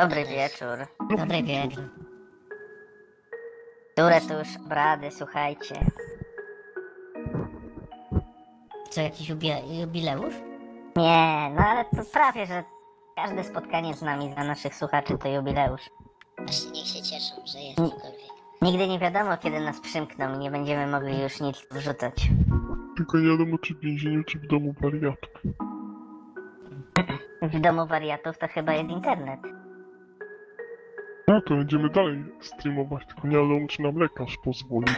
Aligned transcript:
Dobry 0.00 0.24
wieczór. 0.24 0.86
Dobry 1.18 1.42
wieczór. 1.42 1.84
Które 3.92 4.20
tu 4.20 4.34
już 4.38 4.56
obrady, 4.66 5.10
słuchajcie. 5.10 5.74
Co, 8.90 9.00
jakiś 9.00 9.28
jubileusz? 9.28 10.34
Nie, 10.96 11.50
no 11.54 11.66
ale 11.66 11.84
to 11.84 12.04
prawie, 12.12 12.46
że 12.46 12.64
każde 13.16 13.44
spotkanie 13.44 13.94
z 13.94 14.02
nami 14.02 14.28
dla 14.28 14.44
naszych 14.44 14.74
słuchaczy 14.74 15.18
to 15.18 15.28
jubileusz. 15.28 15.90
Właśnie 16.38 16.70
niech 16.70 16.86
się 16.86 17.02
cieszą, 17.02 17.34
że 17.46 17.58
jest 17.58 17.76
cokolwiek. 17.76 18.30
Nigdy 18.62 18.88
nie 18.88 18.98
wiadomo, 18.98 19.36
kiedy 19.36 19.60
nas 19.60 19.80
przymkną 19.80 20.34
i 20.34 20.38
nie 20.38 20.50
będziemy 20.50 20.86
mogli 20.86 21.22
już 21.22 21.40
nic 21.40 21.66
wrzucać. 21.70 22.28
Tylko 22.96 23.18
nie 23.18 23.30
wiadomo 23.30 23.58
czy 23.58 23.74
w 23.74 23.80
więzieniu, 23.80 24.24
czy 24.24 24.38
w 24.38 24.46
domu 24.46 24.74
wariatów. 24.80 25.30
W 27.42 27.60
domu 27.60 27.86
wariatów 27.86 28.38
to 28.38 28.48
chyba 28.48 28.72
jest 28.72 28.90
internet. 28.90 29.59
No 31.30 31.40
to 31.40 31.56
będziemy 31.56 31.90
dalej 31.90 32.24
streamować, 32.40 33.06
tylko 33.06 33.28
nie 33.28 33.36
wiadomo 33.36 33.66
czy 33.68 33.82
nam 33.82 33.96
lekarz 33.96 34.36
pozwoli. 34.44 34.92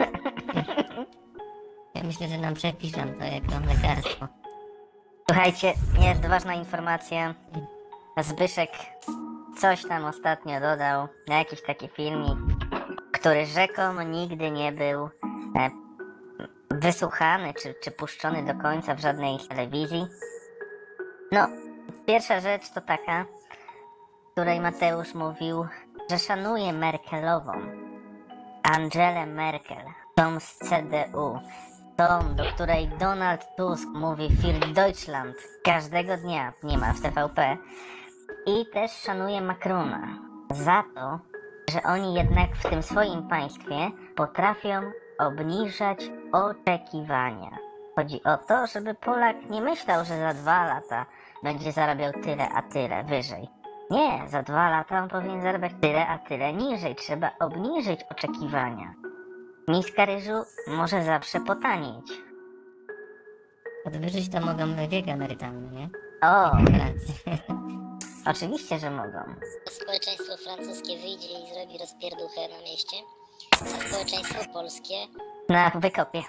Ja 1.95 2.03
myślę, 2.03 2.27
że 2.27 2.37
nam 2.37 2.53
przepiszą 2.53 3.01
to 3.19 3.25
jako 3.25 3.67
lekarstwo. 3.67 4.27
Słuchajcie, 5.29 5.73
jest 5.99 6.25
ważna 6.27 6.53
informacja. 6.53 7.35
Zbyszek 8.17 8.69
coś 9.57 9.87
tam 9.87 10.05
ostatnio 10.05 10.59
dodał 10.59 11.07
na 11.27 11.37
jakiś 11.37 11.61
taki 11.61 11.87
filmik, 11.87 12.37
który 13.11 13.45
rzekomo 13.45 14.03
nigdy 14.03 14.51
nie 14.51 14.71
był 14.71 15.09
e, 15.55 15.69
wysłuchany 16.71 17.53
czy, 17.53 17.75
czy 17.83 17.91
puszczony 17.91 18.45
do 18.45 18.61
końca 18.61 18.95
w 18.95 18.99
żadnej 18.99 19.37
telewizji. 19.49 20.05
No, 21.31 21.47
pierwsza 22.07 22.39
rzecz 22.39 22.69
to 22.69 22.81
taka, 22.81 23.25
której 24.31 24.59
Mateusz 24.59 25.13
mówił, 25.13 25.65
że 26.09 26.19
szanuje 26.19 26.73
Merkelową. 26.73 27.53
Angelę 28.63 29.25
Merkel, 29.25 29.85
tą 30.15 30.39
z 30.39 30.57
CDU, 30.57 31.39
tą, 31.97 32.35
do 32.35 32.43
której 32.55 32.87
Donald 32.87 33.47
Tusk 33.57 33.87
mówi 33.93 34.29
Für 34.29 34.73
Deutschland 34.73 35.35
każdego 35.63 36.17
dnia, 36.17 36.53
nie 36.63 36.77
ma 36.77 36.93
w 36.93 37.01
TVP. 37.01 37.57
I 38.45 38.65
też 38.73 38.91
szanuje 38.91 39.41
Macrona 39.41 40.07
za 40.51 40.83
to, 40.95 41.19
że 41.71 41.83
oni 41.83 42.13
jednak 42.13 42.55
w 42.55 42.69
tym 42.69 42.83
swoim 42.83 43.27
państwie 43.27 43.91
potrafią 44.15 44.91
obniżać 45.19 45.99
oczekiwania. 46.31 47.57
Chodzi 47.95 48.23
o 48.23 48.37
to, 48.37 48.67
żeby 48.67 48.93
Polak 48.93 49.49
nie 49.49 49.61
myślał, 49.61 50.05
że 50.05 50.19
za 50.19 50.33
dwa 50.33 50.65
lata 50.65 51.05
będzie 51.43 51.71
zarabiał 51.71 52.11
tyle, 52.13 52.49
a 52.49 52.61
tyle 52.61 53.03
wyżej. 53.03 53.62
Nie, 53.93 54.29
za 54.29 54.43
dwa 54.43 54.69
lata 54.69 55.03
on 55.03 55.09
powinien 55.09 55.41
zarabiać 55.41 55.71
tyle, 55.81 56.07
a 56.07 56.19
tyle 56.19 56.53
niżej. 56.53 56.95
Trzeba 56.95 57.31
obniżyć 57.39 57.99
oczekiwania. 58.09 58.93
Miska 59.67 60.05
ryżu 60.05 60.43
może 60.67 61.03
zawsze 61.03 61.39
potanieć. 61.39 62.05
Podwyżyć 63.83 64.29
to 64.31 64.41
mogą 64.41 64.87
wiek 64.89 65.07
emerytalny, 65.07 65.71
nie? 65.71 65.89
O, 66.21 66.51
oczywiście, 68.31 68.79
że 68.79 68.91
mogą. 68.91 69.19
Społeczeństwo 69.69 70.37
francuskie 70.37 70.97
wyjdzie 70.97 71.27
i 71.27 71.53
zrobi 71.53 71.77
rozpierduchę 71.77 72.41
na 72.49 72.61
mieście, 72.61 72.97
a 73.51 73.55
społeczeństwo 73.89 74.53
polskie 74.53 74.95
Na 75.49 75.69
wykopie. 75.69 76.21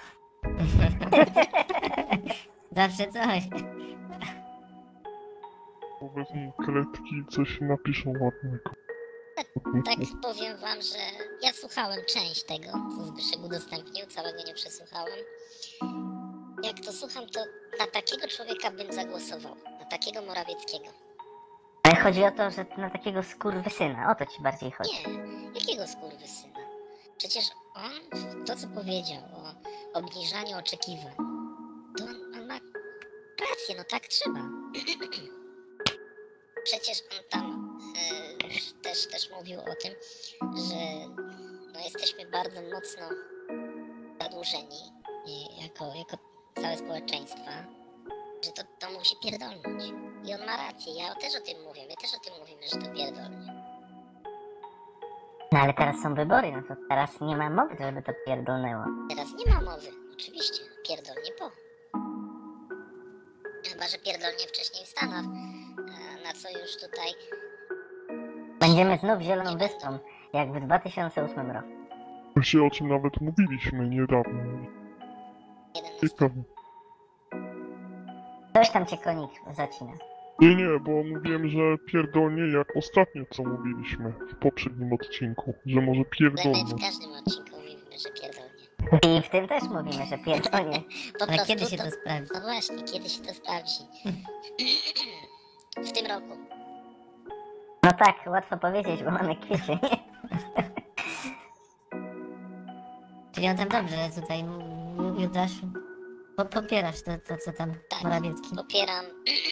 Zawsze 2.76 3.12
coś. 3.12 3.42
Wezmą 6.08 6.52
kredki 6.52 7.24
coś 7.30 7.60
napiszą 7.60 8.10
ładnego. 8.20 8.70
Tak 9.84 9.98
powiem 10.22 10.58
wam, 10.58 10.82
że 10.82 10.98
ja 11.42 11.52
słuchałem 11.52 12.00
część 12.14 12.44
tego, 12.44 12.66
co 12.96 13.04
Zbyszek 13.04 13.44
udostępnił, 13.44 14.06
całego 14.06 14.38
nie 14.46 14.54
przesłuchałem. 14.54 15.18
Jak 16.62 16.80
to 16.80 16.92
słucham, 16.92 17.26
to 17.26 17.40
na 17.78 17.86
takiego 17.86 18.28
człowieka 18.28 18.70
bym 18.70 18.92
zagłosował. 18.92 19.56
Na 19.80 19.84
takiego 19.84 20.22
Morawieckiego. 20.22 20.84
Ale 21.82 21.96
chodzi 21.96 22.24
o 22.24 22.30
to, 22.30 22.50
że 22.50 22.66
na 22.78 22.90
takiego 22.90 23.22
skurwysyna. 23.22 24.10
O 24.10 24.14
to 24.14 24.26
ci 24.26 24.42
bardziej 24.42 24.70
chodzi. 24.70 24.90
Nie, 24.90 25.44
jakiego 25.54 25.86
skurwysyna? 25.86 26.58
Przecież 27.18 27.44
on, 27.74 28.20
to 28.46 28.56
co 28.56 28.68
powiedział 28.68 29.22
o 29.34 29.54
obniżaniu 29.98 30.58
oczekiwań, 30.58 31.16
to 31.98 32.04
on, 32.04 32.34
on 32.34 32.46
ma 32.46 32.54
rację, 33.50 33.74
no 33.76 33.84
tak 33.90 34.06
trzeba. 34.06 34.40
Przecież 36.64 36.98
on 37.00 37.24
tam 37.30 37.78
e, 37.96 38.82
też, 38.82 39.06
też 39.06 39.30
mówił 39.30 39.60
o 39.60 39.74
tym, 39.82 39.94
że 40.40 41.08
no, 41.72 41.80
jesteśmy 41.84 42.26
bardzo 42.26 42.62
mocno 42.62 43.08
zadłużeni 44.20 44.80
i 45.26 45.62
jako, 45.62 45.84
jako 45.84 46.16
całe 46.62 46.76
społeczeństwa, 46.76 47.50
że 48.44 48.52
to, 48.52 48.62
to 48.78 48.90
musi 48.98 49.16
pierdolnąć. 49.22 49.84
I 50.24 50.34
on 50.34 50.46
ma 50.46 50.56
rację, 50.56 50.94
ja 50.94 51.14
też 51.14 51.36
o 51.36 51.40
tym 51.40 51.62
mówię, 51.62 51.82
my 51.88 51.94
też 51.96 52.14
o 52.14 52.20
tym 52.24 52.34
mówimy, 52.40 52.62
że 52.68 52.76
to 52.76 52.94
pierdolnie. 52.94 53.64
No 55.52 55.60
ale 55.60 55.74
teraz 55.74 56.02
są 56.02 56.14
wybory, 56.14 56.52
no 56.52 56.62
to 56.68 56.74
teraz 56.88 57.10
nie 57.20 57.36
ma 57.36 57.50
mowy, 57.50 57.76
żeby 57.80 58.02
to 58.02 58.12
pierdolnęło. 58.26 58.84
Teraz 59.08 59.28
nie 59.32 59.52
ma 59.54 59.60
mowy, 59.60 59.88
oczywiście, 60.14 60.62
pierdolnie 60.88 61.30
po. 61.38 61.50
Chyba, 63.70 63.88
że 63.88 63.98
pierdolnie 63.98 64.46
wcześniej 64.48 64.86
w 64.86 64.88
Stanach, 64.88 65.24
e, 65.24 65.63
na 66.24 66.32
co 66.32 66.48
już 66.58 66.76
tutaj 66.76 67.10
Będziemy 68.60 68.98
znów 68.98 69.20
zieloną 69.20 69.58
wyspą, 69.58 69.98
jak 70.32 70.52
w 70.52 70.66
2008 70.66 71.50
roku. 71.50 71.68
Właśnie 72.34 72.62
o 72.62 72.70
czym 72.70 72.88
nawet 72.88 73.20
mówiliśmy 73.20 73.88
niedawno. 73.88 74.42
11 75.76 76.08
Ciekawe. 76.08 76.42
Coś 78.54 78.70
tam 78.70 78.86
cię 78.86 78.96
konik 78.96 79.30
zacina. 79.52 79.92
Nie, 80.40 80.54
nie, 80.56 80.80
bo 80.80 80.90
mówiłem, 80.90 81.48
że 81.48 81.58
pierdolnie 81.86 82.58
jak 82.58 82.76
ostatnio 82.76 83.24
co 83.30 83.44
mówiliśmy 83.44 84.12
w 84.32 84.36
poprzednim 84.36 84.92
odcinku, 84.92 85.54
że 85.66 85.80
może 85.80 85.90
Ale 85.90 85.98
my 85.98 86.04
pierdolnie. 86.10 86.64
w 86.64 86.80
każdym 86.80 87.12
odcinku 87.12 87.50
mówimy, 87.56 87.98
że 87.98 88.10
pierdolnie. 88.10 89.18
I 89.18 89.22
w 89.22 89.28
tym 89.28 89.48
też 89.48 89.62
mówimy, 89.62 90.06
że 90.06 90.18
pierdolnie. 90.18 90.80
Po 91.18 91.24
Ale 91.28 91.36
prostu 91.36 91.46
kiedy 91.46 91.64
się 91.66 91.76
to 91.76 91.90
sprawdzi? 91.90 92.30
No 92.34 92.40
właśnie, 92.40 92.82
kiedy 92.82 93.08
się 93.08 93.22
to 93.22 93.34
sprawdzi? 93.34 93.84
W 95.76 95.92
tym 95.92 96.06
roku. 96.06 96.36
No 97.82 97.90
tak, 97.92 98.16
łatwo 98.26 98.56
powiedzieć, 98.56 99.02
bo 99.02 99.10
mamy 99.10 99.36
kwiecień. 99.36 99.78
Czyli 103.34 103.48
on 103.48 103.56
tam 103.56 103.68
dobrze 103.68 104.10
tutaj 104.20 104.44
Judasz. 105.18 105.52
Po, 106.36 106.44
popierasz 106.44 107.02
to, 107.02 107.10
to, 107.28 107.36
co 107.44 107.52
tam 107.52 107.74
Tak. 107.88 108.02
Morawiecki. 108.02 108.56
Popieram. 108.56 109.04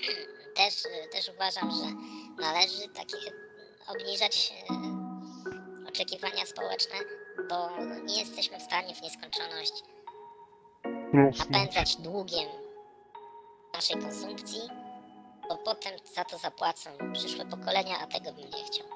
też, 0.56 0.83
też 1.12 1.28
uważam, 1.34 1.71
że 1.71 1.84
należy 2.43 2.89
takie 2.89 3.16
obniżać 3.89 4.54
e, 4.71 5.89
oczekiwania 5.89 6.47
społeczne, 6.47 6.94
bo 7.49 7.71
nie 8.04 8.21
jesteśmy 8.21 8.59
w 8.59 8.62
stanie 8.62 8.94
w 8.94 9.03
nieskończoność 9.03 9.83
napędzać 11.39 11.97
długiem 11.97 12.48
naszej 13.75 13.97
konsumpcji, 13.97 14.60
bo 15.48 15.56
potem 15.56 15.92
za 16.15 16.24
to 16.24 16.39
zapłacą 16.39 16.91
przyszłe 17.12 17.44
pokolenia, 17.44 17.94
a 18.03 18.06
tego 18.06 18.33
bym 18.33 18.44
nie 18.44 18.65
chciał. 18.65 18.86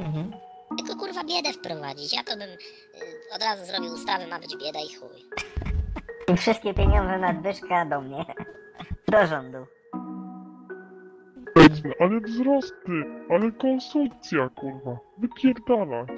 Mhm. 0.00 0.32
Tylko 0.78 0.96
kurwa 0.96 1.24
biedę 1.24 1.52
wprowadzić. 1.52 2.12
Ja 2.12 2.24
to 2.24 2.36
bym 2.36 2.50
y, 2.50 2.56
od 3.34 3.42
razu 3.42 3.64
zrobił 3.64 3.92
ustawy, 3.92 4.26
ma 4.26 4.38
być 4.38 4.56
bieda 4.56 4.80
i 4.80 4.94
chuj. 4.94 5.24
I 6.28 6.36
wszystkie 6.36 6.74
pieniądze 6.74 7.18
nadwyżka 7.18 7.84
do 7.84 8.00
mnie. 8.00 8.24
Do 9.12 9.26
rządu. 9.26 9.66
Powiedzmy, 11.54 11.92
ale 12.00 12.20
wzrosty, 12.20 13.04
ale 13.30 13.52
konsumpcja, 13.52 14.48
kurwa. 14.48 14.98
Wypierdalać. 15.18 16.08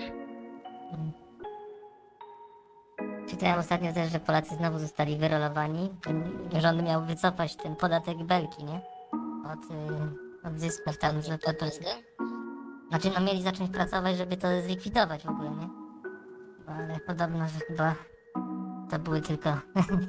Czytałem 3.29 3.59
ostatnio 3.59 3.93
też, 3.93 4.13
że 4.13 4.21
Polacy 4.21 4.55
znowu 4.55 4.79
zostali 4.79 5.17
wyrolowani. 5.17 5.91
Rząd 6.59 6.83
miał 6.83 7.05
wycofać 7.05 7.57
ten 7.57 7.77
podatek 7.77 8.19
belki, 8.19 8.65
nie? 8.65 8.81
Od, 9.53 9.59
od 10.45 10.59
zysków 10.59 10.99
tam, 10.99 11.23
że 11.23 11.39
to, 11.39 11.47
to, 11.47 11.53
Poprzez 11.53 11.79
go. 11.79 11.91
Znaczy, 12.89 13.11
no 13.15 13.21
mieli 13.21 13.43
zacząć 13.43 13.71
pracować, 13.71 14.17
żeby 14.17 14.37
to 14.37 14.49
zlikwidować 14.63 15.25
w 15.25 15.31
ogóle, 15.31 15.51
nie? 15.51 15.69
No, 16.67 16.73
ale 16.73 17.01
podobno, 17.07 17.49
że 17.49 17.59
chyba 17.69 17.95
to 18.91 18.99
były 18.99 19.21
tylko... 19.21 19.51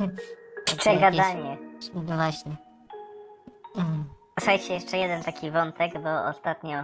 Przegadanie. 0.80 1.50
jakieś- 1.50 1.92
No 1.94 2.16
właśnie. 2.16 2.56
Mm. 3.76 4.04
Słuchajcie, 4.40 4.74
jeszcze 4.74 4.98
jeden 4.98 5.24
taki 5.24 5.52
wątek, 5.52 5.94
bo 6.04 6.26
ostatnio 6.26 6.84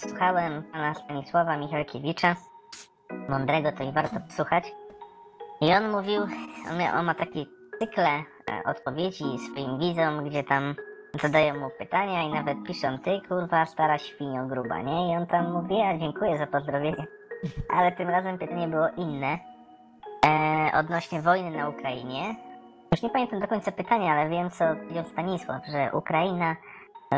słuchałem 0.00 0.62
pana 0.62 0.94
Stanisława 0.94 1.56
Michalkiewicza, 1.56 2.36
mądrego, 3.28 3.72
to 3.72 3.82
i 3.84 3.92
warto 3.92 4.16
słuchać. 4.30 4.72
I 5.60 5.74
on 5.74 5.90
mówił, 5.90 6.22
on, 6.70 6.80
on 6.98 7.04
ma 7.04 7.14
takie 7.14 7.44
cykle 7.78 8.08
e, 8.08 8.24
odpowiedzi 8.64 9.24
swoim 9.38 9.78
widzom, 9.78 10.28
gdzie 10.28 10.44
tam 10.44 10.74
Zadają 11.20 11.60
mu 11.60 11.70
pytania 11.78 12.22
i 12.22 12.28
nawet 12.28 12.62
piszą, 12.66 12.98
ty 12.98 13.20
kurwa 13.28 13.66
stara 13.66 13.98
świnio 13.98 14.46
gruba, 14.46 14.82
nie? 14.82 15.12
I 15.12 15.16
on 15.16 15.26
tam 15.26 15.52
mówi, 15.52 15.80
a 15.80 15.98
dziękuję 15.98 16.38
za 16.38 16.46
pozdrowienie. 16.46 17.06
Ale 17.76 17.92
tym 17.92 18.08
razem 18.08 18.38
pytanie 18.38 18.68
było 18.68 18.88
inne. 18.96 19.38
E, 20.26 20.70
odnośnie 20.78 21.22
wojny 21.22 21.50
na 21.50 21.68
Ukrainie. 21.68 22.34
Już 22.92 23.02
nie 23.02 23.10
pamiętam 23.10 23.40
do 23.40 23.48
końca 23.48 23.72
pytania, 23.72 24.12
ale 24.12 24.30
wiem 24.30 24.50
co 24.50 24.64
powiedział 24.76 25.04
Stanisław, 25.04 25.66
że 25.66 25.90
Ukraina 25.92 26.56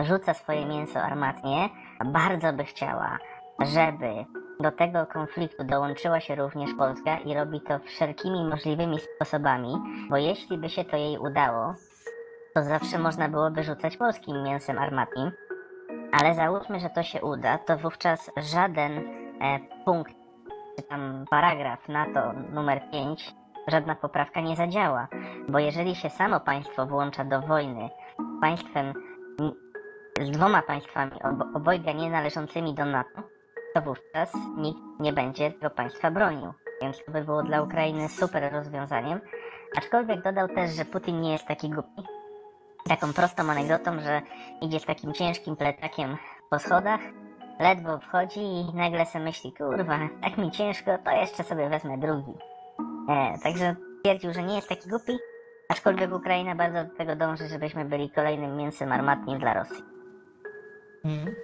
rzuca 0.03 0.35
swoje 0.35 0.67
mięso 0.67 1.01
armatnie. 1.01 1.69
Bardzo 2.05 2.53
by 2.53 2.65
chciała, 2.65 3.19
żeby 3.61 4.25
do 4.61 4.73
tego 4.73 5.07
konfliktu 5.07 5.65
dołączyła 5.65 6.21
się 6.21 6.35
również 6.35 6.71
Polska 6.79 7.19
i 7.19 7.35
robi 7.35 7.61
to 7.61 7.79
wszelkimi 7.79 8.45
możliwymi 8.45 8.99
sposobami, 8.99 9.75
bo 10.11 10.17
jeśli 10.17 10.59
by 10.59 10.69
się 10.69 10.85
to 10.85 10.97
jej 10.97 11.19
udało, 11.19 11.75
to 12.55 12.63
zawsze 12.63 12.99
można 12.99 13.29
byłoby 13.29 13.63
rzucać 13.63 13.97
polskim 13.97 14.43
mięsem 14.43 14.79
armatnim. 14.79 15.31
Ale 16.13 16.35
załóżmy, 16.35 16.81
że 16.81 16.91
to 16.91 17.03
się 17.03 17.23
uda, 17.23 17.59
to 17.59 17.77
wówczas 17.77 18.31
żaden 18.37 18.93
e, 18.93 19.59
punkt, 19.85 20.15
czy 20.77 20.83
tam 20.83 21.25
paragraf 21.31 21.89
NATO 21.89 22.33
numer 22.53 22.91
5, 22.91 23.35
żadna 23.69 23.95
poprawka 23.95 24.41
nie 24.41 24.57
zadziała. 24.57 25.09
Bo 25.49 25.59
jeżeli 25.59 25.95
się 25.95 26.11
samo 26.11 26.41
państwo 26.41 26.87
włącza 26.87 27.25
do 27.25 27.41
wojny 27.41 27.91
państwem, 28.41 28.93
z 30.21 30.31
dwoma 30.31 30.63
państwami, 30.63 31.13
obo, 31.23 31.45
obojga 31.55 31.93
nie 31.93 32.11
należącymi 32.11 32.75
do 32.75 32.85
NATO, 32.85 33.23
to 33.75 33.83
wówczas 33.83 34.33
nikt 34.57 34.81
nie 35.01 35.13
będzie 35.13 35.53
tego 35.53 35.71
państwa 35.71 36.11
bronił. 36.11 36.53
Więc 36.83 37.05
to 37.05 37.13
by 37.13 37.25
było 37.25 37.43
dla 37.43 37.63
Ukrainy 37.63 38.09
super 38.09 38.53
rozwiązaniem. 38.53 39.21
Aczkolwiek 39.79 40.23
dodał 40.23 40.49
też, 40.49 40.71
że 40.71 40.85
Putin 40.85 41.21
nie 41.21 41.33
jest 41.33 41.47
taki 41.47 41.71
głupi. 41.71 42.14
Taką 42.89 43.13
prostą 43.13 43.43
anegdotą, 43.51 44.01
że 44.01 44.23
idzie 44.61 44.81
z 44.81 44.85
takim 44.85 45.13
ciężkim 45.13 45.57
pletakiem 45.57 46.17
po 46.51 46.59
schodach, 46.59 47.01
ledwo 47.61 47.99
wchodzi 47.99 48.41
i 48.41 48.75
nagle 48.75 49.07
sobie 49.07 49.25
myśli, 49.25 49.53
kurwa, 49.53 49.99
tak 50.23 50.39
mi 50.39 50.51
ciężko, 50.51 50.99
to 51.05 51.11
jeszcze 51.11 51.45
sobie 51.45 51.69
wezmę 51.69 51.99
drugi. 51.99 52.33
E, 53.09 53.39
także 53.43 53.77
twierdził, 54.03 54.35
że 54.35 54.43
nie 54.43 54.57
jest 54.57 54.69
taki 54.69 54.89
głupi, 54.89 55.19
aczkolwiek 55.69 56.13
Ukraina 56.15 56.55
bardzo 56.55 56.85
do 56.85 56.97
tego 56.97 57.17
dąży, 57.17 57.49
żebyśmy 57.49 57.85
byli 57.85 58.11
kolejnym 58.11 58.57
mięsem 58.57 58.93
armatnim 58.93 59.39
dla 59.39 59.55
Rosji. 59.55 59.83
Mhm. 61.05 61.35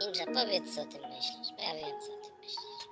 Ninja, 0.00 0.26
powiedz 0.26 0.74
co 0.74 0.82
o 0.82 0.84
tym 0.84 1.00
myślisz, 1.00 1.48
bo 1.56 1.62
ja 1.62 1.74
wiem 1.74 2.00
co 2.00 2.12
o 2.12 2.16
tym 2.16 2.34
myślisz. 2.40 2.88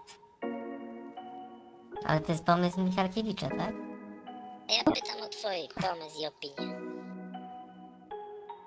Ale 2.06 2.20
to 2.20 2.32
jest 2.32 2.44
pomysł 2.44 2.80
Michalkiewicza, 2.80 3.48
tak? 3.48 3.89
A 4.70 4.72
ja 4.72 4.84
pytam 4.84 5.22
o 5.22 5.28
twój 5.28 5.68
pomysł 5.82 6.20
i 6.22 6.26
opinię. 6.26 6.80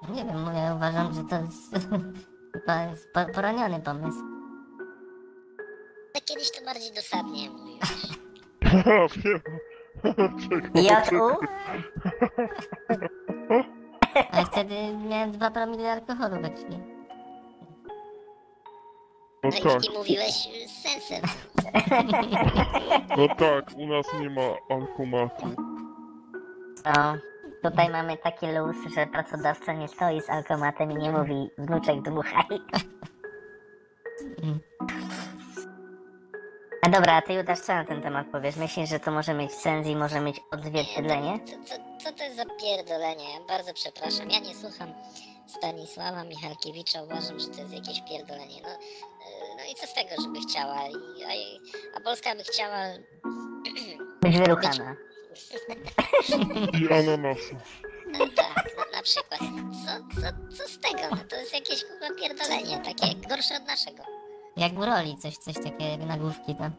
Nie 0.10 0.26
wiem, 0.26 0.46
ja 0.56 0.76
uważam, 0.76 1.14
że 1.14 1.24
to 1.30 1.36
jest 1.46 1.74
chyba 2.54 2.84
jest 2.84 3.14
po- 3.14 3.34
poraniony 3.34 3.80
pomysł. 3.80 4.20
Ale 6.16 6.22
kiedyś 6.26 6.52
to 6.52 6.66
bardziej 6.66 6.94
dosadnie 6.94 7.50
mówiłeś. 7.50 7.90
Haha, 8.64 9.08
wiem. 9.24 9.42
Czego 11.06 11.30
JU? 11.30 11.36
Ale 14.32 14.46
wtedy 14.46 14.76
miałem 15.10 15.32
2 15.32 15.52
promile 15.52 15.92
alkoholu 15.92 16.42
we 16.42 16.50
krwi. 16.50 16.78
No 19.44 19.50
No 19.50 19.52
tak, 19.74 19.84
i, 19.86 19.88
i 19.88 19.98
mówiłeś 19.98 20.48
y, 20.48 20.68
z 20.68 20.82
sensem. 20.84 21.22
no 23.18 23.28
tak, 23.36 23.66
u 23.78 23.88
nas 23.88 24.06
nie 24.20 24.30
ma 24.30 24.42
alkomatu. 24.70 25.73
No, 26.86 27.16
tutaj 27.64 27.90
mamy 27.90 28.18
taki 28.18 28.48
luz, 28.48 28.76
że 28.96 29.08
pracodawca 29.08 29.74
nie 29.74 29.88
stoi 29.88 30.22
z 30.22 30.30
alkomatem 30.30 30.92
i 30.92 30.96
nie 30.96 31.12
mówi 31.12 31.50
wnuczek 31.58 32.02
dmuchaj. 32.02 32.60
A 36.86 36.90
dobra, 36.90 37.14
a 37.16 37.22
ty 37.22 37.34
Judasz 37.34 37.60
co 37.60 37.74
na 37.74 37.86
ten 37.86 38.02
temat 38.02 38.28
powiesz? 38.32 38.56
Myślisz, 38.56 38.90
że 38.90 39.00
to 39.00 39.12
może 39.12 39.34
mieć 39.34 39.52
sens 39.54 39.88
i 39.88 39.96
może 39.96 40.20
mieć 40.20 40.42
odzwierciedlenie? 40.52 41.40
Co, 41.46 41.52
co, 41.66 41.76
co 42.04 42.12
to 42.18 42.24
jest 42.24 42.36
za 42.36 42.46
pierdolenie? 42.46 43.34
Ja 43.34 43.40
bardzo 43.48 43.74
przepraszam. 43.74 44.30
Ja 44.30 44.40
nie 44.40 44.56
słucham 44.56 44.94
Stanisława 45.48 46.24
Michalkiewicza. 46.24 47.04
Uważam, 47.04 47.40
że 47.40 47.48
to 47.48 47.62
jest 47.62 47.74
jakieś 47.74 48.02
pierdolenie. 48.10 48.62
No, 48.64 48.70
y, 48.70 48.76
no 49.58 49.64
i 49.72 49.76
co 49.76 49.88
z 49.88 49.94
tego, 49.94 50.22
żeby 50.22 50.40
chciała? 50.40 50.76
A, 50.76 51.98
a 51.98 52.02
Polska 52.02 52.36
by 52.36 52.44
chciała... 52.44 52.78
Być 54.22 54.38
wyruchana. 54.38 54.96
I 56.82 56.94
ananasu. 56.94 57.56
No 58.08 58.28
tak, 58.36 58.78
na, 58.78 58.98
na 58.98 59.04
przykład. 59.04 59.40
Co, 59.86 60.22
co, 60.22 60.58
co 60.58 60.68
z 60.68 60.80
tego? 60.80 61.16
No 61.16 61.24
to 61.30 61.36
jest 61.36 61.54
jakieś 61.54 61.86
kurwa 61.86 62.08
pierdolenie. 62.20 62.78
Takie 62.86 63.16
gorsze 63.30 63.56
od 63.58 63.66
naszego. 63.68 64.04
Jak 64.58 64.74
w 64.74 64.84
roli, 64.84 65.18
coś, 65.18 65.38
coś 65.38 65.56
takiego 65.56 65.84
jak 65.84 66.00
nagłówki 66.00 66.56
tam. 66.56 66.72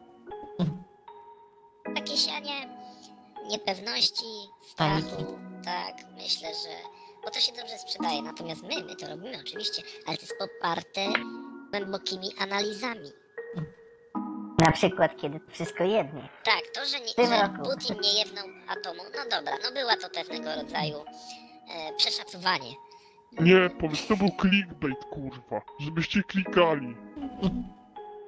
Takie 1.95 2.17
sianie 2.17 2.77
niepewności, 3.47 4.23
Paniki. 4.77 5.07
strachu. 5.09 5.39
Tak, 5.65 5.95
myślę, 6.15 6.49
że... 6.49 6.69
Bo 7.25 7.31
to 7.31 7.39
się 7.39 7.51
dobrze 7.51 7.77
sprzedaje. 7.79 8.21
Natomiast 8.21 8.63
my, 8.63 8.83
my 8.83 8.95
to 8.95 9.07
robimy 9.07 9.37
oczywiście, 9.41 9.81
ale 10.05 10.17
to 10.17 10.21
jest 10.23 10.35
poparte 10.39 11.05
głębokimi 11.71 12.29
analizami. 12.39 13.11
Na 14.65 14.71
przykład, 14.71 15.17
kiedy 15.17 15.39
to 15.39 15.51
wszystko 15.51 15.83
jednie. 15.83 16.29
Tak, 16.43 16.61
to, 16.73 16.85
że, 16.85 16.99
nie, 16.99 17.27
że 17.27 17.41
roku. 17.41 17.69
Putin 17.69 18.01
nie 18.01 18.19
jednął 18.19 18.45
atomu, 18.67 19.01
no 19.15 19.37
dobra, 19.37 19.57
no 19.63 19.71
była 19.71 19.97
to 19.97 20.09
pewnego 20.09 20.55
rodzaju 20.55 20.97
e, 21.69 21.93
przeszacowanie. 21.97 22.71
Nie, 23.39 23.69
powiedz, 23.79 24.07
to 24.07 24.17
był 24.17 24.29
clickbait, 24.41 25.05
kurwa. 25.11 25.61
Żebyście 25.79 26.23
klikali. 26.23 26.95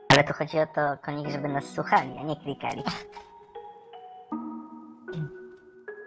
Ale 0.10 0.24
tu 0.24 0.34
chodzi 0.34 0.60
o 0.60 0.66
to, 0.66 0.82
konik, 1.06 1.30
żeby 1.30 1.48
nas 1.48 1.66
słuchali, 1.66 2.18
a 2.20 2.24
nie 2.24 2.36
klikali. 2.36 2.84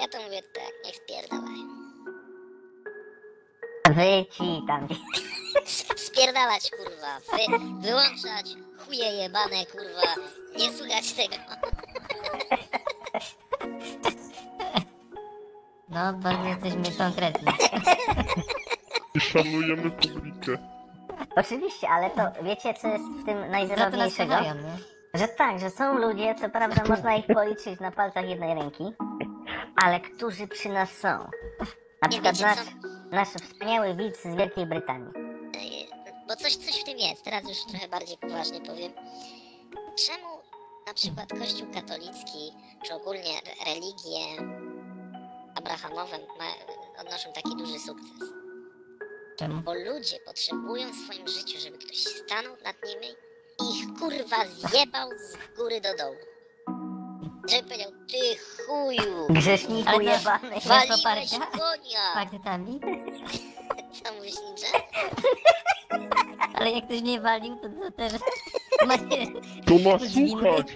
Ja 0.01 0.09
to 0.09 0.19
mówię 0.25 0.43
tak, 0.55 0.73
niech 0.85 0.97
spierdalają. 0.97 1.70
Wy 3.95 4.27
ci 4.31 4.63
tam. 4.67 4.89
Spierdalać, 6.07 6.71
kurwa, 6.71 7.19
wy, 7.33 7.59
wyłączać, 7.89 8.47
chuje 8.87 9.07
jebane, 9.13 9.67
kurwa, 9.67 10.15
nie 10.59 10.73
słuchać 10.73 11.13
tego. 11.13 11.37
No, 15.89 16.13
bardzo 16.13 16.45
jesteśmy 16.45 16.99
konkretni. 16.99 17.53
I 19.15 19.21
szanujemy 19.21 19.91
publikę. 19.91 20.59
Oczywiście, 21.37 21.89
ale 21.89 22.11
to 22.11 22.23
wiecie, 22.43 22.75
co 22.75 22.89
jest 22.89 23.05
w 23.05 23.25
tym 23.25 23.39
Za 23.39 23.45
to 23.45 23.51
nas 23.51 23.51
najzabawniejszego? 23.51 24.35
kochają, 24.35 24.55
nie? 24.55 24.79
Że 25.15 25.29
tak, 25.29 25.59
że 25.61 25.71
są 25.71 25.99
ludzie, 25.99 26.35
co 26.35 26.49
prawda 26.49 26.83
można 26.89 27.17
ich 27.17 27.27
policzyć 27.27 27.81
na 27.81 27.91
palcach 27.91 28.29
jednej 28.29 28.55
ręki, 28.55 28.85
ale 29.85 30.01
którzy 30.01 30.47
przy 30.49 30.69
nas 30.69 30.91
są. 30.93 31.31
Na 32.03 32.09
Nie 32.09 32.13
przykład 32.13 32.35
wiecie 32.37 32.47
nasz, 32.47 32.59
co? 32.59 33.17
nasz 33.17 33.29
wspaniały 33.29 33.95
widz 33.97 34.23
z 34.23 34.37
Wielkiej 34.37 34.67
Brytanii. 34.67 35.13
Bo 36.29 36.37
coś, 36.37 36.57
coś 36.57 36.81
w 36.81 36.85
tym 36.85 36.99
jest, 36.99 37.23
teraz 37.23 37.45
już 37.49 37.65
trochę 37.71 37.89
bardziej 37.89 38.19
poważnie 38.19 38.61
powiem. 38.61 38.93
Czemu 40.07 40.29
na 40.87 40.95
przykład 40.95 41.29
Kościół 41.33 41.67
katolicki, 41.75 42.53
czy 42.87 42.95
ogólnie 42.95 43.39
re- 43.43 43.65
religie 43.75 44.19
abrahamowe 45.55 46.19
ma, 46.19 46.53
odnoszą 47.01 47.33
taki 47.33 47.57
duży 47.57 47.79
sukces? 47.79 48.29
Czemu? 49.39 49.63
Bo 49.63 49.75
ludzie 49.75 50.19
potrzebują 50.27 50.93
w 50.93 50.97
swoim 50.97 51.29
życiu, 51.29 51.61
żeby 51.61 51.79
ktoś 51.79 51.99
stanął 51.99 52.57
nad 52.65 52.77
nimi 52.87 53.15
i 53.63 53.79
ich 53.79 53.99
kurwa 53.99 54.37
zjebał 54.69 55.09
z 55.11 55.57
góry 55.57 55.81
do 55.81 55.97
dołu. 55.97 56.17
Żeby 57.49 57.63
powiedział, 57.69 57.91
ty 58.11 58.19
chuju, 58.67 59.27
Grzeszniku 59.31 59.89
Ale 59.89 59.99
to- 59.99 60.03
jebany. 60.19 60.51
Masz 60.55 60.67
waliłeś 60.67 60.99
poparcia? 60.99 61.39
konia. 61.47 62.15
Mówisz, 64.17 64.35
ninja? 64.37 64.69
Ale 66.55 66.71
jak 66.71 66.85
ktoś 66.85 67.03
nie 67.03 67.21
walił, 67.21 67.57
to, 67.57 67.69
to 67.69 67.91
też 67.91 68.13
ma 68.87 68.97
się... 68.99 69.03
To 69.67 69.75
ma 69.75 69.99
słuchać. 69.99 70.67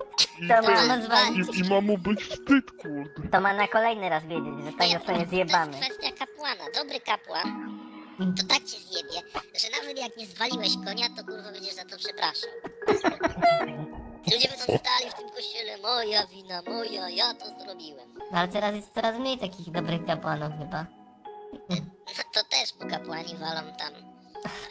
I, 0.40 0.49
To 0.49 0.62
To 0.62 0.87
ma, 0.88 1.00
zwalić. 1.02 1.56
i, 1.56 1.61
I 1.61 1.71
ma 1.71 1.80
mu 1.80 1.99
być 1.99 2.21
wstyd, 2.23 2.71
kurde. 2.83 3.28
to 3.33 3.40
ma 3.40 3.52
na 3.54 3.68
kolejny 3.68 4.09
raz 4.09 4.25
wiedzieć, 4.26 4.54
że 4.64 4.73
tak 4.78 4.88
Nie, 4.88 4.99
zostanie 4.99 5.25
To 5.25 5.30
zjebany. 5.30 5.76
jest 5.76 5.88
kwestia 5.99 6.26
kapłana. 6.26 6.64
Dobry 6.75 7.00
kapłan 7.00 7.78
to 8.18 8.42
tak 8.49 8.59
cię 8.59 8.78
zjebie, 8.78 9.28
że 9.35 9.68
nawet 9.80 9.99
jak 9.99 10.16
nie 10.16 10.26
zwaliłeś 10.26 10.68
konia, 10.87 11.06
to 11.16 11.25
kurwa 11.25 11.52
będziesz 11.52 11.75
za 11.75 11.85
to 11.85 11.97
przepraszał. 11.99 12.50
Ludzie 14.33 14.49
będą 14.49 14.64
stali 14.64 15.11
w 15.11 15.14
tym 15.14 15.28
kościele, 15.31 15.78
moja 15.78 16.26
wina, 16.26 16.62
moja, 16.66 17.09
ja 17.11 17.35
to 17.35 17.45
zrobiłem. 17.64 18.14
No, 18.33 18.38
ale 18.38 18.49
teraz 18.49 18.75
jest 18.75 18.95
coraz 18.95 19.19
mniej 19.19 19.38
takich 19.38 19.71
dobrych 19.71 20.04
kapłanów 20.07 20.52
chyba. 20.59 20.87
No 21.52 21.76
to 22.35 22.40
też, 22.45 22.75
bo 22.81 22.87
kapłani 22.90 23.37
walą 23.37 23.61
tam, 23.78 23.93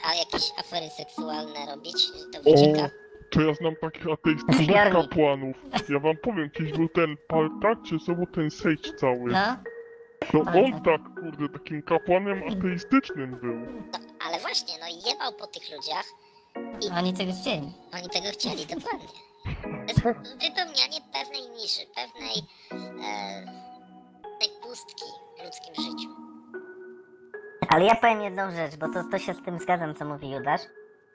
a 0.05 0.15
jakieś 0.15 0.51
afery 0.60 0.89
seksualne 0.89 1.65
robić, 1.65 1.95
to 2.33 2.39
O, 2.39 2.43
wycieka. 2.43 2.89
to 3.31 3.41
ja 3.41 3.53
znam 3.53 3.75
takich 3.81 4.07
ateistycznych 4.13 4.57
Zbiornik. 4.67 4.93
kapłanów. 5.10 5.55
Ja 5.89 6.00
wam 6.00 6.17
powiem, 6.17 6.50
kiedyś 6.50 6.72
był 6.74 6.89
ten 6.89 7.15
Paltak, 7.27 7.77
czy 7.89 8.00
znowu 8.05 8.25
ten 8.27 8.51
Sage 8.51 8.93
cały. 9.00 9.31
No, 9.31 9.39
Ale 10.45 10.63
on 10.65 10.72
tak. 10.72 10.83
tak, 10.86 11.01
kurde, 11.24 11.50
takim 11.60 11.81
kapłanem 11.83 12.43
ateistycznym 12.51 13.39
był. 13.41 13.55
No, 13.91 14.00
ale 14.27 14.39
właśnie, 14.39 14.74
no 14.79 14.88
i 14.88 15.10
jebał 15.10 15.33
po 15.33 15.48
tych 15.48 15.63
ludziach. 15.75 16.05
Oni 16.98 17.13
tego 17.13 17.31
chcieli. 17.41 17.72
Oni 17.93 18.10
tego 18.10 18.27
chcieli, 18.33 18.65
dokładnie. 18.65 19.07
Wypełnianie 19.45 21.00
pewnej 21.13 21.50
niszy, 21.50 21.81
pewnej, 21.95 22.38
e, 22.71 23.45
pewnej 24.23 24.62
pustki 24.62 25.05
w 25.39 25.45
ludzkim 25.45 25.75
życiu. 25.75 26.09
Ale 27.69 27.85
ja 27.85 27.95
powiem 27.95 28.21
jedną 28.21 28.51
rzecz, 28.51 28.75
bo 28.75 28.89
to, 28.89 29.03
to 29.12 29.19
się 29.19 29.33
z 29.33 29.43
tym 29.45 29.59
zgadzam, 29.59 29.95
co 29.95 30.05
mówi 30.05 30.31
Judasz. 30.31 30.62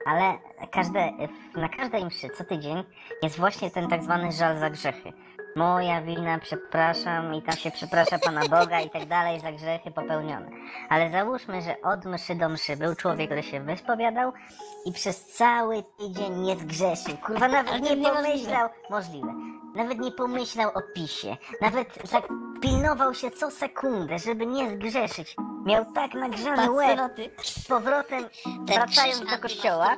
Ale 0.06 0.38
każde, 0.73 1.12
na 1.54 1.68
każdej 1.68 2.04
mszy 2.04 2.28
co 2.30 2.44
tydzień 2.44 2.85
jest 3.23 3.38
właśnie 3.38 3.70
ten 3.70 3.88
tak 3.88 4.02
zwany 4.02 4.32
żal 4.32 4.58
za 4.58 4.70
grzechy. 4.70 5.12
Moja 5.59 6.03
wina, 6.03 6.38
przepraszam, 6.38 7.35
i 7.35 7.43
tam 7.43 7.57
się 7.57 7.71
przeprasza 7.71 8.19
Pana 8.19 8.41
Boga 8.41 8.81
i 8.81 8.91
tak 8.91 9.07
dalej 9.07 9.41
za 9.41 9.53
grzechy 9.53 9.91
popełnione. 9.91 10.50
Ale 10.88 11.11
załóżmy, 11.11 11.62
że 11.62 11.77
od 11.83 12.05
mszy 12.05 12.35
do 12.35 12.49
mszy 12.49 12.77
był 12.77 12.95
człowiek, 12.95 13.27
który 13.27 13.43
się 13.43 13.61
wyspowiadał 13.61 14.33
i 14.85 14.93
przez 14.93 15.27
cały 15.27 15.83
tydzień 15.99 16.41
nie 16.41 16.57
zgrzeszył. 16.57 17.17
Kurwa, 17.17 17.49
nawet 17.49 17.83
nie 17.83 17.97
pomyślał, 17.97 18.69
możliwe, 18.91 19.35
nawet 19.75 19.99
nie 19.99 20.12
pomyślał 20.12 20.71
o 20.75 20.81
pisie. 20.95 21.37
Nawet 21.61 22.11
tak 22.11 22.29
pilnował 22.61 23.15
się 23.15 23.31
co 23.31 23.50
sekundę, 23.50 24.19
żeby 24.19 24.47
nie 24.47 24.71
zgrzeszyć. 24.71 25.37
Miał 25.65 25.93
tak 25.93 26.15
nagrzany 26.15 26.71
łeb 26.71 26.99
z 27.43 27.69
powrotem 27.69 28.25
wracając 28.61 29.21
do 29.21 29.38
kościoła. 29.38 29.97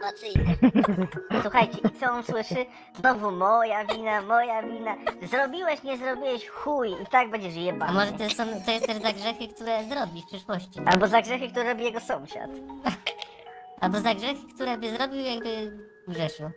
Słuchajcie, 1.43 1.79
i 1.79 2.00
co 2.00 2.12
on 2.12 2.23
słyszy? 2.23 2.67
Znowu 3.00 3.31
moja 3.31 3.85
wina, 3.85 4.23
moja 4.23 4.62
wina. 4.62 4.97
Zrobiłeś, 5.50 5.83
nie 5.83 5.99
zrobiłeś, 5.99 6.49
chuj. 6.49 6.90
I 7.02 7.07
tak 7.07 7.30
będziesz 7.30 7.57
A 7.57 7.61
jebany. 7.61 7.92
może 7.92 8.12
to, 8.12 8.35
są, 8.35 8.45
to 8.66 8.71
jest 8.71 8.87
też 8.87 9.02
za 9.02 9.12
grzechy, 9.12 9.49
które 9.49 9.85
zrobi 9.85 10.23
w 10.23 10.26
przyszłości. 10.26 10.80
Albo 10.87 11.07
za 11.09 11.23
grzechy, 11.23 11.49
które 11.49 11.64
robi 11.64 11.85
jego 11.85 12.00
sąsiad. 12.00 12.50
Albo 13.80 14.00
za 14.00 14.14
grzechy, 14.14 14.54
które 14.54 14.78
by 14.78 14.90
zrobił, 14.90 15.21
jakby 15.21 15.78
grzeszył. 16.09 16.50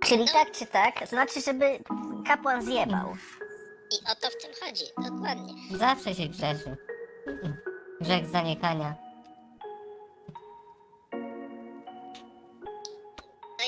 Czyli 0.00 0.24
tak 0.32 0.50
czy 0.50 0.66
tak, 0.66 1.08
znaczy, 1.08 1.40
żeby 1.40 1.78
kapłan 2.26 2.62
zjebał. 2.62 3.08
I 3.90 4.12
o 4.12 4.14
to 4.20 4.28
w 4.30 4.42
tym 4.42 4.50
chodzi, 4.62 4.84
dokładnie. 5.10 5.54
Zawsze 5.78 6.14
się 6.14 6.28
grzeszy. 6.28 6.76
Grzech 8.00 8.26
zaniechania. 8.26 8.94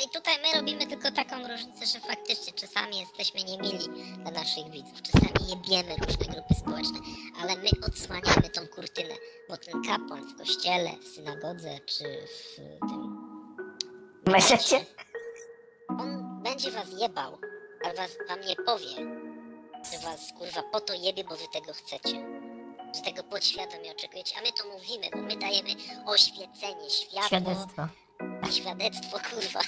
I 0.05 0.09
tutaj 0.09 0.35
my 0.43 0.59
robimy 0.59 0.87
tylko 0.87 1.11
taką 1.11 1.49
różnicę, 1.49 1.87
że 1.87 2.01
faktycznie 2.01 2.53
czasami 2.53 3.01
jesteśmy 3.01 3.43
niemili 3.45 3.89
dla 4.19 4.31
naszych 4.31 4.71
widzów, 4.71 5.03
czasami 5.03 5.51
jebiemy 5.51 5.97
różne 6.07 6.27
grupy 6.35 6.55
społeczne, 6.55 6.99
ale 7.43 7.57
my 7.57 7.69
odsłaniamy 7.87 8.51
tą 8.51 8.69
kurtynę, 8.69 9.15
bo 9.49 9.57
ten 9.57 9.83
kapłan 9.83 10.23
w 10.29 10.39
kościele, 10.39 10.91
w 11.03 11.09
synagodze 11.09 11.79
czy 11.87 12.05
w 12.27 12.57
tym... 12.81 13.17
Myślicie? 14.27 14.87
On 15.89 16.41
będzie 16.43 16.71
was 16.71 16.87
jebał, 17.01 17.39
ale 17.85 17.95
was, 17.95 18.11
wam 18.29 18.41
nie 18.41 18.57
powie, 18.57 18.97
że 19.93 19.99
was 19.99 20.33
kurwa 20.39 20.63
po 20.73 20.81
to 20.81 20.95
jebie, 20.95 21.25
bo 21.25 21.37
wy 21.37 21.45
tego 21.53 21.73
chcecie. 21.73 22.43
Że 22.95 23.03
tego 23.03 23.23
podświadomie 23.23 23.93
oczekujecie, 23.93 24.35
a 24.39 24.43
my 24.43 24.53
to 24.53 24.69
mówimy, 24.69 25.07
bo 25.13 25.19
my 25.19 25.37
dajemy 25.37 25.71
oświecenie, 26.07 26.91
światło, 26.91 27.27
Świadectwo. 27.27 27.89
Świadectwo 28.51 29.19
kurwa 29.31 29.61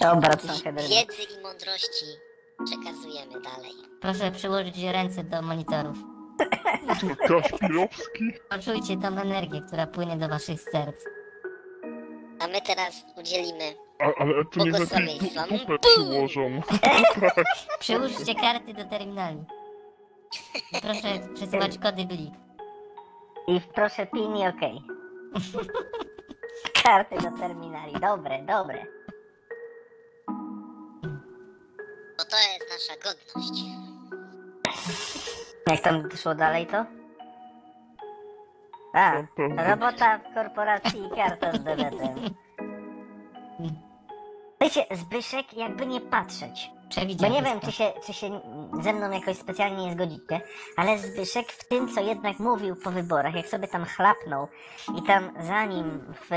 Dobra, 0.00 0.36
co 0.36 0.72
wiedzy 0.72 1.22
i 1.38 1.42
mądrości 1.42 2.06
przekazujemy 2.64 3.40
dalej. 3.40 3.72
Proszę 4.00 4.30
przyłożyć 4.32 4.78
ręce 4.82 5.24
do 5.24 5.42
monitorów. 5.42 5.98
Kaśpirowski? 7.28 8.24
Poczujcie 8.50 8.96
tą 8.96 9.06
energię, 9.08 9.62
która 9.66 9.86
płynie 9.86 10.16
do 10.16 10.28
waszych 10.28 10.60
serc. 10.60 10.96
A 12.40 12.46
my 12.46 12.60
teraz 12.62 13.04
udzielimy 13.16 13.74
A, 13.98 14.04
ale 14.04 14.44
to 14.44 14.64
niech 14.64 14.72
lepiej 14.72 14.88
Błogosławieństwa. 14.88 15.44
przyłożą. 15.80 16.60
Przyłóżcie 17.80 18.34
karty 18.34 18.74
do 18.74 18.84
terminali. 18.84 19.44
I 20.72 20.80
Proszę 20.80 21.08
przesyłać 21.34 21.78
kody 21.78 22.04
blik. 22.04 22.34
I 23.48 23.60
proszę 23.74 24.06
pin 24.06 24.36
i 24.36 24.46
okej. 24.48 24.82
Karty 26.82 27.16
do 27.16 27.30
terminali. 27.38 27.92
Dobre, 28.00 28.42
dobre. 28.42 28.98
bo 32.18 32.24
to 32.24 32.36
jest 32.36 32.70
nasza 32.70 33.00
godność. 33.02 33.62
Jak 35.66 35.80
tam 35.80 36.10
szło 36.16 36.34
dalej 36.34 36.66
to? 36.66 36.84
A, 38.94 39.22
robota 39.68 40.18
w 40.18 40.34
korporacji 40.34 41.06
i 41.06 41.10
karta 41.16 41.52
z 41.52 41.62
debetem. 41.64 42.34
Wiecie, 44.60 44.86
Zbyszek 44.90 45.54
jakby 45.54 45.86
nie 45.86 46.00
patrzeć. 46.00 46.70
Bo 47.20 47.28
nie 47.28 47.42
wiem, 47.42 47.60
czy 47.60 47.72
się, 47.72 47.92
czy 48.06 48.12
się 48.12 48.40
ze 48.82 48.92
mną 48.92 49.10
jakoś 49.10 49.36
specjalnie 49.38 49.86
nie 49.86 49.92
zgodzicie, 49.92 50.40
ale 50.76 50.98
Zbyszek 50.98 51.52
w 51.52 51.68
tym, 51.68 51.88
co 51.94 52.00
jednak 52.00 52.38
mówił 52.38 52.76
po 52.76 52.90
wyborach, 52.90 53.34
jak 53.34 53.46
sobie 53.46 53.68
tam 53.68 53.84
chlapnął 53.84 54.48
i 54.98 55.02
tam 55.02 55.32
za 55.40 55.64
nim 55.64 56.14
w, 56.14 56.30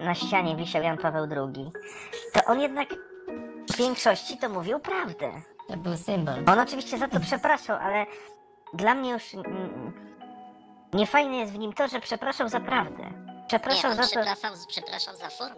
na 0.00 0.14
ścianie 0.14 0.56
wisiał 0.56 0.82
Jan 0.82 0.98
Paweł 0.98 1.24
II, 1.30 1.70
to 2.32 2.44
on 2.44 2.60
jednak 2.60 2.88
w 3.72 3.76
większości 3.76 4.38
to 4.38 4.48
mówił 4.48 4.80
prawdę. 4.80 5.32
To 5.68 5.76
był 5.76 5.96
symbol. 5.96 6.34
On 6.46 6.58
oczywiście 6.58 6.98
za 6.98 7.08
to 7.08 7.20
przepraszał, 7.20 7.76
ale 7.76 8.06
dla 8.74 8.94
mnie 8.94 9.10
już 9.10 9.34
mm, 9.34 9.92
niefajne 10.92 11.36
jest 11.36 11.52
w 11.52 11.58
nim 11.58 11.72
to, 11.72 11.88
że 11.88 12.00
przepraszał 12.00 12.48
za 12.48 12.60
prawdę. 12.60 13.02
Nie, 13.04 13.44
Przepraszał 13.48 13.90
on 13.90 13.96
za 13.96 14.02
to. 14.02 14.08
przepraszał, 14.08 14.50
przepraszał 14.68 15.16
za 15.16 15.28
formę. 15.28 15.56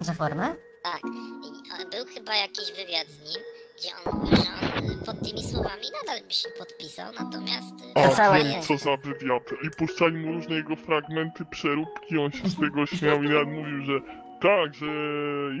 Za 0.00 0.14
formę? 0.14 0.54
Tak. 0.82 1.00
I, 1.44 1.70
a, 1.72 1.90
był 1.90 2.04
chyba 2.14 2.34
jakiś 2.36 2.72
wywiad 2.72 3.06
z 3.08 3.18
nim, 3.34 3.42
gdzie 3.78 3.88
on 4.10 4.18
mówił, 4.20 4.36
że 4.36 4.42
on 4.78 4.90
y, 4.90 5.04
pod 5.06 5.28
tymi 5.28 5.42
słowami 5.42 5.86
nadal 6.00 6.22
by 6.28 6.34
się 6.34 6.48
podpisał, 6.58 7.12
natomiast... 7.20 7.74
O, 7.94 8.34
wiem 8.34 8.48
nie. 8.48 8.62
co 8.62 8.76
za 8.78 8.96
wywiad. 8.96 9.42
I 9.62 9.70
puszczali 9.78 10.16
mu 10.16 10.32
różne 10.32 10.54
jego 10.54 10.76
fragmenty, 10.76 11.44
przeróbki, 11.44 12.18
on 12.18 12.32
się 12.32 12.48
z 12.48 12.60
tego 12.60 12.86
śmiał 12.96 13.22
i 13.22 13.28
nawet 13.28 13.48
mówił, 13.48 13.82
że 13.84 14.00
tak, 14.42 14.74
że 14.74 14.86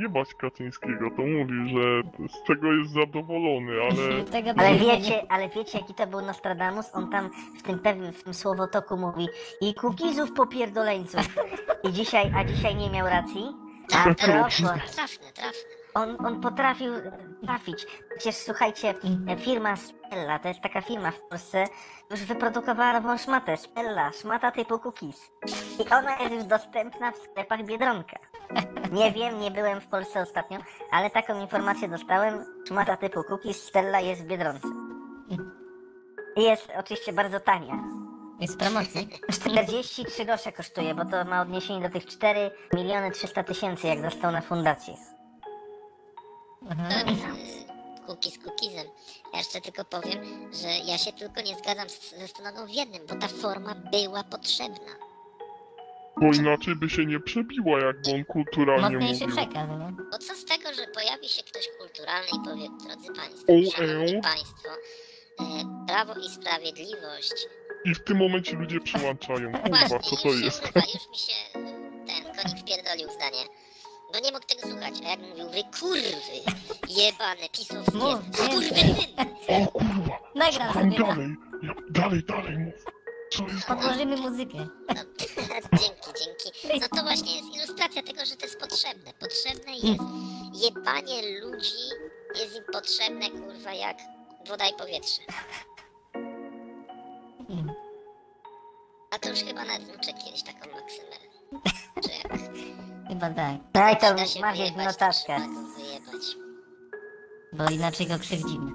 jebać 0.02 0.28
Kaczyńskiego, 0.34 1.10
to 1.16 1.22
mówił, 1.22 1.66
że 1.68 2.02
z 2.28 2.46
tego 2.46 2.72
jest 2.72 2.92
zadowolony, 2.92 3.72
ale 3.82 4.24
Tego 4.40 4.50
Ale 4.56 4.72
by- 4.72 4.78
wiecie, 4.78 5.22
ale 5.28 5.48
wiecie 5.48 5.78
jaki 5.78 5.94
to 5.94 6.06
był 6.06 6.20
Nostradamus? 6.20 6.86
On 6.92 7.10
tam 7.10 7.30
w 7.58 7.62
tym 7.62 7.78
pewnym 7.78 8.12
w 8.12 8.22
tym 8.22 8.34
słowotoku 8.34 8.96
mówi 8.96 9.28
i 9.60 9.74
kukizów 9.74 10.32
popierdoleńców. 10.32 11.20
I 11.84 11.92
dzisiaj, 11.92 12.32
a 12.36 12.44
dzisiaj 12.44 12.76
nie 12.76 12.90
miał 12.90 13.06
racji? 13.06 13.61
Propos, 14.04 14.56
Trafne, 14.94 15.32
trafne. 15.32 15.52
on, 15.94 16.26
on 16.26 16.40
potrafił 16.40 16.92
trafić. 17.46 17.86
Przecież 18.18 18.36
słuchajcie, 18.36 18.94
firma 19.38 19.76
Stella, 19.76 20.38
to 20.38 20.48
jest 20.48 20.60
taka 20.60 20.80
firma 20.80 21.10
w 21.10 21.20
Polsce, 21.20 21.64
już 22.10 22.20
wyprodukowała 22.20 22.92
nową 23.00 23.18
szmatę. 23.18 23.56
Stella, 23.56 24.12
szmata 24.12 24.50
typu 24.50 24.78
cookies. 24.78 25.30
I 25.86 25.90
ona 25.90 26.18
jest 26.18 26.34
już 26.34 26.44
dostępna 26.44 27.12
w 27.12 27.16
sklepach 27.16 27.64
Biedronka. 27.64 28.18
Nie 28.92 29.12
wiem, 29.12 29.40
nie 29.40 29.50
byłem 29.50 29.80
w 29.80 29.86
Polsce 29.86 30.20
ostatnio, 30.22 30.58
ale 30.90 31.10
taką 31.10 31.40
informację 31.40 31.88
dostałem. 31.88 32.44
Szmata 32.68 32.96
typu 32.96 33.24
cookies 33.24 33.62
Stella 33.62 34.00
jest 34.00 34.22
w 34.22 34.26
Biedronce. 34.26 34.68
I 36.36 36.42
jest 36.42 36.72
oczywiście 36.78 37.12
bardzo 37.12 37.40
tania. 37.40 37.74
Jest 38.42 38.54
w 38.54 38.56
promocji. 38.56 39.08
43 39.32 40.24
grosze 40.24 40.52
kosztuje, 40.52 40.94
bo 40.94 41.04
to 41.04 41.24
ma 41.24 41.42
odniesienie 41.42 41.88
do 41.88 41.92
tych 42.00 42.06
4 42.06 42.50
miliony 42.72 43.10
300 43.10 43.42
tysięcy, 43.44 43.86
jak 43.86 44.02
dostał 44.02 44.32
na 44.32 44.40
fundację. 44.40 44.94
Mhm. 46.70 47.16
Kuki 48.06 48.30
z 48.30 48.38
kukizem. 48.44 48.86
Ja 49.32 49.38
jeszcze 49.38 49.60
tylko 49.60 49.84
powiem, 49.84 50.20
że 50.62 50.68
ja 50.68 50.98
się 50.98 51.12
tylko 51.12 51.40
nie 51.40 51.56
zgadzam 51.56 51.88
z, 51.88 52.10
ze 52.10 52.28
Stonogą 52.28 52.66
w 52.66 52.70
jednym, 52.70 53.06
bo 53.06 53.14
ta 53.14 53.28
forma 53.28 53.74
była 53.74 54.24
potrzebna. 54.24 54.92
bo 56.20 56.26
inaczej 56.26 56.76
by 56.76 56.90
się 56.90 57.06
nie 57.06 57.20
przebiła, 57.20 57.80
jakby 57.80 58.10
on 58.14 58.24
kulturalnie 58.24 58.96
Mocniejszy 58.98 59.26
mówił. 59.26 59.36
przekaz, 59.36 59.68
nie? 59.68 59.92
Bo 60.10 60.18
co 60.18 60.34
z 60.34 60.44
tego, 60.44 60.74
że 60.74 60.86
pojawi 60.94 61.28
się 61.28 61.42
ktoś 61.42 61.68
kulturalny 61.80 62.28
i 62.28 62.44
powie, 62.48 62.68
drodzy 62.86 63.08
Państwo, 63.20 63.52
Szanowni 63.76 64.16
e. 64.16 64.20
Państwo, 64.20 64.68
e, 65.40 65.84
Prawo 65.86 66.14
i 66.14 66.28
Sprawiedliwość. 66.30 67.34
I 67.84 67.94
w 67.94 68.04
tym 68.04 68.16
momencie 68.16 68.56
ludzie 68.56 68.80
przyłączają. 68.80 69.52
Kurwa, 69.52 69.68
Właśnie, 69.88 70.00
co 70.00 70.16
to 70.16 70.28
już 70.28 70.42
jest? 70.42 70.62
urywa, 70.62 70.80
już 70.94 71.08
mi 71.10 71.16
się 71.18 71.34
ten 72.06 72.24
konik 72.24 72.58
wpierdolił 72.60 73.08
w 73.08 73.12
zdanie. 73.12 73.44
Bo 74.12 74.18
nie 74.20 74.32
mógł 74.32 74.46
tego 74.46 74.60
słuchać, 74.60 74.94
a 75.06 75.08
jak 75.08 75.20
mówił, 75.20 75.48
wy 75.50 75.62
kurwy, 75.80 76.52
jebane, 76.88 77.48
pisowskie, 77.52 77.98
Mów, 77.98 78.18
skurwysyny. 78.32 78.94
O 79.48 79.66
kurwa, 79.66 80.18
Nagram 80.34 80.72
tam 80.72 80.82
sobie 80.82 80.98
na... 80.98 81.06
dalej, 81.06 81.28
ja, 81.62 81.74
dalej, 81.90 82.22
dalej 82.24 82.58
mów. 82.58 82.74
Co 83.32 83.46
jest 83.48 83.66
Podłożymy 83.66 84.16
muzykę. 84.16 84.58
No, 84.88 84.94
dzięki, 85.80 86.24
dzięki. 86.24 86.80
No 86.80 86.88
to 86.98 87.02
właśnie 87.02 87.36
jest 87.36 87.54
ilustracja 87.54 88.02
tego, 88.02 88.24
że 88.24 88.36
to 88.36 88.46
jest 88.46 88.60
potrzebne. 88.60 89.12
Potrzebne 89.20 89.72
jest 89.72 90.02
jebanie 90.64 91.40
ludzi, 91.40 91.74
jest 92.40 92.56
im 92.56 92.64
potrzebne, 92.72 93.30
kurwa, 93.30 93.72
jak 93.74 93.96
woda 94.48 94.68
i 94.68 94.74
powietrze. 94.74 95.22
A 99.14 99.18
to 99.18 99.28
już 99.28 99.38
chyba 99.40 99.64
nawet 99.64 99.82
wnuczek 99.82 100.16
kiedyś 100.24 100.42
taką 100.42 100.70
maksymę. 100.72 101.16
Że 102.04 102.12
jak 102.12 102.40
Chyba 103.08 103.30
tak, 103.30 103.56
Tak, 103.72 104.00
to 104.00 104.14
da 104.14 104.26
się 104.26 104.40
gdzieś 104.40 104.72
w 104.72 104.74
wyjebać, 104.74 104.96
to 104.96 105.04
notatkach. 105.06 105.14
trzeba 105.14 105.38
go 105.38 105.68
wyjebać. 105.76 106.22
bo 107.52 107.64
inaczej 107.70 108.06
go 108.06 108.18
krzywdzimy. 108.18 108.70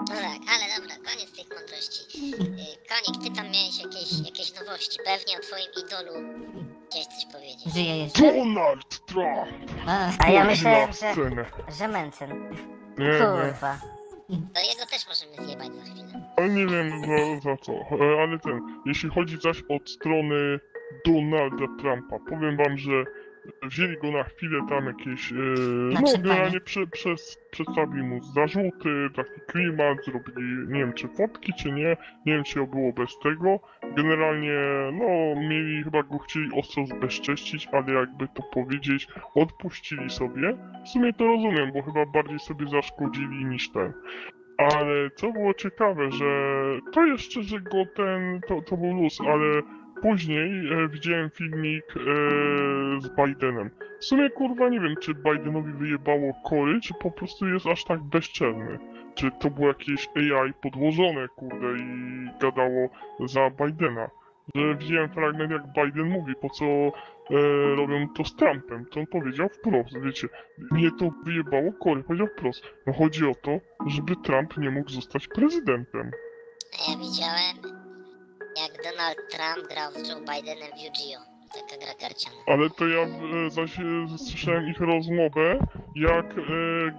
No 0.00 0.06
tak, 0.06 0.40
ale 0.54 0.80
dobra, 0.80 0.96
koniec 0.96 1.32
tych 1.36 1.58
mądrości. 1.58 2.26
Y, 2.34 2.88
Konik, 2.88 3.22
ty 3.24 3.36
tam 3.36 3.50
miałeś 3.50 3.78
jakieś, 3.82 4.20
jakieś 4.26 4.54
nowości. 4.60 4.98
Pewnie 5.04 5.36
o 5.38 5.40
twoim 5.40 5.70
idolu 5.86 6.12
chciałeś 6.88 7.06
coś 7.06 7.26
powiedzieć. 7.32 7.74
Żyje 7.74 7.96
jeszcze? 7.96 8.32
Donald 8.32 9.06
Trump! 9.06 9.70
A, 9.86 10.10
A 10.24 10.30
ja 10.30 10.44
myślałem, 10.44 10.92
że... 10.92 11.14
Że 11.78 11.88
Mencen. 11.88 12.50
Nie, 12.98 13.06
nie. 13.06 13.18
Kurwa. 13.18 13.78
To 14.30 14.60
jego 14.60 14.86
też 14.90 15.06
możemy 15.08 15.46
zjebać 15.46 15.74
za 15.74 15.82
chwilę. 15.82 16.32
Ale 16.36 16.48
nie 16.48 16.66
wiem 16.66 16.90
za, 17.00 17.40
za 17.50 17.56
co. 17.56 17.72
E, 17.72 18.22
Ale 18.22 18.38
ten, 18.38 18.60
jeśli 18.86 19.10
chodzi 19.10 19.38
zaś 19.40 19.62
od 19.68 19.90
strony 19.90 20.60
Donalda 21.06 21.66
Trumpa, 21.80 22.18
powiem 22.28 22.56
wam, 22.56 22.78
że 22.78 23.04
wzięli 23.62 23.96
go 23.98 24.10
na 24.10 24.24
chwilę 24.24 24.60
tam 24.68 24.86
jakieś, 24.86 25.32
e, 25.32 25.36
no 25.94 26.00
generalnie 26.16 26.60
prze, 26.60 26.86
przez, 26.86 27.38
przedstawili 27.50 28.02
mu 28.02 28.22
zarzuty, 28.22 29.08
taki 29.16 29.40
klimat, 29.46 30.04
zrobili, 30.04 30.68
nie 30.68 30.80
wiem 30.80 30.92
czy 30.92 31.08
fotki, 31.08 31.52
czy 31.58 31.72
nie, 31.72 31.96
nie 32.26 32.32
wiem 32.32 32.44
czy 32.44 32.66
było 32.66 32.92
bez 32.92 33.18
tego. 33.18 33.60
Generalnie, 33.96 34.58
no, 34.92 35.40
mieli, 35.40 35.84
chyba 35.84 36.02
go 36.02 36.18
chcieli 36.18 36.48
ostro 36.54 36.86
zbezcześcić, 36.86 37.68
ale 37.72 37.92
jakby 37.92 38.28
to 38.28 38.42
powiedzieć, 38.42 39.06
odpuścili 39.34 40.10
sobie. 40.10 40.56
W 40.84 40.88
sumie 40.88 41.12
to 41.12 41.26
rozumiem, 41.26 41.72
bo 41.72 41.82
chyba 41.82 42.06
bardziej 42.06 42.38
sobie 42.38 42.68
zaszkodzili 42.68 43.44
niż 43.44 43.70
ten. 43.72 43.92
Ale 44.58 45.10
co 45.10 45.32
było 45.32 45.54
ciekawe, 45.54 46.10
że 46.12 46.26
to 46.92 47.06
jeszcze, 47.06 47.42
że 47.42 47.60
go 47.60 47.84
ten, 47.96 48.40
to, 48.48 48.62
to 48.62 48.76
był 48.76 48.94
luz, 48.94 49.18
ale 49.20 49.62
później 50.02 50.72
e, 50.72 50.88
widziałem 50.88 51.30
filmik 51.30 51.84
e, 51.96 52.00
z 53.00 53.08
Bidenem. 53.08 53.70
W 54.00 54.04
sumie 54.04 54.30
kurwa 54.30 54.68
nie 54.68 54.80
wiem, 54.80 54.94
czy 55.00 55.14
Bidenowi 55.14 55.72
wyjebało 55.72 56.32
kory, 56.44 56.80
czy 56.80 56.94
po 56.94 57.10
prostu 57.10 57.48
jest 57.48 57.66
aż 57.66 57.84
tak 57.84 58.02
bezczelny. 58.02 58.78
Czy 59.14 59.30
to 59.40 59.50
było 59.50 59.68
jakieś 59.68 60.08
AI 60.16 60.52
podłożone, 60.62 61.28
kurde, 61.28 61.78
i 61.78 62.28
gadało 62.40 62.88
za 63.26 63.50
Bidena. 63.50 64.10
Że 64.54 64.74
widziałem 64.74 65.10
fragment, 65.10 65.50
jak 65.50 65.62
Biden 65.66 66.08
mówi, 66.08 66.34
po 66.40 66.50
co 66.50 66.64
e, 66.64 66.92
robią 67.76 68.08
to 68.08 68.24
z 68.24 68.36
Trumpem. 68.36 68.86
To 68.86 69.00
on 69.00 69.06
powiedział 69.06 69.48
wprost, 69.48 69.98
wiecie, 70.02 70.28
mnie 70.70 70.90
to 70.98 71.10
wyjebało 71.24 71.72
kory, 71.72 72.02
powiedział 72.02 72.26
wprost. 72.26 72.64
No 72.86 72.92
chodzi 72.92 73.26
o 73.26 73.34
to, 73.34 73.60
żeby 73.86 74.16
Trump 74.16 74.56
nie 74.56 74.70
mógł 74.70 74.90
zostać 74.90 75.28
prezydentem. 75.28 76.10
Ja 76.88 76.96
widziałem, 76.96 77.79
jak 78.56 78.84
Donald 78.84 79.18
Trump 79.30 79.68
grał 79.68 79.92
z 79.92 80.08
Joe 80.08 80.20
Bidenem 80.20 80.72
w 80.76 80.80
Yu-Gi-Oh! 80.84 81.24
Taka 81.54 81.76
gra 81.84 81.94
karciana. 81.94 82.36
Ale 82.46 82.70
to 82.70 82.88
ja 82.88 83.00
e, 83.46 83.50
zaś 83.50 83.78
e, 83.78 84.18
słyszałem 84.18 84.68
ich 84.68 84.80
rozmowę, 84.80 85.58
jak 85.94 86.26
e, 86.38 86.42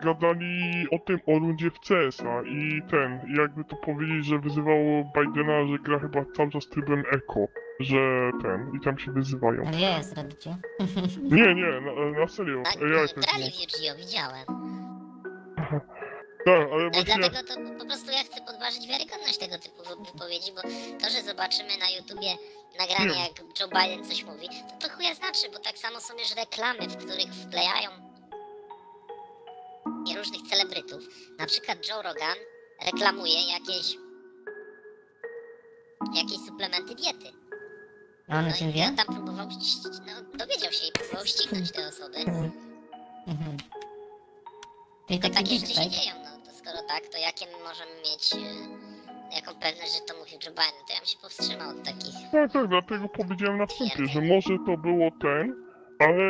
gadali 0.04 0.88
o 0.92 1.00
tym 1.00 1.20
o 1.28 1.40
rundzie 1.40 1.72
w 1.72 1.80
CS-a 1.80 2.42
i 2.44 2.82
ten, 2.92 3.36
jakby 3.38 3.64
to 3.64 3.76
powiedzieć, 3.76 4.26
że 4.26 4.40
wyzywało 4.40 5.12
Bidena, 5.16 5.68
że 5.68 5.80
gra 5.84 6.00
chyba 6.00 6.26
cały 6.38 6.52
czas 6.52 6.68
trybem 6.70 7.04
eko, 7.12 7.48
że 7.80 8.32
ten, 8.42 8.72
i 8.76 8.80
tam 8.84 9.00
się 9.00 9.12
wyzywają. 9.12 9.64
ja 9.80 9.98
jest 9.98 10.18
robicie. 10.18 10.56
Nie, 11.24 11.56
nie, 11.56 11.82
na, 11.82 12.20
na 12.20 12.28
serio, 12.28 12.62
Tak, 12.64 12.82
ja 12.82 12.88
jakoś 12.88 13.14
grali 13.14 13.52
w 13.52 13.60
Yu-Gi-Oh! 13.62 13.98
widziałem. 13.98 14.46
Tak, 16.46 16.72
ale 16.72 16.88
i 16.88 16.92
właśnie, 16.92 17.16
dlatego 17.16 17.48
to 17.48 17.54
po 17.80 17.86
prostu 17.86 18.12
ja 18.12 18.24
chcę 18.24 18.42
podważyć 18.42 18.88
wiarygodność 18.88 19.38
tego 19.38 19.58
typu 19.58 19.84
wy- 19.84 20.06
wypowiedzi, 20.12 20.52
bo 20.52 20.62
to, 21.02 21.10
że 21.10 21.22
zobaczymy 21.24 21.78
na 21.78 21.90
YouTubie 21.90 22.38
nagranie, 22.80 23.06
Nie. 23.16 23.24
jak 23.24 23.60
Joe 23.60 23.68
Biden 23.68 24.06
coś 24.10 24.24
mówi, 24.24 24.48
to 24.50 24.88
to 24.88 24.96
chuja 24.96 25.14
znaczy, 25.16 25.50
bo 25.54 25.60
tak 25.60 25.78
samo 25.78 26.00
są 26.02 26.14
już 26.14 26.36
reklamy, 26.36 26.88
w 26.88 26.98
których 26.98 27.34
wklejają 27.34 27.90
różnych 30.18 30.42
celebrytów. 30.50 31.04
Na 31.40 31.46
przykład 31.46 31.88
Joe 31.90 32.02
Rogan 32.02 32.36
reklamuje 32.86 33.42
jakieś 33.52 33.96
jakieś 36.16 36.38
suplementy 36.48 36.96
diety. 36.96 37.32
A 38.30 38.38
on 38.40 38.46
o 38.46 38.48
No 38.50 38.54
tym 38.58 38.70
i 38.70 38.74
wie? 38.74 38.86
on 38.86 38.96
tam 38.96 39.06
próbował, 39.06 39.48
no, 40.06 40.38
dowiedział 40.38 40.72
się 40.72 40.88
i 40.88 40.92
próbował 40.92 41.26
ścignąć 41.26 41.72
te 41.72 41.88
osoby. 41.88 42.18
Mhm. 42.18 43.58
To 45.08 45.18
taki 45.20 45.34
takie 45.34 45.60
rzeczy 45.60 45.74
się 45.74 45.90
dzieją, 45.90 46.16
skoro 46.72 46.88
tak, 46.88 47.08
to 47.08 47.18
jakie 47.18 47.46
my 47.46 47.64
możemy 47.64 47.92
mieć 48.08 48.24
e, 48.34 49.36
jaką 49.36 49.52
pewność, 49.60 49.94
że 49.98 50.02
to 50.08 50.20
mówił 50.20 50.38
Joe 50.44 50.52
Biden, 50.52 50.82
to 50.88 50.94
ja 50.94 51.00
bym 51.00 51.06
się 51.06 51.20
powstrzymał 51.22 51.70
od 51.70 51.84
takich. 51.84 52.16
tak, 52.32 52.52
tak, 52.52 52.68
dlatego 52.68 53.10
powiedziałem 53.10 53.58
na 53.58 53.66
wstępie, 53.66 54.06
że 54.14 54.22
może 54.22 54.54
to 54.66 54.78
było 54.78 55.12
ten, 55.22 55.56
ale 56.00 56.26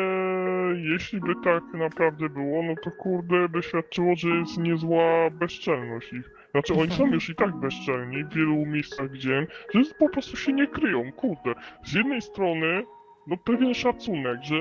jeśli 0.92 1.20
by 1.20 1.34
tak 1.44 1.64
naprawdę 1.74 2.30
było, 2.30 2.64
no 2.64 2.74
to 2.84 2.92
kurde 2.92 3.50
by 3.50 3.64
świadczyło, 3.64 4.16
że 4.16 4.30
jest 4.30 4.58
niezła 4.58 5.30
bezczelność 5.30 6.14
ich. 6.14 6.30
Znaczy 6.52 6.74
oni 6.74 6.92
są 6.92 7.08
już 7.08 7.30
i 7.30 7.36
tak 7.36 7.56
bezczelni 7.56 8.24
w 8.24 8.34
wielu 8.34 8.66
miejscach 8.66 9.12
widziałem, 9.12 9.48
że 9.74 9.82
po 10.00 10.10
prostu 10.10 10.38
się 10.38 10.54
nie 10.54 10.68
kryją, 10.68 11.12
kurde. 11.12 11.54
Z 11.84 11.94
jednej 11.94 12.22
strony, 12.22 12.84
no 13.28 13.38
pewien 13.38 13.74
szacunek, 13.74 14.44
że 14.44 14.60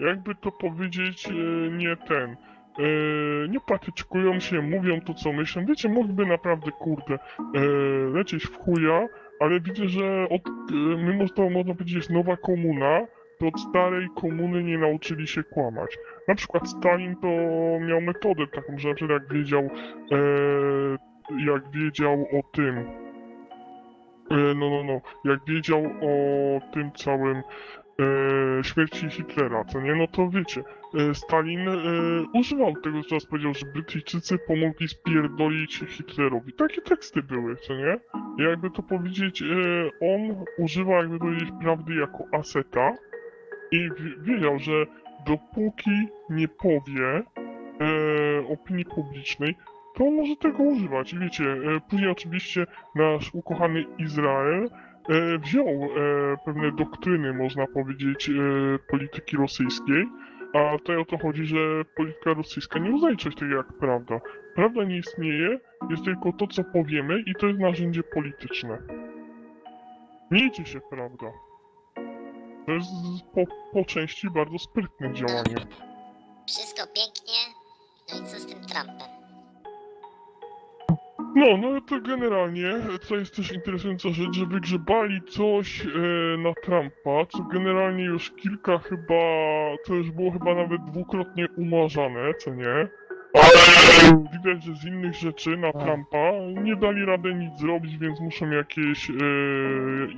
jakby 0.00 0.34
to 0.34 0.52
powiedzieć, 0.52 1.28
e, 1.28 1.32
nie 1.70 1.96
ten, 1.96 2.36
e, 2.78 3.48
nie 3.48 3.60
patyczkują 3.60 4.40
się, 4.40 4.62
mówią 4.62 5.00
to 5.00 5.14
co 5.14 5.32
myślą, 5.32 5.64
wiecie, 5.66 5.88
mogliby 5.88 6.26
naprawdę, 6.26 6.70
kurde, 6.70 7.14
e, 7.14 7.60
lecieć 8.14 8.44
w 8.44 8.56
chuja, 8.56 9.08
ale 9.40 9.60
widzę, 9.60 9.88
że 9.88 10.26
od, 10.30 10.48
e, 10.48 10.52
mimo 10.96 11.28
to 11.28 11.50
można 11.50 11.74
powiedzieć 11.74 11.94
jest 11.94 12.10
nowa 12.10 12.36
komuna, 12.36 13.06
to 13.38 13.46
od 13.46 13.60
starej 13.60 14.08
komuny 14.16 14.62
nie 14.62 14.78
nauczyli 14.78 15.26
się 15.26 15.42
kłamać. 15.42 15.98
Na 16.28 16.34
przykład 16.34 16.68
Stalin 16.68 17.16
to 17.16 17.28
miał 17.80 18.00
metodę 18.00 18.46
taką, 18.46 18.78
że 18.78 18.88
jak 18.88 19.32
wiedział, 19.32 19.70
jak 21.46 21.70
wiedział 21.70 22.12
o 22.12 22.42
tym, 22.52 22.84
no, 24.30 24.70
no, 24.70 24.84
no, 24.84 25.00
jak 25.24 25.40
wiedział 25.48 25.84
o 25.84 26.60
tym 26.72 26.92
całym 26.92 27.42
e, 28.00 28.64
śmierci 28.64 29.10
Hitlera, 29.10 29.64
co 29.64 29.80
nie, 29.80 29.94
no 29.94 30.06
to 30.06 30.30
wiecie, 30.30 30.64
e, 30.94 31.14
Stalin 31.14 31.68
e, 31.68 31.74
używał 32.34 32.74
tego, 32.76 33.02
co 33.02 33.08
teraz 33.08 33.26
powiedział, 33.26 33.54
że 33.54 33.66
Brytyjczycy 33.66 34.38
pomogli 34.38 34.88
spierdolić 34.88 35.84
Hitlerowi. 35.88 36.52
Takie 36.52 36.82
teksty 36.82 37.22
były, 37.22 37.56
co 37.56 37.74
nie? 37.74 37.96
Jakby 38.38 38.70
to 38.70 38.82
powiedzieć, 38.82 39.42
e, 39.42 39.46
on 40.00 40.44
używa, 40.58 40.92
jakby 40.92 41.18
powiedzieć, 41.18 41.48
prawdy 41.60 41.94
jako 41.94 42.24
aseta 42.32 42.92
i 43.70 43.88
wiedział, 44.20 44.58
że 44.58 44.86
dopóki 45.26 46.08
nie 46.30 46.48
powie 46.48 47.08
e, 47.08 47.22
opinii 48.48 48.84
publicznej, 48.84 49.56
to 49.94 50.10
może 50.10 50.36
tego 50.36 50.62
używać. 50.62 51.14
Wiecie, 51.14 51.44
e, 51.44 51.80
później 51.90 52.10
oczywiście 52.10 52.66
nasz 52.94 53.34
ukochany 53.34 53.84
Izrael 53.98 54.68
wziął 55.38 55.66
e, 55.66 55.88
pewne 56.44 56.72
doktryny, 56.72 57.32
można 57.32 57.66
powiedzieć, 57.66 58.28
e, 58.28 58.32
polityki 58.90 59.36
rosyjskiej, 59.36 60.06
a 60.54 60.78
tutaj 60.78 60.96
o 60.96 61.04
to 61.04 61.18
chodzi, 61.18 61.46
że 61.46 61.56
polityka 61.96 62.34
rosyjska 62.34 62.78
nie 62.78 62.90
uznaje 62.90 63.16
czegoś 63.16 63.34
takiego 63.34 63.56
jak 63.56 63.72
prawda. 63.72 64.20
Prawda 64.54 64.84
nie 64.84 64.96
istnieje, 64.96 65.60
jest 65.90 66.04
tylko 66.04 66.32
to, 66.32 66.46
co 66.46 66.64
powiemy 66.64 67.20
i 67.26 67.34
to 67.34 67.46
jest 67.46 67.60
narzędzie 67.60 68.02
polityczne. 68.02 68.78
Miejcie 70.30 70.66
się 70.66 70.80
prawda. 70.90 71.26
To 72.66 72.72
jest 72.72 72.90
po, 73.34 73.44
po 73.72 73.84
części 73.84 74.30
bardzo 74.30 74.58
sprytne 74.58 75.12
działanie. 75.12 75.56
Wszystko 76.46 76.82
pięknie, 76.86 77.40
no 78.12 78.18
i 78.18 78.30
co 78.30 78.40
z 78.40 78.46
tym 78.46 78.60
Trumpem? 78.60 79.23
No, 81.34 81.56
no 81.56 81.80
to 81.80 82.00
generalnie, 82.00 82.72
co 83.00 83.16
jest 83.16 83.36
też 83.36 83.52
interesująca 83.52 84.08
rzecz, 84.08 84.36
że 84.36 84.46
wygrzebali 84.46 85.22
coś 85.22 85.80
e, 85.80 85.88
na 86.38 86.52
Trumpa, 86.62 87.26
co 87.28 87.42
generalnie 87.42 88.04
już 88.04 88.30
kilka 88.30 88.78
chyba, 88.78 89.14
co 89.86 89.94
już 89.94 90.10
było 90.10 90.30
chyba 90.30 90.54
nawet 90.54 90.84
dwukrotnie 90.84 91.48
umarzane, 91.56 92.34
co 92.34 92.54
nie? 92.54 92.88
Ale 93.34 94.24
widać, 94.32 94.64
że 94.64 94.74
z 94.74 94.84
innych 94.84 95.14
rzeczy 95.14 95.56
na 95.56 95.72
Trumpa 95.72 96.32
nie 96.62 96.76
dali 96.76 97.04
rady 97.04 97.34
nic 97.34 97.58
zrobić, 97.58 97.98
więc 97.98 98.20
muszą 98.20 98.50
jakieś, 98.50 99.10
e, 99.10 99.14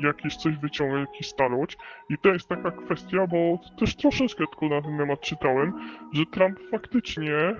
jakieś 0.00 0.36
coś 0.36 0.56
wyciągnąć, 0.56 1.08
jakiś 1.12 1.28
staroć. 1.28 1.78
I 2.10 2.18
to 2.18 2.28
jest 2.28 2.48
taka 2.48 2.70
kwestia, 2.70 3.26
bo 3.26 3.58
też 3.78 3.96
troszeczkę 3.96 4.44
tylko 4.46 4.74
na 4.74 4.82
ten 4.82 4.98
temat 4.98 5.20
czytałem, 5.20 5.72
że 6.12 6.26
Trump 6.26 6.58
faktycznie 6.70 7.36
e, 7.36 7.56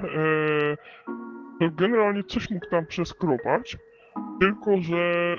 to 1.61 1.71
generalnie 1.71 2.25
coś 2.25 2.51
mógł 2.51 2.67
tam 2.71 2.87
przeskrobać, 2.87 3.77
tylko 4.41 4.81
że 4.81 4.97
e, 4.97 5.37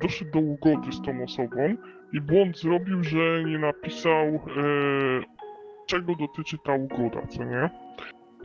doszedł 0.00 0.30
do 0.30 0.38
ugody 0.38 0.92
z 0.92 1.02
tą 1.02 1.24
osobą 1.24 1.76
i 2.12 2.20
błąd 2.20 2.58
zrobił, 2.58 3.04
że 3.04 3.44
nie 3.44 3.58
napisał 3.58 4.26
e, 4.26 4.40
czego 5.86 6.14
dotyczy 6.14 6.56
ta 6.64 6.72
ugoda, 6.74 7.26
co 7.26 7.44
nie? 7.44 7.70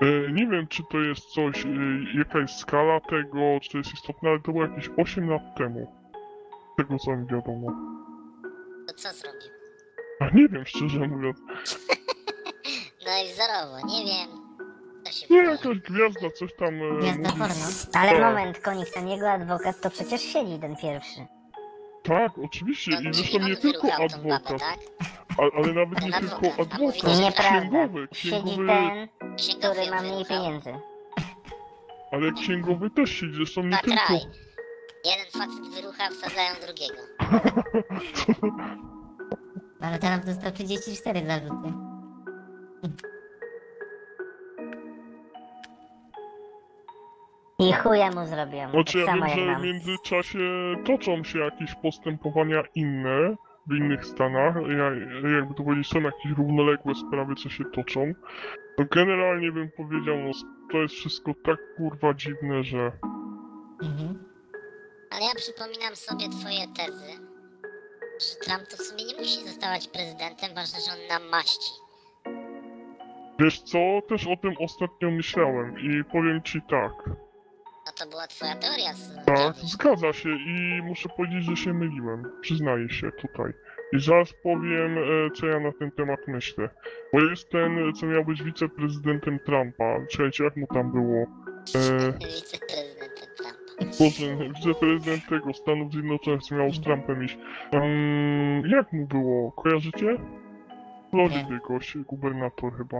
E, 0.01 0.31
nie 0.31 0.47
wiem, 0.47 0.67
czy 0.67 0.83
to 0.91 0.99
jest 0.99 1.25
coś, 1.25 1.65
e, 1.65 1.69
jaka 2.17 2.39
jest 2.39 2.55
skala 2.55 2.99
tego, 2.99 3.59
czy 3.61 3.69
to 3.71 3.77
jest 3.77 3.93
istotne, 3.93 4.29
ale 4.29 4.39
to 4.39 4.51
było 4.51 4.65
jakieś 4.65 4.89
8 4.97 5.29
lat 5.29 5.41
temu. 5.57 5.91
Tego 6.77 6.97
co 6.97 7.15
mi 7.15 7.27
wiadomo. 7.27 7.71
To 8.87 8.93
co 8.93 9.13
zrobił? 9.13 9.49
A 10.19 10.29
nie 10.29 10.47
wiem, 10.47 10.65
szczerze 10.65 11.07
mówiąc. 11.07 11.37
No 13.05 13.11
i 13.23 13.27
wzorowo, 13.33 13.87
nie 13.87 14.05
wiem. 14.05 14.42
Nie, 15.29 15.37
jakaś 15.37 15.79
gwiazda, 15.79 16.29
coś 16.35 16.53
tam... 16.55 16.75
E, 16.83 16.97
Gwiazda 16.99 17.29
mówi- 17.29 17.39
porno. 17.39 17.65
Ale 17.93 18.11
Tak. 18.11 18.21
moment, 18.21 18.59
konik, 18.59 18.89
ten 18.89 19.07
jego 19.07 19.31
adwokat 19.31 19.81
to 19.81 19.89
przecież 19.89 20.21
siedzi 20.21 20.59
ten 20.59 20.75
pierwszy. 20.75 21.25
Tak, 22.03 22.31
oczywiście. 22.45 22.91
No, 22.91 22.99
I 22.99 23.03
czyli 23.03 23.13
zresztą 23.15 23.37
on 23.37 23.45
nie 23.49 23.55
tylko 23.57 23.81
wyruchał 23.81 24.09
tą 24.09 24.17
babę, 24.17 24.35
adwokat, 24.35 24.59
tak? 24.59 24.79
a, 25.37 25.57
ale 25.57 25.73
nawet 25.73 26.01
nie 26.01 26.11
tylko 26.11 26.25
adwokat, 26.35 26.67
a 26.71 26.77
mówi, 26.77 26.97
adwokat, 26.99 27.15
że 27.15 27.21
Nieprawda. 27.21 27.59
księgowy, 27.59 28.07
Siedzi 28.11 28.43
księgowy, 28.43 28.67
ten, 28.67 29.07
Księgowy 29.37 29.73
który 29.73 29.85
ją 29.85 29.91
ma 29.91 30.01
mniej 30.01 30.11
wyruchał. 30.13 30.43
pieniędzy. 30.43 30.73
ale 32.11 32.31
księgowy 32.31 32.89
też 32.89 33.09
siedzi, 33.09 33.33
zresztą 33.35 33.61
nie 33.63 33.69
Na 33.69 33.77
tylko. 33.77 34.05
kraj. 34.05 34.19
Jeden 35.05 35.25
facet 35.31 35.67
wyrucha, 35.75 36.09
wsadzają 36.09 36.53
drugiego. 36.65 37.01
Ale 39.81 39.99
teraz 39.99 40.25
dostał 40.25 40.51
34 40.51 41.25
zarzuty. 41.27 41.73
I 47.69 47.73
chuja 47.73 48.11
mu 48.11 48.25
zrobią. 48.25 48.69
Znaczy 48.71 49.05
tak 49.05 49.19
ja 49.19 49.25
wiem, 49.35 49.47
że 49.47 49.55
w 49.59 49.63
międzyczasie 49.63 50.39
toczą 50.85 51.23
się 51.23 51.39
jakieś 51.39 51.75
postępowania 51.75 52.63
inne 52.75 53.35
w 53.67 53.75
innych 53.75 54.05
stanach, 54.05 54.55
ja- 54.55 55.29
jakby 55.35 55.53
to 55.55 55.63
powiedzieć, 55.63 55.87
są 55.87 56.01
jakieś 56.01 56.31
równoległe 56.37 56.95
sprawy, 56.95 57.35
co 57.35 57.49
się 57.49 57.63
toczą. 57.65 58.13
To 58.77 58.83
generalnie 58.91 59.51
bym 59.51 59.69
powiedział, 59.77 60.17
no 60.17 60.31
to 60.71 60.77
jest 60.77 60.95
wszystko 60.95 61.31
tak 61.45 61.57
kurwa 61.77 62.13
dziwne, 62.13 62.63
że... 62.63 62.91
Mhm. 63.83 64.23
Ale 65.11 65.21
ja 65.25 65.31
przypominam 65.35 65.95
sobie 65.95 66.29
twoje 66.29 66.67
tezy, 66.77 67.11
że 68.19 68.35
Trump 68.45 68.67
to 68.69 68.77
w 68.77 68.81
sumie 68.81 69.05
nie 69.05 69.13
musi 69.19 69.47
zostawać 69.47 69.87
prezydentem, 69.87 70.49
ważne, 70.55 70.79
że 70.79 70.91
on 70.91 71.07
nam 71.21 71.29
maści. 71.29 71.71
Wiesz 73.39 73.61
co, 73.61 73.79
też 74.09 74.27
o 74.27 74.37
tym 74.41 74.53
ostatnio 74.59 75.11
myślałem 75.11 75.79
i 75.79 76.03
powiem 76.03 76.41
ci 76.43 76.61
tak. 76.69 76.91
No 77.85 77.91
to 77.91 78.09
była 78.09 78.27
twoja 78.27 78.55
teoria 78.55 78.93
z 78.93 79.25
Tak, 79.25 79.55
zgadza 79.55 80.13
się 80.13 80.29
i 80.29 80.81
muszę 80.83 81.09
powiedzieć, 81.09 81.43
że 81.45 81.55
się 81.55 81.73
myliłem. 81.73 82.31
Przyznaję 82.41 82.89
się 82.89 83.11
tutaj. 83.11 83.53
I 83.93 83.99
zaraz 83.99 84.33
powiem, 84.43 84.97
e, 84.97 85.01
co 85.35 85.45
ja 85.47 85.59
na 85.59 85.71
ten 85.71 85.91
temat 85.91 86.19
myślę. 86.27 86.69
Bo 87.13 87.19
jest 87.21 87.49
ten, 87.49 87.93
co 87.93 88.05
miał 88.05 88.25
być 88.25 88.43
wiceprezydentem 88.43 89.39
Trumpa. 89.39 89.99
Czekajcie, 90.11 90.43
jak 90.43 90.55
mu 90.57 90.67
tam 90.67 90.91
było? 90.91 91.17
E, 91.75 92.11
Wiceprezydentem 92.11 93.27
Trumpa. 93.37 93.53
Boże, 93.99 94.49
wiceprezydent 94.53 95.27
tego 95.29 95.53
Stanów 95.53 95.91
Zjednoczonych, 95.93 96.41
co 96.43 96.55
miał 96.55 96.71
z 96.71 96.81
Trumpem 96.81 97.23
iść. 97.23 97.37
Jak 98.67 98.93
mu 98.93 99.07
było? 99.07 99.51
Kojarzycie? 99.51 100.17
Floridy 101.11 101.59
gość, 101.67 101.97
gubernator 101.97 102.77
chyba. 102.77 102.97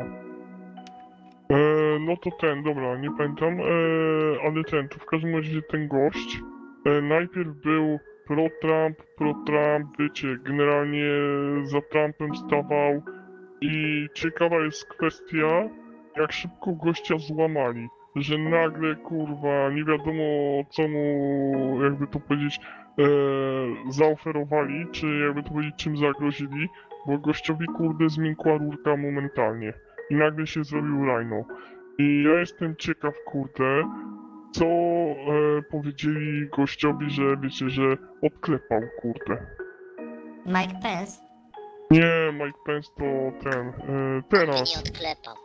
E, 1.49 1.99
no 1.99 2.17
to 2.17 2.32
ten, 2.32 2.63
dobra, 2.63 2.97
nie 2.97 3.12
pamiętam, 3.17 3.60
e, 3.60 3.63
ale 4.45 4.63
ten, 4.63 4.89
to 4.89 4.99
w 4.99 5.06
każdym 5.06 5.36
razie 5.36 5.62
ten 5.62 5.88
gość 5.88 6.41
e, 6.86 7.01
najpierw 7.01 7.49
był 7.49 7.99
pro-Trump, 8.27 8.97
pro-Trump, 9.17 9.97
wiecie, 9.99 10.38
generalnie 10.43 11.06
za 11.63 11.82
Trumpem 11.82 12.36
stawał. 12.36 13.01
I 13.62 14.08
ciekawa 14.13 14.60
jest 14.60 14.86
kwestia, 14.86 15.69
jak 16.17 16.32
szybko 16.32 16.71
gościa 16.71 17.17
złamali, 17.17 17.88
że 18.15 18.38
nagle, 18.38 18.95
kurwa, 18.95 19.69
nie 19.69 19.86
wiadomo 19.86 20.23
co 20.69 20.88
mu, 20.88 21.84
jakby 21.84 22.08
to 22.08 22.19
powiedzieć, 22.19 22.60
e, 22.60 23.03
zaoferowali, 23.89 24.86
czy 24.91 25.08
jakby 25.19 25.43
to 25.43 25.49
powiedzieć, 25.49 25.75
czym 25.75 25.97
zagrozili, 25.97 26.69
bo 27.08 27.17
gościowi, 27.17 27.65
kurde, 27.65 28.10
zmiękła 28.10 28.58
rurka 28.58 28.97
momentalnie 28.97 29.73
i 30.13 30.15
nagle 30.15 30.47
się 30.47 30.63
zrobił 30.63 31.06
rajno. 31.06 31.43
I 31.97 32.23
ja 32.23 32.39
jestem 32.39 32.76
ciekaw, 32.76 33.13
kurde, 33.26 33.84
co 34.52 34.65
e, 34.65 35.62
powiedzieli 35.71 36.49
gościowi, 36.49 37.10
że 37.10 37.38
wiecie, 37.38 37.69
że 37.69 37.84
odklepał, 38.21 38.82
kurde. 39.02 39.45
Mike 40.45 40.80
Pence. 40.84 41.21
Nie, 41.91 42.34
Mike 42.34 42.60
Pence 42.65 42.89
to 42.97 43.04
ten, 43.49 43.67
e, 43.69 44.21
teraz. 44.30 44.76
nie 44.76 44.82
odklepał. 44.82 45.36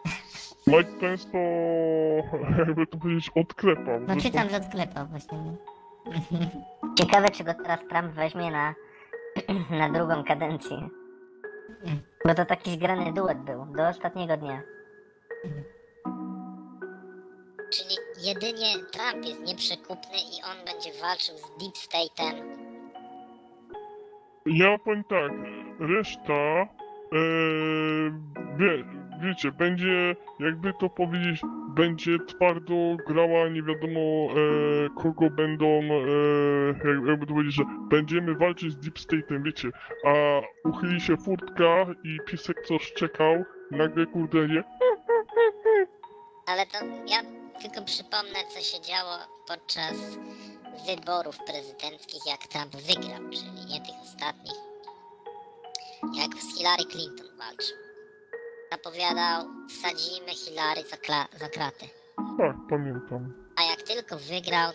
Mike 0.66 1.00
Pence 1.00 1.28
to, 1.32 1.38
jakby 2.58 2.86
to 2.86 2.98
powiedzieć, 2.98 3.30
odklepał. 3.34 4.00
No 4.00 4.06
Zresztą- 4.06 4.22
czytam, 4.30 4.48
że 4.50 4.56
odklepał 4.56 5.06
właśnie. 5.06 5.38
nie? 5.38 5.56
Ciekawe, 6.98 7.28
czy 7.30 7.44
go 7.44 7.54
teraz 7.54 7.80
Trump 7.88 8.14
weźmie 8.14 8.50
na, 8.50 8.74
na 9.78 9.88
drugą 9.90 10.24
kadencję. 10.24 10.88
Bo 12.24 12.34
to 12.34 12.44
taki 12.44 12.70
zgrany 12.70 13.12
duet 13.12 13.38
był, 13.38 13.66
do 13.66 13.88
ostatniego 13.88 14.36
dnia. 14.36 14.62
Czyli 17.72 17.96
jedynie 18.20 18.66
Trump 18.92 19.24
jest 19.26 19.40
nieprzekupny 19.40 20.18
i 20.18 20.42
on 20.50 20.64
będzie 20.64 21.00
walczył 21.00 21.36
z 21.36 21.42
Deep 21.42 21.74
State'em. 21.74 22.34
Ja 24.46 24.78
powiem 24.78 25.04
tak, 25.04 25.32
reszta, 25.80 26.32
e, 26.32 27.20
wie, 28.56 28.84
wiecie, 29.18 29.52
będzie, 29.52 30.16
jakby 30.40 30.72
to 30.80 30.90
powiedzieć, 30.90 31.40
będzie 31.68 32.18
twardo 32.26 32.74
grała, 33.06 33.48
nie 33.48 33.62
wiadomo 33.62 34.00
e, 34.00 34.34
kogo 35.02 35.30
będą, 35.30 35.66
e, 35.66 35.98
jak- 36.88 37.06
jakby 37.08 37.26
to 37.26 37.32
powiedzieć, 37.32 37.54
że 37.54 37.62
będziemy 37.90 38.34
walczyć 38.34 38.72
z 38.72 38.76
Deep 38.76 38.94
State'em, 38.98 39.42
wiecie, 39.42 39.68
a 40.06 40.12
uchyli 40.68 41.00
się 41.00 41.16
furtka 41.16 41.86
i 42.04 42.18
piesek 42.26 42.62
co 42.66 42.78
szczekał, 42.78 43.44
nagle 43.70 44.06
kurde 44.06 44.48
nie, 44.48 44.64
Ale 46.46 46.66
to 46.66 46.78
ja 47.06 47.18
tylko 47.62 47.82
przypomnę, 47.84 48.38
co 48.54 48.60
się 48.60 48.80
działo 48.80 49.16
podczas 49.48 50.18
wyborów 50.86 51.38
prezydenckich, 51.46 52.26
jak 52.26 52.38
Trump 52.46 52.76
wygrał, 52.76 53.22
czyli 53.30 53.66
nie 53.66 53.80
tych 53.80 54.00
ostatnich. 54.02 54.58
Jak 56.18 56.34
z 56.42 56.58
Hillary 56.58 56.84
Clinton 56.84 57.26
walczył. 57.38 57.76
Zapowiadał, 58.72 59.46
wsadzimy 59.68 60.30
Hillary 60.34 60.82
za, 60.82 60.96
za 61.38 61.48
kratę. 61.48 61.86
tak, 62.38 62.56
pamiętam. 62.70 63.48
A 63.56 63.62
jak 63.62 63.82
tylko 63.82 64.18
wygrał, 64.18 64.72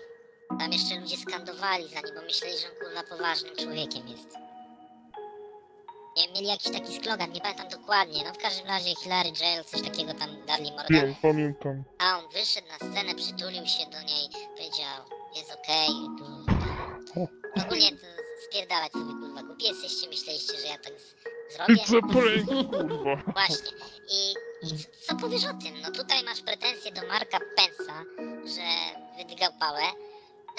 tam 0.60 0.72
jeszcze 0.72 1.00
ludzie 1.00 1.18
skandowali 1.18 1.88
za 1.88 2.00
nim, 2.02 2.16
bo 2.16 2.22
myśleli, 2.22 2.58
że 2.58 2.68
on 2.70 2.76
kurwa 2.76 3.04
poważnym 3.04 3.56
człowiekiem 3.56 4.08
jest. 4.08 4.30
Nie, 6.18 6.28
mieli 6.34 6.48
jakiś 6.48 6.72
taki 6.72 7.04
slogan, 7.04 7.32
nie 7.32 7.42
pamiętam 7.42 7.68
dokładnie, 7.70 8.24
no 8.26 8.34
w 8.34 8.38
każdym 8.38 8.68
razie 8.68 8.96
Hillary 8.96 9.30
Jail, 9.42 9.64
coś 9.64 9.82
takiego 9.82 10.14
tam 10.14 10.46
darli 10.46 10.72
mordę. 10.72 10.88
Wiem, 10.90 11.16
pamiętam. 11.22 11.84
A 12.00 12.18
on 12.20 12.30
wyszedł 12.30 12.68
na 12.68 12.78
scenę, 12.78 13.16
przytulił 13.16 13.66
się 13.66 13.86
do 13.86 14.02
niej, 14.02 14.30
powiedział, 14.56 15.00
jest 15.36 15.52
okej. 15.64 15.90
Ogólnie 17.66 17.92
to 17.92 18.23
spierdalać 18.54 18.92
sobie 18.92 19.06
kurwa, 19.22 19.44
głupi 19.44 19.64
jesteście, 19.66 20.08
myśleliście, 20.10 20.58
że 20.58 20.68
ja 20.68 20.78
tak 20.78 20.94
z- 21.00 21.16
zrobię? 21.56 21.76
It's 21.76 21.98
a 21.98 22.02
prank, 22.14 22.70
kurwa. 22.72 23.16
Właśnie. 23.34 23.72
I, 24.10 24.32
I 24.68 24.78
co 25.08 25.16
powiesz 25.16 25.44
o 25.46 25.54
tym? 25.64 25.82
No 25.82 25.92
tutaj 25.92 26.24
masz 26.24 26.42
pretensje 26.42 26.92
do 26.92 27.08
Marka 27.08 27.40
Pensa, 27.56 28.04
że 28.56 28.66
wydygał 29.18 29.52
pałę. 29.60 29.82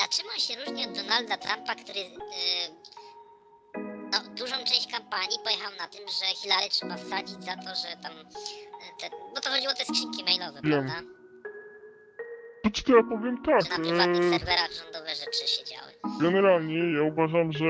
A 0.04 0.08
czym 0.08 0.26
on 0.34 0.40
się 0.40 0.54
różni 0.64 0.86
od 0.86 0.92
Donalda 0.96 1.36
Trumpa, 1.36 1.74
który 1.74 2.00
yy, 2.00 2.14
no, 4.12 4.18
dużą 4.36 4.56
część 4.56 4.92
kampanii 4.92 5.38
pojechał 5.44 5.72
na 5.78 5.88
tym, 5.88 6.00
że 6.08 6.26
Hillary 6.34 6.68
trzeba 6.70 6.96
wsadzić 6.96 7.44
za 7.44 7.56
to, 7.56 7.74
że 7.82 7.96
tam... 8.02 8.12
y, 8.12 9.00
Te, 9.00 9.10
bo 9.34 9.40
to 9.40 9.50
chodziło 9.50 9.72
o 9.72 9.76
te 9.76 9.84
skrzynki 9.84 10.24
mailowe, 10.24 10.60
Wiem. 10.64 10.72
prawda? 10.86 11.10
Znaczy 12.62 12.82
to 12.84 12.96
ja 12.96 13.02
powiem 13.02 13.42
tak, 13.46 13.62
Że 13.64 13.68
na 13.70 13.76
prywatnych 13.76 14.24
e, 14.24 14.30
serwerach 14.38 14.72
rządowe 14.72 15.14
rzeczy 15.14 15.46
się 15.48 15.64
działy. 15.64 15.93
Generalnie 16.20 16.78
ja 16.78 17.02
uważam, 17.02 17.52
że 17.52 17.66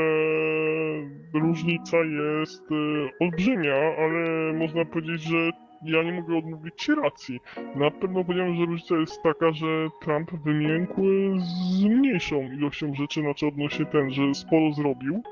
różnica 1.34 1.96
jest 1.96 2.62
e, 2.70 3.24
olbrzymia, 3.24 3.74
ale 3.74 4.52
można 4.52 4.84
powiedzieć, 4.84 5.22
że 5.22 5.50
ja 5.84 6.02
nie 6.02 6.12
mogę 6.12 6.38
odmówić 6.38 6.74
ci 6.76 6.94
racji. 6.94 7.40
Na 7.76 7.90
pewno 7.90 8.24
powiedziałem, 8.24 8.56
że 8.56 8.64
różnica 8.64 8.96
jest 8.96 9.22
taka, 9.22 9.52
że 9.52 9.88
Trump 10.02 10.30
wymiękł 10.44 11.02
z 11.38 11.84
mniejszą 11.84 12.42
ilością 12.42 12.94
rzeczy, 12.94 13.20
znaczy 13.20 13.46
odnośnie 13.46 13.86
ten, 13.86 14.10
że 14.10 14.34
sporo 14.34 14.72
zrobił. 14.72 15.22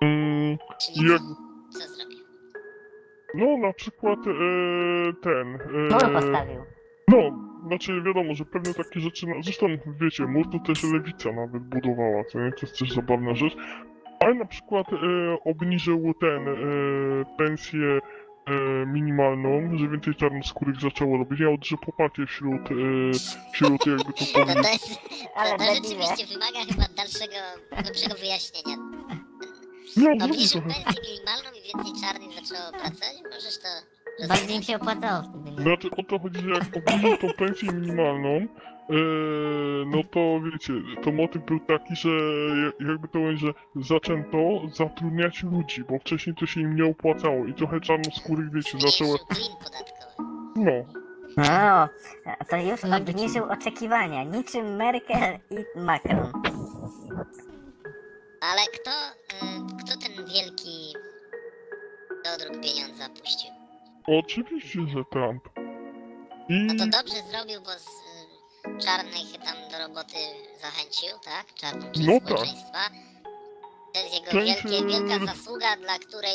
Mm, 0.00 0.58
Czyli 0.80 1.10
jak, 1.10 1.20
co, 1.70 1.78
zrobił? 1.78 2.18
no 3.34 3.56
na 3.66 3.72
przykład 3.72 4.18
e, 4.18 5.12
ten... 5.22 5.54
E, 5.54 6.12
postawił. 6.12 6.60
no, 7.08 7.53
znaczy 7.66 8.02
wiadomo, 8.02 8.34
że 8.34 8.44
pewne 8.44 8.74
takie 8.74 9.00
rzeczy, 9.00 9.26
no, 9.26 9.34
zresztą 9.42 9.66
wiecie, 10.00 10.26
mur 10.26 10.46
to 10.52 10.58
też 10.58 10.82
lewica 10.82 11.32
nawet 11.32 11.62
budowała, 11.62 12.24
co 12.24 12.40
nie, 12.40 12.50
to 12.52 12.58
jest 12.62 12.78
też 12.78 12.92
zabawna 12.92 13.34
rzecz, 13.34 13.56
ale 14.20 14.34
na 14.34 14.44
przykład 14.44 14.86
e, 14.92 14.96
obniżył 15.44 16.14
ten, 16.20 16.48
e, 16.48 16.54
pensję 17.38 17.98
e, 18.46 18.86
minimalną, 18.86 19.78
że 19.78 19.88
więcej 19.88 20.14
czarnoskórych 20.14 20.80
zaczęło 20.80 21.18
robić. 21.18 21.40
Ja 21.40 21.50
odrze 21.50 21.76
poparcie 21.76 22.26
wśród, 22.26 22.70
e, 22.70 22.74
wśród 23.52 23.86
jakby 23.86 24.12
to 24.12 24.24
No 24.36 24.44
to 24.46 24.46
powiedzieć. 24.46 24.72
jest... 24.72 25.00
Ale 25.36 25.58
to, 25.58 25.64
rzeczywiście 25.64 26.26
wymaga 26.34 26.60
chyba 26.68 26.84
dalszego, 26.96 27.36
głębszego 27.70 28.14
wyjaśnienia. 28.14 28.76
Nie, 29.96 30.12
odwrócił 30.12 30.34
Obniżył 30.34 30.62
pensję 30.62 31.02
minimalną 31.02 31.50
i 31.58 31.62
więcej 31.62 32.02
czarnych 32.02 32.32
zaczęło 32.32 32.70
pracować? 32.72 33.16
Możesz 33.30 33.58
to... 33.58 33.93
Bardziej 34.28 34.56
im 34.56 34.62
się 34.62 34.76
opłacało 34.76 35.22
wtedy. 35.22 35.50
nie? 35.50 35.62
Znaczy 35.62 35.88
o 35.96 36.02
to 36.02 36.18
chodzi, 36.18 36.40
że 36.40 36.50
jak 36.50 36.62
obniżył 36.76 37.16
tą 37.16 37.28
pensję 37.38 37.72
minimalną, 37.72 38.28
e, 38.28 38.46
no 39.86 40.02
to 40.10 40.40
wiecie, 40.52 40.72
to 41.02 41.12
motyw 41.12 41.44
był 41.44 41.60
taki, 41.60 41.96
że 41.96 42.08
ja- 42.08 42.88
jakby 42.88 43.08
to 43.08 43.12
powiedzieć, 43.12 43.40
że 43.40 43.52
zaczęto 43.76 44.38
zatrudniać 44.72 45.42
ludzi, 45.42 45.84
bo 45.90 45.98
wcześniej 45.98 46.36
to 46.36 46.46
się 46.46 46.60
im 46.60 46.76
nie 46.76 46.84
opłacało 46.84 47.44
i 47.44 47.54
trochę 47.54 47.80
czarnoskórych, 47.80 48.52
wiecie, 48.52 48.78
zaczęło, 48.78 49.16
Zmniejszył 49.16 49.26
klin 49.26 49.56
podatkowy. 49.64 50.28
no, 50.56 50.72
No, 51.36 51.88
to 52.50 52.56
już 52.56 52.84
obniżył 52.84 53.44
oczekiwania, 53.44 54.22
niczym 54.24 54.76
Merkel 54.76 55.38
i 55.50 55.78
Macron. 55.80 56.32
Ale 58.40 58.60
kto, 58.74 58.90
y, 58.90 59.76
kto 59.84 59.96
ten 59.98 60.26
wielki 60.26 60.94
dodruk 62.24 62.52
pieniądza 62.64 63.08
puścił? 63.08 63.50
Oczywiście, 64.06 64.78
że 64.94 65.04
Trump. 65.12 65.48
I 66.48 66.52
No 66.54 66.74
to 66.84 66.86
dobrze 66.90 67.14
zrobił, 67.30 67.60
bo 67.60 67.70
z 67.70 67.86
y, 67.86 68.84
czarnych 68.84 69.32
tam 69.44 69.56
do 69.70 69.78
roboty 69.88 70.16
zachęcił, 70.60 71.18
tak? 71.24 71.54
Czarną 71.54 71.92
część 71.92 72.06
No 72.06 72.12
tak. 72.20 72.22
społeczeństwa. 72.28 72.80
To 73.94 74.00
jest 74.00 74.14
jego 74.14 74.30
Część, 74.30 74.62
wielkie, 74.64 74.86
wielka 74.86 75.26
zasługa, 75.34 75.76
dla 75.76 75.98
której 75.98 76.34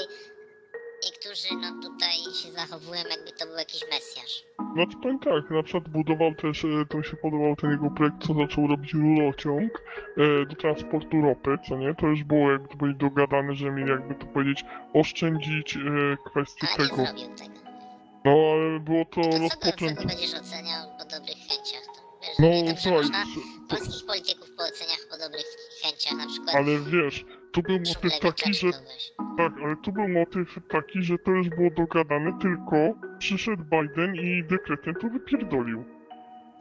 niektórzy 1.03 1.47
no 1.61 1.81
tutaj 1.89 2.11
się 2.43 2.51
zachowują 2.51 3.01
jakby 3.09 3.31
to 3.31 3.45
był 3.45 3.55
jakiś 3.57 3.81
mesjasz. 3.91 4.43
Znaczy 4.73 4.97
powiem 5.01 5.19
tak, 5.19 5.49
na 5.51 5.63
przykład 5.63 5.89
budował 5.89 6.35
też, 6.35 6.65
e, 6.65 6.85
to 6.89 6.97
mi 6.97 7.05
się 7.05 7.17
podobał 7.17 7.55
ten 7.55 7.71
jego 7.71 7.89
projekt, 7.91 8.17
co 8.27 8.33
zaczął 8.33 8.67
robić 8.67 8.93
rurociąg 8.93 9.71
e, 10.17 10.45
do 10.45 10.55
transportu 10.55 11.21
ropy, 11.21 11.57
co 11.67 11.77
nie? 11.77 11.95
To 11.95 12.07
już 12.07 12.23
było 12.23 12.51
jakby 12.51 12.67
to 12.69 12.77
powiedzieć 12.77 12.99
dogadane, 13.01 13.55
że 13.55 13.71
mieli 13.71 13.89
jakby 13.89 14.15
to 14.15 14.25
powiedzieć 14.25 14.65
oszczędzić 14.93 15.75
e, 15.77 15.79
kwestię 16.29 16.67
Ale 16.77 16.83
nie 16.83 16.89
tego. 16.89 17.05
zrobił 17.05 17.35
tego. 17.35 17.59
No 18.25 18.31
ale 18.53 18.79
było 18.79 19.05
to 19.05 19.21
To 19.21 19.21
co 19.21 19.29
go, 19.29 19.37
co 19.37 19.39
rozpoczęte. 19.39 20.05
będziesz 20.05 20.33
oceniał 20.33 20.87
po 20.99 21.05
dobrych 21.05 21.37
chęciach? 21.37 21.85
To, 21.85 22.01
wiesz, 22.21 22.39
No 22.39 22.47
nie 22.47 22.63
dobrze 22.63 22.81
słuchaj, 22.81 22.97
można 23.01 23.23
polskich 23.69 24.05
polityków 24.05 24.51
po 24.57 24.63
oceniach 24.63 25.07
po 25.11 25.17
dobrych 25.17 25.45
chęciach, 25.81 26.13
na 26.17 26.27
przykład 26.27 26.55
ale 26.55 26.79
wiesz, 26.79 27.25
tu 27.51 27.61
był 27.61 27.77
motyw 27.79 28.19
taki, 28.19 28.53
że 28.53 28.67
tak, 29.37 29.53
ale 29.63 29.75
tu 29.75 29.91
był 29.91 30.07
motyw 30.07 30.59
taki, 30.69 31.03
że 31.03 31.17
to 31.17 31.31
już 31.31 31.49
było 31.49 31.69
dogadane, 31.69 32.39
tylko 32.41 32.75
przyszedł 33.19 33.63
Biden 33.63 34.15
i 34.15 34.43
dekretem 34.43 34.93
to 34.95 35.09
wypierdolił. 35.09 35.83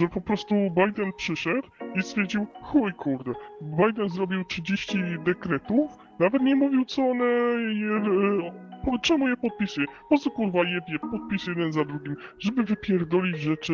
Że 0.00 0.08
po 0.08 0.20
prostu 0.20 0.54
Biden 0.54 1.12
przyszedł 1.16 1.68
i 1.94 2.02
stwierdził, 2.02 2.46
chuj 2.62 2.92
kurde, 2.92 3.32
Biden 3.62 4.08
zrobił 4.08 4.44
30 4.44 4.98
dekretów, 5.24 5.90
nawet 6.18 6.42
nie 6.42 6.56
mówił 6.56 6.84
co 6.84 7.02
one, 7.02 7.24
je, 7.24 7.90
e, 7.96 8.68
po- 8.84 8.98
czemu 8.98 9.28
je 9.28 9.36
podpisuje. 9.36 9.86
Po 10.08 10.18
co 10.18 10.30
kurwa 10.30 10.58
jebie 10.58 10.98
podpis 11.10 11.46
jeden 11.46 11.72
za 11.72 11.84
drugim, 11.84 12.16
żeby 12.38 12.62
wypierdolić 12.64 13.38
rzeczy 13.38 13.72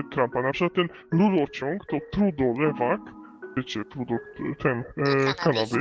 e, 0.00 0.14
Trumpa. 0.14 0.42
Na 0.42 0.52
przykład 0.52 0.72
ten 0.74 0.88
rurociąg, 1.12 1.86
to 1.86 1.96
Trudeau, 2.12 2.58
lewak, 2.60 3.00
wiecie, 3.56 3.84
Trudeau, 3.84 4.18
ten, 4.58 4.78
e, 4.78 4.84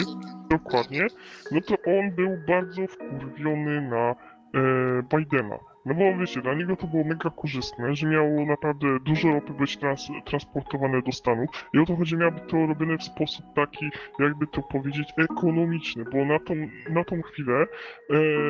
tam. 0.04 0.10
dokładnie, 0.50 1.08
no 1.52 1.62
to 1.62 1.76
on 2.00 2.12
był 2.12 2.38
bardzo 2.48 2.88
wkurwiony 2.88 3.82
na 3.82 4.16
e, 4.56 5.18
Bidena. 5.18 5.58
No 5.86 5.94
bo 5.94 6.18
wiecie, 6.20 6.42
dla 6.42 6.54
niego 6.54 6.76
to 6.76 6.88
było 6.88 7.04
mega 7.04 7.30
korzystne, 7.30 7.96
że 7.96 8.08
miało 8.08 8.46
naprawdę 8.46 8.88
dużo 9.00 9.28
ropy 9.34 9.54
być 9.54 9.78
trans 9.78 10.08
transportowane 10.26 11.02
do 11.02 11.12
Stanów 11.12 11.50
i 11.74 11.80
o 11.80 11.86
to 11.86 11.96
chodzi, 11.96 12.18
miałoby 12.18 12.40
to 12.40 12.66
robione 12.68 12.98
w 12.98 13.04
sposób 13.04 13.46
taki, 13.56 13.90
jakby 14.20 14.48
to 14.48 14.62
powiedzieć, 14.62 15.14
ekonomiczny, 15.18 16.06
bo 16.12 16.26
na 16.26 16.40
tą, 16.40 16.54
na 16.90 17.04
tą 17.04 17.22
chwilę 17.22 17.54
e, 17.56 17.66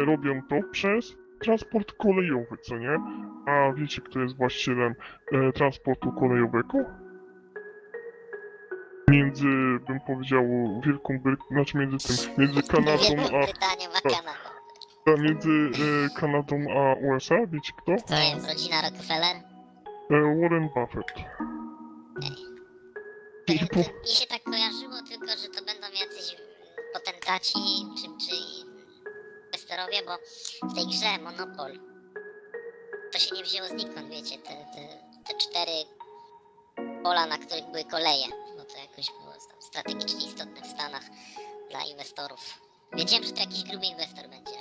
robią 0.06 0.42
to 0.50 0.56
przez 0.72 1.18
transport 1.40 1.92
kolejowy, 1.92 2.58
co 2.62 2.78
nie? 2.78 2.98
A 3.46 3.74
wiecie, 3.74 4.02
kto 4.02 4.20
jest 4.20 4.38
właścicielem 4.38 4.96
e, 5.32 5.52
transportu 5.52 6.12
kolejowego? 6.12 7.05
Między, 9.08 9.46
bym 9.88 10.00
powiedział, 10.08 10.44
Wielką 10.86 11.20
Brytanią, 11.20 11.50
znaczy 11.52 11.78
między 11.78 12.08
tym, 12.08 12.36
między 12.38 12.64
Kanadą 12.64 13.04
a 13.26 13.46
Brytanią, 13.46 13.90
a 15.06 15.22
między 15.22 15.50
e, 15.50 16.20
Kanadą 16.20 16.66
a 16.78 16.94
USA, 16.94 17.36
wiecie 17.48 17.74
kto? 17.78 18.08
To 18.08 18.16
jest. 18.20 18.48
rodzina 18.48 18.82
Rockefeller. 18.82 19.36
E, 20.10 20.40
Warren 20.42 20.70
Buffett. 20.76 21.08
To, 23.48 23.54
po, 23.74 23.80
mi 24.04 24.08
się 24.08 24.28
tak 24.28 24.44
kojarzyło 24.44 24.96
tylko, 25.10 25.28
że 25.28 25.48
to 25.48 25.66
będą 25.66 25.88
jacyś 25.88 26.36
potentaci 26.94 27.60
czy, 27.98 28.28
czy 28.28 28.36
inwestorowie, 29.46 29.98
bo 30.06 30.18
w 30.68 30.76
tej 30.76 30.86
grze 30.88 31.24
Monopol 31.24 31.80
to 33.12 33.20
się 33.20 33.36
nie 33.36 33.44
wzięło 33.44 33.68
znikąd, 33.68 34.10
wiecie, 34.10 34.38
te, 34.38 34.50
te, 34.50 34.82
te 35.28 35.38
cztery 35.38 35.72
pola, 37.04 37.26
na 37.26 37.38
których 37.38 37.66
były 37.66 37.84
koleje, 37.84 38.26
jakoś 38.98 39.12
było 39.12 39.34
tam 39.52 39.62
strategicznie 39.62 40.28
istotne 40.28 40.62
w 40.62 40.68
Stanach 40.68 41.04
dla 41.70 41.80
inwestorów. 41.92 42.62
Wiedziałem, 42.94 43.24
że 43.24 43.32
to 43.32 43.40
jakiś 43.40 43.64
gruby 43.64 43.86
inwestor 43.86 44.30
będzie, 44.30 44.52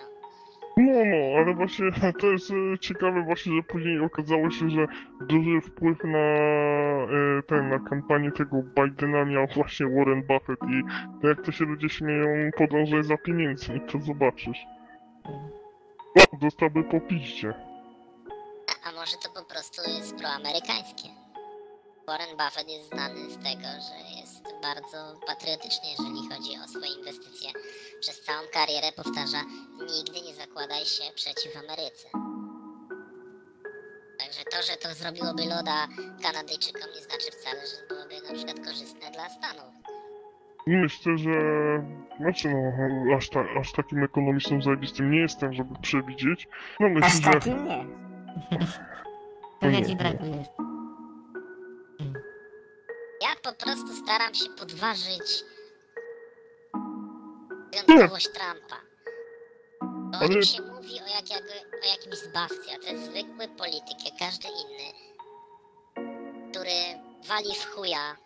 no. 0.77 0.85
no, 0.85 1.05
no, 1.05 1.39
ale 1.39 1.55
właśnie 1.55 1.87
to 2.21 2.27
jest 2.27 2.51
e, 2.51 2.79
ciekawe 2.79 3.23
właśnie, 3.23 3.57
że 3.57 3.63
później 3.63 4.01
okazało 4.01 4.51
się, 4.51 4.71
że 4.71 4.87
duży 5.21 5.61
wpływ 5.61 5.99
na 6.05 6.19
e, 6.19 7.43
ten, 7.49 7.69
na 7.69 7.79
kampanię 7.79 8.33
tego 8.33 8.63
Bidena 8.63 9.25
miał 9.25 9.47
właśnie 9.47 9.87
Warren 9.87 10.23
Buffett 10.23 10.61
i 10.63 10.83
to 11.23 11.29
jak 11.29 11.43
to 11.43 11.53
się 11.53 11.65
ludzie 11.65 11.89
śmieją, 11.89 12.51
podążaj 12.57 13.05
za 13.05 13.17
pieniędzmi, 13.17 13.81
to 13.81 13.99
zobaczysz. 14.01 14.59
O, 16.15 16.37
dostałby 16.37 16.85
po 16.85 17.01
piździe. 17.01 17.55
A, 18.69 18.89
a 18.89 18.93
może 18.93 19.17
to 19.17 19.29
po 19.41 19.45
prostu 19.45 19.91
jest 19.91 20.17
proamerykańskie? 20.17 21.09
Warren 22.07 22.37
Buffett 22.37 22.69
jest 22.69 22.89
znany 22.89 23.31
z 23.31 23.37
tego, 23.37 23.69
że 23.87 24.21
jest 24.21 24.43
bardzo 24.63 25.21
patriotyczny, 25.27 25.89
jeżeli 25.91 26.29
chodzi 26.31 26.51
o 26.65 26.69
swoje 26.69 26.93
inwestycje. 26.99 27.51
Przez 28.01 28.21
całą 28.21 28.43
karierę 28.53 28.93
powtarza, 28.93 29.43
nigdy 29.97 30.21
nie 30.27 30.35
zakładaj 30.35 30.85
się 30.85 31.05
przeciw 31.15 31.57
Ameryce. 31.57 32.09
Także 34.19 34.45
to, 34.53 34.63
że 34.63 34.77
to 34.77 34.95
zrobiłoby 34.95 35.43
loda 35.55 35.89
Kanadyjczykom 36.23 36.89
nie 36.95 37.03
znaczy 37.03 37.31
wcale, 37.31 37.61
że 37.67 37.77
byłoby 37.89 38.15
na 38.29 38.35
przykład 38.35 38.67
korzystne 38.67 39.11
dla 39.11 39.29
Stanów. 39.29 39.73
Myślę, 40.67 41.19
że... 41.19 41.31
Znaczy 42.21 42.49
no, 43.07 43.17
aż, 43.17 43.29
ta, 43.29 43.45
aż 43.61 43.73
takim 43.73 44.05
ekonomistą 44.05 44.63
zajebistym 44.63 45.11
nie 45.11 45.21
jestem, 45.21 45.53
żeby 45.53 45.75
przewidzieć. 45.83 46.49
No 46.81 46.87
Aż 46.87 47.15
myślę, 47.15 47.33
że... 47.33 47.39
takim 47.39 47.65
nie. 47.65 47.87
Trochę 49.61 49.81
Nie, 49.81 49.87
ci 49.87 49.97
nie. 49.97 50.74
Po 53.45 53.53
prostu 53.53 53.89
staram 53.97 54.35
się 54.35 54.51
podważyć 54.59 55.45
wyjątkowość 57.87 58.29
Trumpa. 58.29 58.77
Bo 60.13 60.19
o 60.19 60.29
nim 60.29 60.43
się 60.43 60.63
mówi 60.63 61.01
o, 61.01 61.09
jak, 61.17 61.31
jak, 61.31 61.43
o 61.85 61.87
jakimś 61.89 62.17
zbawcy, 62.17 62.71
a 62.75 62.79
to 62.79 62.93
jest 62.93 63.05
zwykły 63.05 63.49
polityk, 63.49 64.05
jak 64.05 64.19
każdy 64.19 64.49
inny, 64.49 64.89
który 66.51 66.71
wali 67.29 67.55
w 67.55 67.67
chuja. 67.67 68.17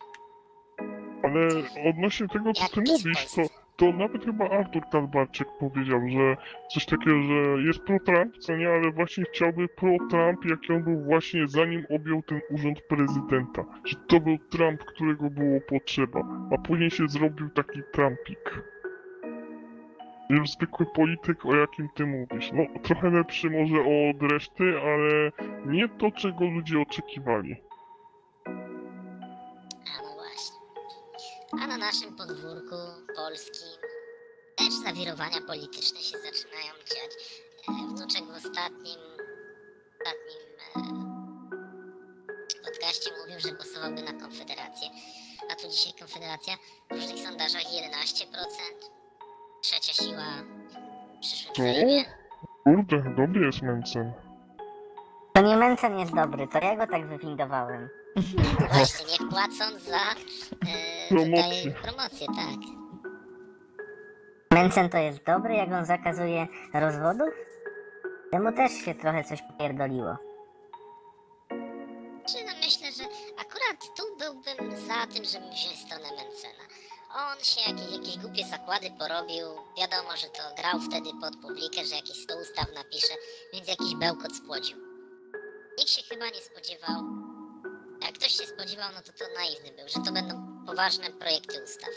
Ale 1.23 1.49
odnośnie 1.91 2.29
tego, 2.29 2.53
co 2.53 2.69
ty 2.69 2.81
mówisz, 2.81 3.27
to. 3.35 3.43
To 3.79 3.93
nawet 3.93 4.25
chyba 4.25 4.51
Artur 4.51 4.83
Kalbarczyk 4.93 5.49
powiedział, 5.61 6.01
że 6.09 6.37
coś 6.71 6.87
takiego, 6.87 7.23
że 7.23 7.63
jest 7.67 7.81
pro-Trump, 7.81 8.39
co 8.39 8.57
nie, 8.57 8.69
ale 8.69 8.93
właśnie 8.93 9.25
chciałby 9.25 9.69
pro-Trump, 9.69 10.45
jaki 10.45 10.73
on 10.73 10.85
był 10.85 11.05
właśnie 11.05 11.49
zanim 11.49 11.87
objął 11.91 12.23
ten 12.23 12.41
urząd 12.51 12.81
prezydenta. 12.81 13.65
Że 13.85 13.97
to 14.09 14.21
był 14.21 14.39
Trump, 14.39 14.85
którego 14.85 15.31
było 15.31 15.61
potrzeba, 15.61 16.21
a 16.55 16.59
później 16.59 16.91
się 16.91 17.09
zrobił 17.09 17.51
taki 17.51 17.81
Trumpik. 17.93 18.63
Już 20.31 20.51
zwykły 20.51 20.87
polityk, 20.87 21.47
o 21.47 21.57
jakim 21.57 21.89
ty 21.95 22.07
mówisz. 22.07 22.53
No, 22.53 22.63
trochę 22.83 23.11
lepszy 23.11 23.51
może 23.51 23.81
od 23.81 24.33
reszty, 24.33 24.81
ale 24.81 25.33
nie 25.67 25.89
to, 25.89 26.11
czego 26.11 26.45
ludzie 26.45 26.81
oczekiwali. 26.81 27.57
Na 31.79 31.87
naszym 31.87 32.17
podwórku 32.17 32.77
polskim 33.17 33.69
też 34.57 34.75
zawirowania 34.85 35.41
polityczne 35.47 36.01
się 36.01 36.19
zaczynają 36.19 36.73
dziać. 36.91 37.13
E, 37.69 37.73
Wnuczek 37.89 38.25
w 38.25 38.37
ostatnim, 38.37 39.01
ostatnim 40.07 40.41
e, 42.57 42.65
podcaście 42.65 43.11
mówił, 43.21 43.41
że 43.41 43.53
głosowałby 43.53 44.03
na 44.03 44.13
Konfederację. 44.13 44.89
A 45.51 45.55
tu 45.55 45.69
dzisiaj 45.69 45.93
Konfederacja 45.99 46.55
w 46.91 46.93
różnych 46.93 47.19
sondażach 47.19 47.63
11%. 47.63 47.65
Trzecia 49.63 49.93
siła 49.93 50.29
w 51.17 51.21
przyszłym? 51.21 51.55
Sejmie. 51.57 52.05
Kurde, 52.65 53.15
dobry 53.17 53.47
jest 53.47 53.63
Mencen. 53.63 54.13
To 55.35 55.43
nie 55.43 55.57
Mencen 55.57 55.99
jest 55.99 56.15
dobry, 56.15 56.49
to 56.49 56.59
ja 56.59 56.77
go 56.77 56.87
tak 56.87 57.09
wywindowałem. 57.09 57.89
Właśnie, 58.73 59.07
niech 59.11 59.29
płacą 59.31 59.79
za 59.79 59.97
e, 59.97 61.09
Promocję. 61.09 61.73
tutaj 61.73 61.83
promocję, 61.83 62.27
tak. 62.27 62.61
Mencen 64.55 64.89
to 64.91 64.99
jest 64.99 65.25
dobry, 65.25 65.55
jak 65.55 65.73
on 65.73 65.85
zakazuje 65.85 66.47
rozwodów? 66.75 67.35
Temu 68.31 68.53
też 68.53 68.73
się 68.73 68.95
trochę 68.95 69.25
coś 69.25 69.43
popierdoliło. 69.43 70.17
Czy 72.29 72.45
no 72.47 72.53
myślę, 72.65 72.93
że 72.93 73.05
akurat 73.41 73.97
tu 73.97 74.17
byłbym 74.19 74.77
za 74.87 75.07
tym, 75.15 75.25
żeby 75.25 75.47
wziąć 75.51 75.79
stronę 75.87 76.09
Mencena. 76.17 76.65
On 77.15 77.45
się 77.45 77.61
jakieś, 77.71 77.93
jakieś 77.93 78.19
głupie 78.19 78.45
zakłady 78.45 78.91
porobił. 78.99 79.47
Wiadomo, 79.79 80.17
że 80.17 80.27
to 80.27 80.43
grał 80.63 80.81
wtedy 80.81 81.11
pod 81.21 81.37
publikę, 81.37 81.85
że 81.85 81.95
jakieś 81.97 82.23
100 82.23 82.35
ustaw 82.41 82.67
napisze, 82.75 83.15
więc 83.53 83.69
jakiś 83.69 83.95
bełkot 83.95 84.37
spłodził. 84.37 84.77
Nikt 85.79 85.91
się 85.91 86.03
chyba 86.03 86.25
nie 86.27 86.41
spodziewał. 86.41 87.28
Jak 88.09 88.19
ktoś 88.19 88.33
się 88.33 88.47
spodziewał, 88.47 88.89
no 88.95 89.03
to 89.03 89.13
to 89.13 89.25
naiwny 89.35 89.73
był, 89.73 89.89
że 89.89 90.05
to 90.05 90.13
będą 90.13 90.65
poważne 90.67 91.11
projekty 91.11 91.65
ustaw. 91.65 91.91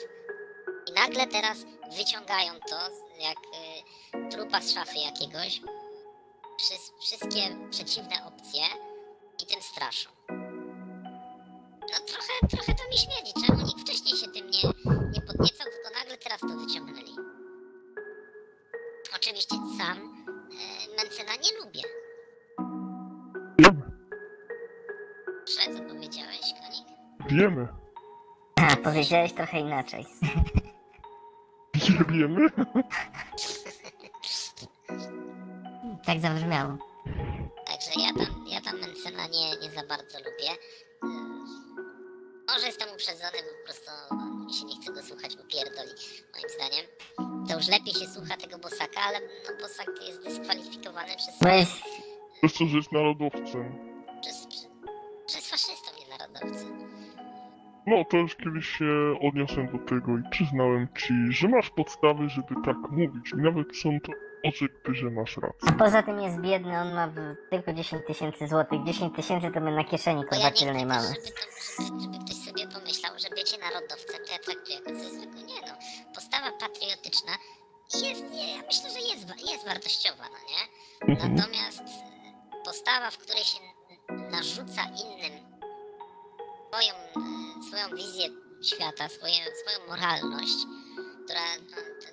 I 0.87 0.91
nagle 0.91 1.27
teraz 1.27 1.57
wyciągają 1.97 2.53
to, 2.69 2.79
jak 3.19 3.37
y, 3.37 4.29
trupa 4.31 4.61
z 4.61 4.73
szafy 4.73 4.97
jakiegoś, 4.97 5.61
wszystkie 7.01 7.69
przeciwne 7.69 8.25
opcje 8.25 8.61
i 9.43 9.45
tym 9.45 9.61
straszą. 9.61 10.09
No 11.81 11.99
trochę, 12.07 12.33
trochę 12.49 12.75
to 12.75 12.89
mi 12.89 12.97
śmierdzi. 12.97 13.47
Czemu 13.47 13.61
nikt 13.61 13.81
wcześniej 13.81 14.17
się 14.17 14.27
tym 14.27 14.49
nie, 14.49 14.61
nie 15.11 15.21
podniecał, 15.21 15.67
tylko 15.71 15.89
nagle 15.99 16.17
teraz 16.17 16.39
to 16.41 16.47
wyciągnęli. 16.47 17.15
Oczywiście 19.15 19.55
sam 19.77 19.97
e, 19.97 20.95
Mencena 20.95 21.35
nie 21.35 21.59
lubię. 21.59 21.81
A, 28.55 28.75
powiedziałeś 28.75 29.33
trochę 29.33 29.59
inaczej. 29.59 30.05
Nie 31.73 32.05
wiemy? 32.17 32.49
Tak 36.05 36.19
zabrzmiało. 36.19 36.77
Także 37.67 37.91
ja 38.01 38.13
tam, 38.25 38.45
ja 38.47 38.61
tam 38.61 38.79
Mencena 38.79 39.27
nie, 39.27 39.49
nie 39.61 39.71
za 39.71 39.83
bardzo 39.87 40.17
lubię. 40.17 40.51
E, 41.03 41.07
Może 42.53 42.65
jestem 42.67 42.89
uprzedzony, 42.93 43.37
bo 43.43 43.57
po 43.59 43.65
prostu 43.65 43.91
mi 44.45 44.53
się 44.53 44.65
nie 44.65 44.75
chce 44.81 44.93
go 44.93 45.01
słuchać, 45.01 45.35
bo 45.37 45.43
pierdoli, 45.43 45.91
moim 46.33 46.49
zdaniem. 46.55 46.85
To 47.49 47.55
już 47.57 47.67
lepiej 47.67 47.93
się 47.93 48.07
słucha 48.07 48.37
tego 48.37 48.57
Bosaka, 48.59 49.01
ale 49.07 49.19
no 49.19 49.57
Bosak 49.61 49.87
jest 50.07 50.23
dyskwalifikowany 50.23 51.15
przez, 51.15 51.41
jest... 51.59 51.71
Przez 52.41 52.53
to, 52.53 52.65
że 52.65 52.77
jest 52.77 52.91
narodowcem. 52.91 53.77
przez, 54.21 54.47
przez, 54.47 54.67
przez 55.27 55.49
faszystów, 55.49 55.93
nie 55.99 56.17
narodowcy. 56.17 56.65
No, 57.87 58.05
to 58.09 58.17
już 58.17 58.35
kiedyś 58.35 58.67
się 58.67 58.85
odniosłem 59.21 59.67
do 59.67 59.77
tego 59.85 60.17
i 60.17 60.21
przyznałem 60.31 60.87
ci, 60.97 61.13
że 61.29 61.47
masz 61.47 61.69
podstawy, 61.69 62.29
żeby 62.29 62.55
tak 62.65 62.77
mówić. 62.91 63.31
I 63.33 63.37
nawet 63.37 63.77
są 63.77 63.99
to 63.99 64.11
orzekty, 64.49 64.93
że 64.95 65.09
masz 65.09 65.37
A 65.37 65.41
rację. 65.41 65.71
poza 65.79 66.03
tym 66.03 66.19
jest 66.19 66.41
biedny, 66.41 66.79
on 66.81 66.93
ma 66.93 67.07
tylko 67.49 67.73
10 67.73 68.05
tysięcy 68.07 68.47
złotych. 68.47 68.83
10 68.83 69.15
tysięcy 69.15 69.51
to 69.51 69.59
my 69.59 69.75
na 69.75 69.83
kieszeni 69.83 70.21
kurwa 70.25 70.43
ja 70.43 70.51
tylnej 70.51 70.85
mamy. 70.85 71.07
też, 71.07 71.17
żeby, 71.17 71.31
to, 71.37 71.41
żeby, 71.87 72.01
żeby 72.01 72.17
ktoś 72.25 72.35
sobie 72.37 72.67
pomyślał, 72.67 73.13
że 73.19 73.29
bycie 73.29 73.57
narodowcem 73.57 74.19
to 74.25 74.31
ja 74.33 74.39
traktuję 74.39 74.75
jako 74.77 74.89
coś 74.89 75.07
zwykłego. 75.17 75.47
Nie 75.47 75.61
no, 75.67 75.73
postawa 76.15 76.51
patriotyczna 76.59 77.31
jest, 78.05 78.23
nie, 78.33 78.55
ja 78.55 78.61
myślę, 78.67 78.89
że 78.89 78.99
jest, 79.11 79.51
jest 79.51 79.65
wartościowa, 79.67 80.23
no 80.33 80.39
nie? 80.51 80.61
Mhm. 81.13 81.35
Natomiast 81.35 81.81
e, 81.81 82.63
postawa, 82.65 83.11
w 83.11 83.17
której 83.17 83.43
się 83.43 83.59
narzuca 84.31 84.81
innym 85.03 85.33
swoją, 86.67 86.93
e, 86.93 87.40
swoją 87.71 87.95
wizję 87.95 88.29
świata, 88.61 89.09
swoje, 89.09 89.33
swoją 89.33 89.87
moralność, 89.87 90.57
która 91.25 91.41
no, 91.69 91.75
to 91.75 92.07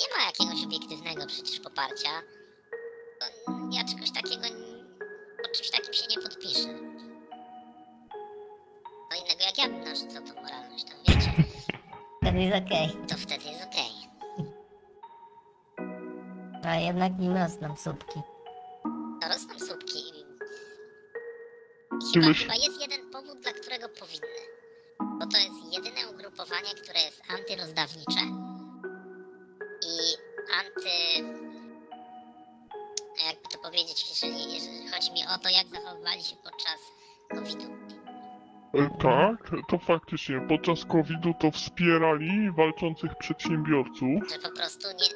nie 0.00 0.16
ma 0.16 0.24
jakiegoś 0.26 0.64
obiektywnego 0.64 1.26
przecież 1.26 1.60
poparcia, 1.60 2.10
to 3.20 3.26
ja 3.72 3.84
czegoś 3.84 4.10
takiego, 4.12 4.42
pod 5.42 5.52
czymś 5.52 5.70
takim 5.70 5.92
się 5.94 6.06
nie 6.10 6.22
podpiszę. 6.22 6.68
No 9.10 9.16
innego 9.16 9.42
jak 9.46 9.58
ja 9.58 9.68
bym 9.68 9.84
narzucał 9.84 10.22
tą 10.24 10.42
moralność, 10.42 10.84
to 10.84 10.90
wiecie, 11.08 11.32
Wtedy 12.22 12.38
jest 12.38 12.66
okej. 12.66 12.96
to 13.08 13.14
wtedy 13.16 13.44
jest 13.44 13.62
okej. 13.64 13.92
A 16.64 16.76
jednak 16.76 17.12
nie 17.18 17.28
rosną 17.34 17.76
słupki. 17.76 18.20
To 19.22 19.28
rosną 19.28 19.66
słupki 19.66 19.98
i 19.98 20.24
chyba, 22.14 22.34
chyba 22.34 22.54
jest 22.54 22.79
które 26.68 27.00
jest 27.00 27.22
antyrozdawnicze 27.28 28.20
i 29.82 29.96
anty... 30.60 30.90
Jakby 33.26 33.48
to 33.52 33.58
powiedzieć, 33.58 34.04
jeżeli, 34.10 34.54
jeżeli 34.54 34.88
chodzi 34.88 35.12
mi 35.12 35.20
o 35.34 35.38
to, 35.38 35.48
jak 35.48 35.66
zachowywali 35.66 36.22
się 36.22 36.36
podczas 36.36 36.78
COVID-u. 37.30 37.72
E, 38.78 38.90
Tak, 39.02 39.50
to 39.68 39.78
faktycznie. 39.78 40.40
Podczas 40.48 40.84
COVID-u 40.84 41.34
to 41.34 41.50
wspierali 41.50 42.50
walczących 42.50 43.10
przedsiębiorców. 43.18 44.30
Że 44.32 44.38
po 44.38 44.56
prostu 44.56 44.88
nie, 44.88 45.08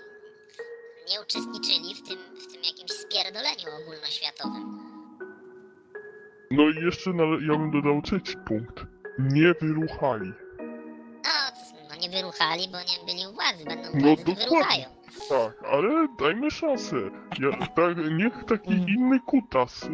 nie 1.12 1.20
uczestniczyli 1.20 1.94
w 1.94 2.08
tym, 2.08 2.18
w 2.18 2.52
tym 2.52 2.62
jakimś 2.64 2.90
spierdoleniu 2.90 3.82
ogólnoświatowym. 3.82 4.94
No 6.50 6.62
i 6.62 6.84
jeszcze 6.84 7.10
ja 7.48 7.58
bym 7.58 7.70
dodał 7.70 8.02
trzeci 8.02 8.36
punkt. 8.46 8.76
Nie 9.18 9.54
wyruchali. 9.60 10.32
Wyruchali, 12.14 12.68
bo 12.68 12.78
nie 12.78 13.06
byli 13.06 13.26
u 13.26 13.32
władzy, 13.32 13.64
będą 13.64 13.88
No 13.94 14.16
władzy, 14.16 14.24
wyruchają. 14.24 14.84
Tak, 15.28 15.64
ale 15.72 16.08
dajmy 16.18 16.50
szansę. 16.50 16.96
Ja, 17.40 17.66
tak, 17.66 17.96
niech 18.18 18.44
taki 18.44 18.70
inny 18.70 19.20
kutas 19.20 19.82
e, 19.84 19.88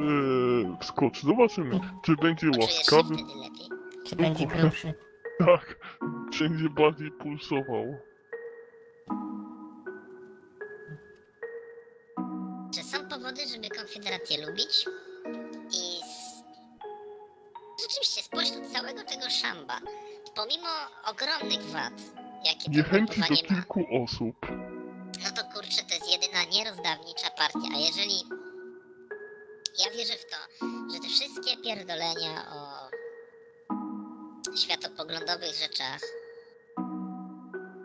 wskoczy. 0.80 1.26
Zobaczymy, 1.26 1.80
czy 2.04 2.16
będzie 2.16 2.46
łaskawy. 2.60 3.14
Czy 4.06 4.16
będzie 4.16 4.46
grubszy? 4.46 4.94
Tak, 5.38 5.76
będzie 6.40 6.68
bardziej 6.70 7.10
pulsował. 7.10 7.96
Czy 12.74 12.82
są 12.82 13.08
powody, 13.08 13.40
żeby 13.48 13.68
Konfederację 13.68 14.46
lubić? 14.46 14.86
I 15.70 16.00
z... 16.04 16.42
rzeczywiście 17.82 18.22
spośród 18.22 18.72
całego 18.72 19.04
tego 19.04 19.30
szamba, 19.30 19.80
pomimo 20.40 20.68
ogromnych 21.06 21.62
wad, 21.62 21.92
jakie 22.44 22.70
Niechęci 22.70 23.20
do 23.20 23.26
ugrupowanie 23.26 23.42
ma, 23.42 23.48
kilku 23.48 24.04
osób. 24.04 24.36
no 25.24 25.30
to 25.36 25.44
kurczę, 25.54 25.82
to 25.88 25.94
jest 25.94 26.12
jedyna 26.12 26.44
nierozdawnicza 26.44 27.30
partia. 27.30 27.68
A 27.74 27.78
jeżeli 27.78 28.22
ja 29.78 29.90
wierzę 29.90 30.12
w 30.12 30.24
to, 30.30 30.36
że 30.92 31.00
te 31.00 31.08
wszystkie 31.08 31.56
pierdolenia 31.56 32.52
o 32.52 32.90
światopoglądowych 34.56 35.54
rzeczach 35.54 36.00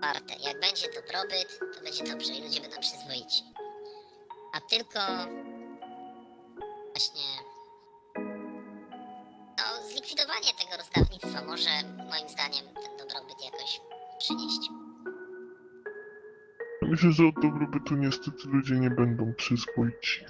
warte, 0.01 0.33
jak 0.43 0.59
będzie 0.59 0.87
dobrobyt, 0.93 1.59
to 1.75 1.83
będzie 1.83 2.03
dobrze 2.03 2.33
i 2.33 2.43
ludzie 2.43 2.61
będą 2.61 2.77
przyzwoici. 2.79 3.43
A 4.53 4.61
tylko 4.69 4.99
właśnie 6.91 7.44
zlikwidowanie 10.05 10.53
tego 10.59 10.77
rozdawnictwa 10.77 11.45
może 11.45 11.69
moim 12.09 12.29
zdaniem 12.29 12.65
ten 12.75 12.97
dobrobyt 12.97 13.43
jakoś 13.45 13.81
przynieść. 14.19 14.69
Myślę, 16.81 17.11
że 17.11 17.23
od 17.27 17.35
dobrobytu 17.41 17.95
niestety 17.95 18.37
ludzie 18.47 18.73
nie 18.75 18.89
będą 18.89 19.33
przyzwoici. 19.33 20.25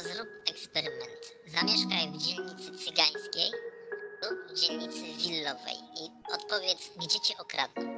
Zrób 0.00 0.28
eksperyment. 0.50 1.34
Zamieszkaj 1.46 2.10
w 2.12 2.16
dzielnicy 2.16 2.72
cygańskiej 2.84 3.50
lub 4.22 4.38
w 4.56 4.60
dzielnicy 4.60 5.02
willowej 5.02 5.76
i 6.00 6.32
odpowiedz, 6.34 6.90
gdzie 6.96 7.20
cię 7.20 7.34
okradną. 7.38 7.84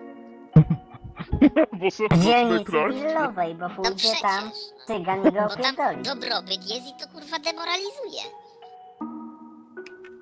Bo 1.80 1.90
zacznę 1.90 2.18
dzielnicy 2.18 2.64
kraść. 2.64 2.96
willowej, 2.98 3.54
bo 3.54 3.68
No 3.68 3.74
pójdzie 3.74 3.94
przecież, 3.96 4.20
tam 4.22 4.50
cygan 4.86 5.20
i 5.20 5.22
go 5.22 5.30
bo 5.32 5.48
tam 5.48 5.50
opierdoli. 5.74 6.02
dobrobyt 6.02 6.70
jest 6.70 6.86
i 6.86 6.94
to 7.00 7.08
kurwa 7.08 7.38
demoralizuje. 7.38 8.22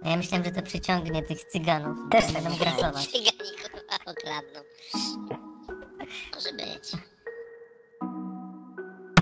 A 0.05 0.09
Ja 0.09 0.17
myślałem, 0.17 0.45
że 0.45 0.51
to 0.51 0.63
przyciągnie 0.63 1.23
tych 1.23 1.45
cyganów. 1.45 1.99
Też 2.11 2.25
tak 2.25 2.43
będą 2.43 2.59
grasować. 2.59 3.07
Cygani 3.07 3.51
kurwa 3.63 4.13
okradną. 4.13 4.61
Może 6.35 6.53
być. 6.53 6.93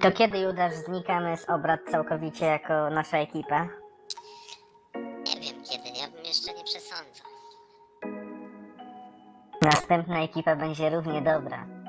To 0.03 0.13
kiedy 0.13 0.39
Judasz 0.39 0.75
znikamy 0.75 1.37
z 1.37 1.49
obrad 1.51 1.81
całkowicie 1.91 2.47
jako 2.47 2.91
nasza 2.91 3.19
ekipa? 3.19 3.69
Nie 4.95 5.41
wiem 5.41 5.63
kiedy, 5.65 5.99
ja 5.99 6.09
bym 6.11 6.25
jeszcze 6.25 6.55
nie 6.55 6.65
przesądzał. 6.65 7.27
Następna 9.63 10.23
ekipa 10.23 10.57
będzie 10.57 10.91
równie 10.91 11.23
dobra. 11.23 11.82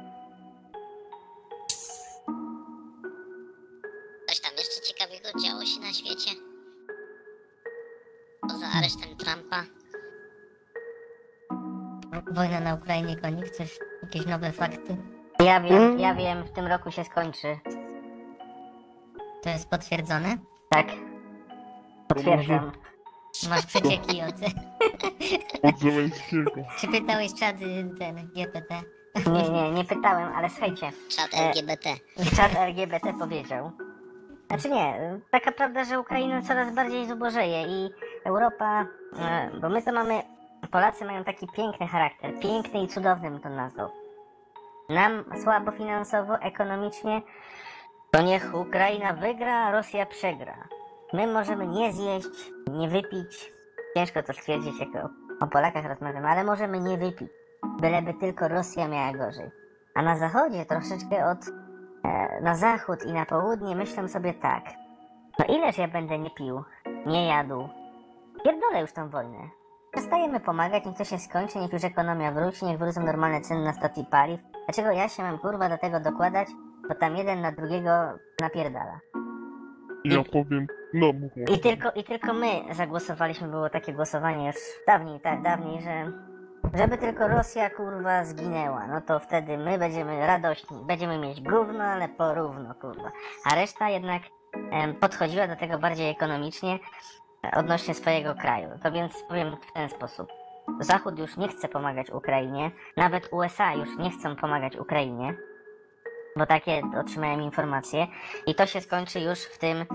Wojna 12.33 12.59
na 12.59 12.73
Ukrainie 12.73 13.15
konik, 13.15 13.49
coś, 13.49 13.79
jakieś 14.03 14.25
nowe 14.25 14.51
fakty. 14.51 14.97
Ja 15.39 15.61
wiem, 15.61 15.99
ja 15.99 16.15
wiem, 16.15 16.43
w 16.43 16.51
tym 16.51 16.67
roku 16.67 16.91
się 16.91 17.03
skończy. 17.03 17.59
To 19.43 19.49
jest 19.49 19.69
potwierdzone? 19.69 20.37
Tak. 20.69 20.87
Potwierdzam. 22.07 22.71
Masz 23.49 23.65
przecieki 23.65 24.21
od... 24.21 24.35
Od 25.69 25.79
Zeleńskiego. 25.79 26.51
Czy 26.79 26.87
pytałeś 26.87 27.33
czad 27.33 27.55
y, 27.61 27.89
ten 27.99 28.15
GPT? 28.35 28.81
Nie, 29.31 29.49
nie, 29.49 29.71
nie 29.71 29.83
pytałem, 29.85 30.33
ale 30.35 30.49
słuchajcie. 30.49 30.91
Czat 31.09 31.33
E, 31.33 31.37
LGBT. 31.37 31.89
Czad 32.35 32.55
LGBT 32.55 33.13
powiedział. 33.19 33.71
Znaczy 34.47 34.69
nie, 34.69 35.19
taka 35.31 35.51
prawda, 35.51 35.85
że 35.85 35.99
Ukraina 35.99 36.41
coraz 36.41 36.75
bardziej 36.75 37.07
zubożeje 37.07 37.63
i 37.67 37.89
Europa, 38.25 38.85
e, 39.19 39.49
bo 39.61 39.69
my 39.69 39.81
to 39.81 39.91
mamy, 39.91 40.21
Polacy 40.71 41.05
mają 41.05 41.23
taki 41.23 41.47
piękny 41.47 41.87
charakter, 41.87 42.39
piękny 42.39 42.81
i 42.81 42.87
cudowny 42.87 43.31
bym 43.31 43.39
to 43.39 43.49
nazwał. 43.49 43.89
Nam 44.89 45.23
słabo 45.43 45.71
finansowo, 45.71 46.39
ekonomicznie, 46.39 47.21
to 48.11 48.21
niech 48.21 48.53
Ukraina 48.55 49.13
wygra, 49.13 49.55
a 49.55 49.71
Rosja 49.71 50.05
przegra. 50.05 50.67
My 51.13 51.27
możemy 51.27 51.67
nie 51.67 51.93
zjeść, 51.93 52.51
nie 52.71 52.89
wypić, 52.89 53.51
ciężko 53.95 54.23
to 54.23 54.33
stwierdzić, 54.33 54.79
jak 54.79 55.05
o, 55.05 55.09
o 55.45 55.47
Polakach 55.47 55.85
rozmawiamy, 55.85 56.27
ale 56.27 56.43
możemy 56.43 56.79
nie 56.79 56.97
wypić, 56.97 57.29
byleby 57.81 58.13
tylko 58.13 58.47
Rosja 58.47 58.87
miała 58.87 59.13
gorzej. 59.13 59.49
A 59.95 60.01
na 60.01 60.17
zachodzie 60.17 60.65
troszeczkę 60.65 61.25
od 61.25 61.37
e, 62.05 62.41
na 62.41 62.55
zachód 62.55 63.05
i 63.05 63.13
na 63.13 63.25
południe 63.25 63.75
myślę 63.75 64.09
sobie 64.09 64.33
tak. 64.33 64.63
No 65.39 65.45
ileż 65.55 65.77
ja 65.77 65.87
będę 65.87 66.19
nie 66.19 66.29
pił, 66.29 66.63
nie 67.05 67.27
jadł. 67.27 67.69
Pierdolę 68.43 68.81
już 68.81 68.93
tą 68.93 69.09
wojnę. 69.09 69.62
Przestajemy 69.93 70.39
pomagać, 70.39 70.85
niech 70.85 70.97
to 70.97 71.03
się 71.03 71.19
skończy, 71.19 71.59
niech 71.59 71.73
już 71.73 71.83
ekonomia 71.83 72.31
wróci, 72.31 72.65
niech 72.65 72.79
wrócą 72.79 73.03
normalne 73.03 73.41
ceny 73.41 73.63
na 73.63 73.73
stacji 73.73 74.05
paliw. 74.11 74.39
Dlaczego 74.65 74.91
ja 74.91 75.09
się 75.09 75.23
mam 75.23 75.39
kurwa 75.39 75.69
do 75.69 75.77
tego 75.77 75.99
dokładać, 75.99 76.47
bo 76.89 76.95
tam 76.95 77.17
jeden 77.17 77.41
na 77.41 77.51
drugiego 77.51 77.91
napierdala. 78.41 78.99
Ja 80.03 80.23
powiem, 80.31 80.67
no 80.93 81.13
mów, 81.13 81.35
mów. 81.35 81.49
I 81.57 81.59
tylko, 81.59 81.91
I 81.91 82.03
tylko 82.03 82.33
my 82.33 82.47
zagłosowaliśmy, 82.71 83.47
było 83.47 83.69
takie 83.69 83.93
głosowanie 83.93 84.47
już 84.47 84.55
dawniej, 84.87 85.19
tak, 85.19 85.41
dawniej, 85.41 85.81
że 85.81 86.11
żeby 86.73 86.97
tylko 86.97 87.27
Rosja 87.27 87.69
kurwa 87.69 88.25
zginęła, 88.25 88.87
no 88.87 89.01
to 89.01 89.19
wtedy 89.19 89.57
my 89.57 89.77
będziemy 89.77 90.27
radośni, 90.27 90.77
będziemy 90.85 91.17
mieć 91.17 91.41
gówno, 91.41 91.83
ale 91.83 92.09
porówno 92.09 92.75
kurwa. 92.75 93.11
A 93.51 93.55
reszta 93.55 93.89
jednak 93.89 94.21
em, 94.71 94.95
podchodziła 94.95 95.47
do 95.47 95.55
tego 95.55 95.79
bardziej 95.79 96.09
ekonomicznie 96.09 96.79
odnośnie 97.55 97.93
swojego 97.93 98.35
kraju. 98.35 98.69
To 98.83 98.91
więc 98.91 99.23
powiem 99.29 99.57
w 99.69 99.73
ten 99.73 99.89
sposób. 99.89 100.27
Zachód 100.79 101.19
już 101.19 101.37
nie 101.37 101.47
chce 101.47 101.67
pomagać 101.67 102.09
Ukrainie, 102.09 102.71
nawet 102.97 103.33
USA 103.33 103.73
już 103.73 103.97
nie 103.97 104.09
chcą 104.09 104.35
pomagać 104.35 104.77
Ukrainie, 104.77 105.33
bo 106.37 106.45
takie 106.45 106.81
otrzymałem 107.01 107.41
informacje 107.41 108.07
i 108.47 108.55
to 108.55 108.65
się 108.65 108.81
skończy 108.81 109.19
już 109.19 109.39
w 109.39 109.57
tym 109.57 109.85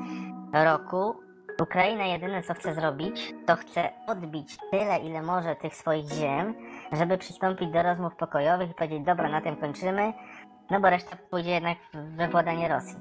roku 0.53 1.29
Ukraina 1.63 2.05
jedyne 2.05 2.43
co 2.43 2.55
chce 2.55 2.75
zrobić, 2.75 3.35
to 3.47 3.57
chce 3.57 3.91
odbić 4.07 4.57
tyle, 4.71 4.99
ile 4.99 5.23
może 5.23 5.57
tych 5.57 5.75
swoich 5.75 6.09
ziem, 6.09 6.55
żeby 6.93 7.19
przystąpić 7.19 7.71
do 7.71 7.83
rozmów 7.83 8.17
pokojowych 8.17 8.71
i 8.71 8.75
powiedzieć, 8.75 9.03
dobra, 9.03 9.29
na 9.29 9.41
tym 9.41 9.57
kończymy, 9.57 10.13
no 10.71 10.81
bo 10.81 10.91
reszta 10.91 11.17
pójdzie 11.31 11.51
jednak 11.51 11.79
we 11.93 12.29
władanie 12.29 12.69
Rosji. 12.69 12.97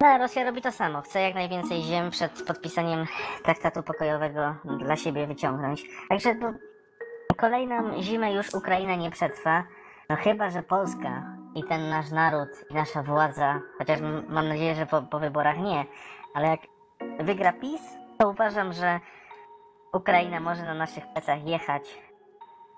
No 0.00 0.18
Rosja 0.18 0.44
robi 0.44 0.62
to 0.62 0.72
samo, 0.72 1.02
chce 1.02 1.20
jak 1.20 1.34
najwięcej 1.34 1.82
ziem 1.82 2.10
przed 2.10 2.42
podpisaniem 2.42 3.06
traktatu 3.44 3.82
pokojowego 3.82 4.54
dla 4.78 4.96
siebie 4.96 5.26
wyciągnąć. 5.26 5.84
Także 6.08 6.34
no, 6.34 6.54
kolejną 7.36 8.02
zimę 8.02 8.32
już 8.32 8.54
Ukraina 8.54 8.94
nie 8.96 9.10
przetrwa, 9.10 9.64
no 10.08 10.16
chyba, 10.16 10.50
że 10.50 10.62
Polska 10.62 11.36
i 11.54 11.64
ten 11.64 11.88
nasz 11.88 12.10
naród 12.10 12.48
i 12.70 12.74
nasza 12.74 13.02
władza, 13.02 13.60
chociaż 13.78 14.00
mam 14.28 14.48
nadzieję, 14.48 14.74
że 14.74 14.86
po, 14.86 15.02
po 15.02 15.18
wyborach 15.18 15.58
nie, 15.58 15.84
ale 16.34 16.48
jak 16.48 16.60
wygra 17.20 17.52
PiS, 17.52 17.80
to 18.18 18.28
uważam, 18.28 18.72
że 18.72 19.00
Ukraina 19.92 20.40
może 20.40 20.62
na 20.62 20.74
naszych 20.74 21.04
plecach 21.12 21.46
jechać, 21.46 21.98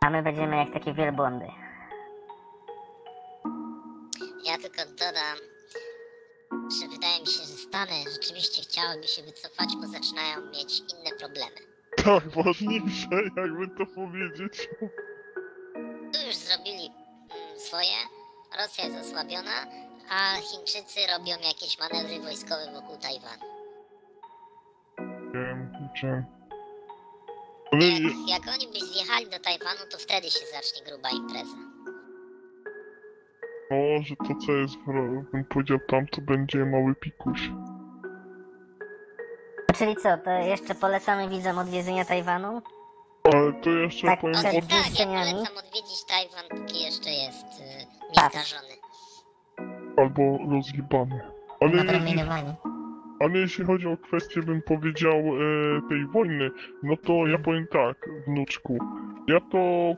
a 0.04 0.10
my 0.10 0.22
będziemy 0.22 0.56
jak 0.56 0.70
takie 0.70 0.94
wielbłądy. 0.94 1.46
Ja 4.44 4.58
tylko 4.58 4.82
dodam, 4.98 5.36
Stany 7.70 8.04
rzeczywiście 8.12 8.62
chciałyby 8.62 9.08
się 9.08 9.22
wycofać, 9.22 9.68
bo 9.80 9.86
zaczynają 9.86 10.40
mieć 10.40 10.78
inne 10.80 11.10
problemy. 11.18 11.56
Tak, 12.04 12.28
ważniejsze, 12.28 13.08
jakby 13.36 13.68
to 13.78 13.86
powiedzieć. 13.94 14.68
Tu 16.12 16.26
już 16.26 16.36
zrobili 16.36 16.86
mm, 16.86 17.58
swoje, 17.60 17.96
Rosja 18.58 18.84
jest 18.84 19.08
osłabiona, 19.08 19.66
a 20.08 20.34
Chińczycy 20.36 21.00
robią 21.12 21.32
jakieś 21.48 21.78
manewry 21.78 22.20
wojskowe 22.20 22.72
wokół 22.74 22.96
Tajwanu. 22.96 23.44
Wiem, 25.34 25.72
kurczę. 25.78 26.24
Ale 27.72 27.84
Jak, 27.86 28.12
jak 28.28 28.54
oni 28.54 28.66
by 28.72 28.86
zjechali 28.86 29.26
do 29.30 29.38
Tajwanu, 29.38 29.80
to 29.90 29.98
wtedy 29.98 30.30
się 30.30 30.46
zacznie 30.52 30.82
gruba 30.86 31.10
impreza. 31.10 31.69
No, 33.70 34.02
że 34.02 34.16
to 34.16 34.34
co 34.46 34.52
jest, 34.52 34.74
w, 34.76 35.30
bym 35.32 35.44
powiedział 35.44 35.78
tam, 35.88 36.06
to 36.06 36.20
będzie 36.20 36.64
mały 36.64 36.94
pikuś. 36.94 37.50
Czyli 39.74 39.96
co, 39.96 40.18
to 40.18 40.30
jeszcze 40.30 40.74
polecamy 40.74 41.28
widzom 41.28 41.58
odwiedzenia 41.58 42.04
Tajwanu? 42.04 42.62
Ale 43.24 43.52
to 43.52 43.70
jeszcze 43.70 44.06
Tak, 44.06 44.20
powiem, 44.20 44.34
przed 44.34 44.46
Ale 44.46 44.58
o, 44.58 44.60
tak, 44.60 44.98
ja 44.98 45.06
polecam 45.06 45.56
odwiedzić 45.58 46.04
Tajwan, 46.08 46.44
póki 46.50 46.82
jeszcze 46.82 47.10
jest 47.10 47.60
y, 47.60 48.14
Tak. 48.14 48.32
albo 49.96 50.38
rozjebany. 50.50 51.20
Ale 51.60 51.72
jeśli, 51.72 52.20
ale 53.20 53.38
jeśli 53.38 53.64
chodzi 53.64 53.86
o 53.86 53.96
kwestię, 53.96 54.42
bym 54.42 54.62
powiedział, 54.62 55.12
e, 55.16 55.88
tej 55.88 56.06
wojny, 56.06 56.50
no 56.82 56.96
to 56.96 57.26
ja 57.26 57.38
powiem 57.38 57.66
tak, 57.72 58.08
wnuczku. 58.26 58.78
Ja 59.28 59.40
to 59.40 59.94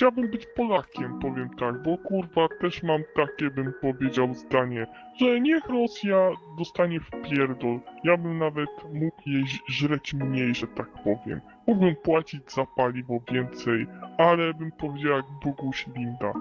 chciałbym 0.00 0.30
być 0.30 0.46
Polakiem, 0.46 1.18
powiem 1.18 1.50
tak, 1.58 1.82
bo 1.82 1.98
kurwa 1.98 2.48
też 2.60 2.82
mam 2.82 3.02
takie, 3.16 3.50
bym 3.50 3.72
powiedział, 3.80 4.34
zdanie, 4.34 4.86
że 5.20 5.40
niech 5.40 5.66
Rosja 5.66 6.30
dostanie 6.58 7.00
w 7.00 7.10
pierdol. 7.10 7.80
Ja 8.04 8.16
bym 8.16 8.38
nawet 8.38 8.70
mógł 8.92 9.22
jej 9.26 9.44
żreć 9.68 10.14
mniej, 10.14 10.54
że 10.54 10.66
tak 10.66 10.88
powiem. 11.04 11.40
Mógłbym 11.66 11.96
płacić 11.96 12.52
za 12.52 12.66
paliwo 12.76 13.20
więcej, 13.32 13.86
ale 14.18 14.54
bym 14.54 14.72
powiedział 14.72 15.12
jak 15.12 15.26
Boguś 15.44 15.86
Linda. 15.96 16.32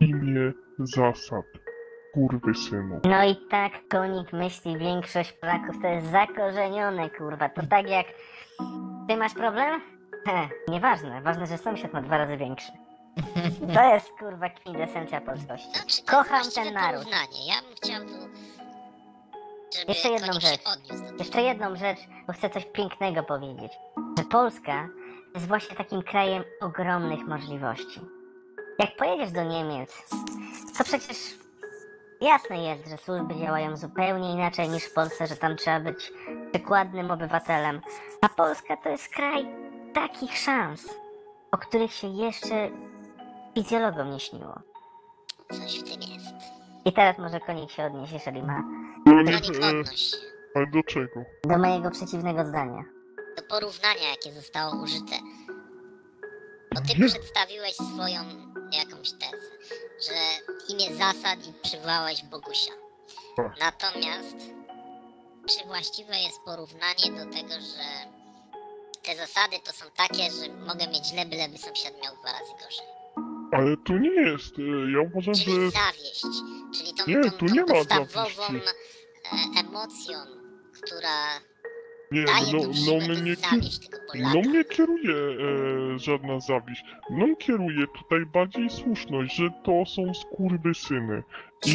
Imię 0.00 0.52
zasad. 0.78 1.44
Kurwy 2.14 2.54
synu. 2.54 3.00
No 3.04 3.24
i 3.24 3.36
tak 3.50 3.72
konik 3.90 4.32
myśli 4.32 4.78
większość 4.78 5.32
Polaków, 5.32 5.82
to 5.82 5.88
jest 5.88 6.06
zakorzenione 6.06 7.10
kurwa, 7.10 7.48
to 7.48 7.62
tak 7.66 7.90
jak 7.90 8.06
ty 9.08 9.16
masz 9.16 9.34
problem? 9.34 9.80
He, 10.26 10.48
nieważne, 10.68 11.22
ważne, 11.22 11.46
że 11.46 11.58
sąsiad 11.58 11.92
ma 11.92 12.02
dwa 12.02 12.18
razy 12.18 12.36
większy. 12.36 12.81
To 13.74 13.94
jest 13.94 14.08
kurwa 14.18 14.48
kwintesencja 14.48 15.20
polskości. 15.20 15.70
Znaczy, 15.72 16.02
Kocham 16.02 16.50
ten 16.54 16.74
naród. 16.74 17.06
Ja 17.46 17.62
bym 17.62 17.76
chciał 17.76 18.06
tu, 18.06 18.28
Jeszcze 19.88 20.08
jedną 20.08 20.32
rzecz. 20.32 20.62
Jeszcze 21.18 21.42
jedną 21.42 21.76
rzecz, 21.76 21.98
bo 22.26 22.32
chcę 22.32 22.50
coś 22.50 22.64
pięknego 22.64 23.22
powiedzieć. 23.22 23.72
Że 24.18 24.24
Polska 24.24 24.88
jest 25.34 25.46
właśnie 25.46 25.76
takim 25.76 26.02
krajem 26.02 26.44
ogromnych 26.60 27.26
możliwości. 27.26 28.00
Jak 28.78 28.96
pojedziesz 28.96 29.30
do 29.30 29.44
Niemiec, 29.44 30.02
to 30.78 30.84
przecież 30.84 31.16
jasne 32.20 32.62
jest, 32.62 32.88
że 32.88 32.96
służby 32.96 33.34
działają 33.34 33.76
zupełnie 33.76 34.32
inaczej 34.32 34.68
niż 34.68 34.84
w 34.84 34.94
Polsce, 34.94 35.26
że 35.26 35.36
tam 35.36 35.56
trzeba 35.56 35.80
być 35.80 36.12
przykładnym 36.52 37.10
obywatelem. 37.10 37.80
A 38.20 38.28
Polska 38.28 38.76
to 38.76 38.88
jest 38.88 39.08
kraj 39.08 39.46
takich 39.94 40.38
szans, 40.38 40.88
o 41.52 41.58
których 41.58 41.92
się 41.92 42.08
jeszcze 42.08 42.68
fizjologom 43.54 44.10
nie 44.10 44.20
śniło. 44.20 44.54
Coś 45.52 45.78
w 45.80 45.82
tym 45.82 46.02
jest. 46.02 46.34
I 46.84 46.92
teraz 46.92 47.18
może 47.18 47.40
konik 47.40 47.70
się 47.70 47.84
odnieść, 47.84 48.12
jeżeli 48.12 48.42
ma 48.42 48.62
No 49.06 49.12
Konik 49.12 49.28
odnoś 49.62 50.12
ale 50.54 50.66
do 50.66 50.82
czego? 50.82 51.20
do 51.44 51.58
mojego 51.58 51.90
przeciwnego 51.90 52.44
zdania. 52.44 52.84
do 53.36 53.42
porównania, 53.42 54.08
jakie 54.10 54.32
zostało 54.32 54.82
użyte. 54.82 55.16
Bo 56.74 56.80
ty 56.80 56.98
Nie. 57.00 57.08
przedstawiłeś 57.08 57.74
swoją 57.74 58.20
jakąś 58.72 59.10
tezę, 59.12 59.46
że 60.08 60.14
imię 60.74 60.94
zasad 60.96 61.46
i 61.46 61.52
przywołałeś 61.62 62.24
Bogusia. 62.24 62.72
Tak. 63.36 63.52
Natomiast 63.60 64.36
czy 65.48 65.66
właściwe 65.66 66.18
jest 66.20 66.40
porównanie 66.44 67.06
do 67.24 67.32
tego, 67.32 67.54
że 67.54 68.10
te 69.02 69.16
zasady 69.16 69.56
to 69.64 69.72
są 69.72 69.84
takie, 69.96 70.30
że 70.30 70.52
mogę 70.66 70.86
mieć 70.86 71.06
źle, 71.06 71.26
byleby 71.26 71.58
sąsiad 71.58 71.92
miał 72.04 72.14
dwa 72.16 72.32
razy 72.32 72.52
gorzej. 72.52 72.86
Ale 73.52 73.76
to 73.76 73.98
nie 73.98 74.10
jest. 74.10 74.58
e, 74.58 74.62
Ja 74.92 75.00
uważam, 75.00 75.34
że 75.34 75.44
Czyli 75.44 75.70
zawieść, 75.70 76.22
czyli 76.74 76.94
tą, 76.98 77.04
Nie, 77.06 77.20
tą, 77.22 77.30
tu 77.30 77.46
tą 77.46 77.54
nie 77.54 77.60
ma 77.60 77.66
podstawową 77.66 78.10
zawiści. 78.12 78.68
e, 79.32 79.60
emocją, 79.60 80.14
która 80.82 81.40
Nie, 82.12 82.24
daje 82.24 82.46
no, 82.52 82.60
tą 82.60 82.66
no 82.68 82.74
siłę, 82.74 82.98
mnie 82.98 83.08
by 83.08 83.20
nie, 83.22 83.34
zawieść 83.36 83.78
tego 83.88 83.98
Polaka. 84.12 84.30
no 84.34 84.40
mnie 84.50 84.64
kieruje 84.64 85.14
e, 85.14 85.98
żadna 85.98 86.40
zawiść. 86.40 86.84
Mną 87.10 87.36
kieruje 87.36 87.86
tutaj 87.98 88.26
bardziej 88.26 88.70
słuszność, 88.70 89.36
że 89.36 89.50
to 89.64 89.84
są 89.86 90.14
skurwysyny. 90.14 91.22
I 91.66 91.74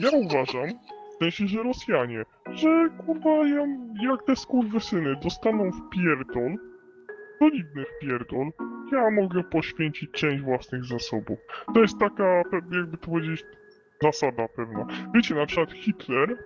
ja 0.00 0.10
uważam, 0.10 0.68
w 1.14 1.18
sensie, 1.24 1.46
że 1.48 1.62
Rosjanie, 1.62 2.22
że 2.52 2.88
kurwa 3.06 3.30
ja, 3.30 3.66
jak 4.10 4.22
te 4.26 4.36
skurwysyny 4.36 5.16
dostaną 5.22 5.70
w 5.70 5.90
pierdol, 5.90 6.56
solidny 7.38 7.84
w 7.84 7.98
pierdol, 8.00 8.50
ja 8.92 9.10
mogę 9.10 9.42
poświęcić 9.44 10.10
część 10.10 10.42
własnych 10.42 10.84
zasobów. 10.84 11.38
To 11.74 11.80
jest 11.82 11.98
taka, 11.98 12.42
jakby 12.72 12.96
to 12.98 13.06
powiedzieć, 13.06 13.44
zasada 14.02 14.48
pewna. 14.48 14.86
Wiecie, 15.14 15.34
na 15.34 15.46
przykład 15.46 15.72
Hitler, 15.72 16.36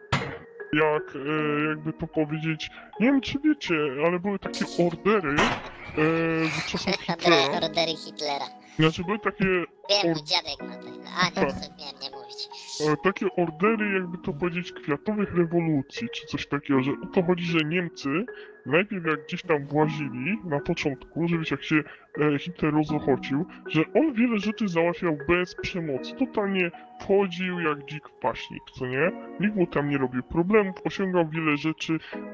jak, 0.72 1.16
e, 1.16 1.68
jakby 1.68 1.92
to 1.92 2.06
powiedzieć, 2.06 2.70
nie 3.00 3.06
wiem 3.06 3.20
czy 3.20 3.38
wiecie, 3.44 3.74
ale 4.06 4.18
były 4.20 4.38
takie 4.38 4.64
ordery 4.86 5.32
e, 5.32 6.44
z 6.46 6.66
czasów 6.66 6.94
Hitlera. 7.00 7.36
Ordery, 7.36 7.66
ordery 7.66 7.92
Hitlera. 7.96 8.44
Znaczy 8.78 9.04
były 9.04 9.18
takie, 9.18 9.44
Wiem, 9.44 10.12
Or- 10.12 10.22
dziadek 10.24 10.60
ma 10.68 10.76
ten. 10.82 10.92
A 11.22 11.24
nie, 11.28 11.34
to 11.34 11.40
miałem 11.42 11.96
nie 12.02 12.10
mówić. 12.10 12.48
e, 12.88 12.96
takie 13.04 13.26
ordery, 13.36 13.92
jakby 13.94 14.18
to 14.18 14.32
powiedzieć, 14.32 14.72
kwiatowych 14.72 15.34
rewolucji, 15.36 16.08
czy 16.14 16.26
coś 16.26 16.46
takiego, 16.46 16.82
że 16.82 16.90
o 17.02 17.06
to 17.06 17.22
chodzi, 17.22 17.44
że 17.44 17.58
Niemcy 17.64 18.08
najpierw 18.66 19.06
jak 19.06 19.24
gdzieś 19.26 19.42
tam 19.42 19.66
włazili 19.66 20.38
na 20.44 20.60
początku, 20.60 21.28
że 21.28 21.38
wiecie, 21.38 21.54
jak 21.54 21.64
się 21.64 21.82
e, 22.20 22.38
Hitler 22.38 22.74
rozochocił, 22.74 23.46
że 23.66 23.82
on 23.94 24.12
wiele 24.12 24.38
rzeczy 24.38 24.68
załatwiał 24.68 25.18
bez 25.28 25.54
przemocy. 25.54 26.14
Totalnie 26.14 26.70
wchodził 27.00 27.60
jak 27.60 27.84
dzik 27.84 28.08
w 28.08 28.12
paśnik, 28.12 28.62
co 28.74 28.86
nie? 28.86 29.12
Nikt 29.40 29.56
mu 29.56 29.66
tam 29.66 29.88
nie 29.88 29.98
robił 29.98 30.22
problemów, 30.22 30.74
osiągał 30.84 31.28
wiele 31.28 31.56
rzeczy 31.56 31.98
e, 32.14 32.28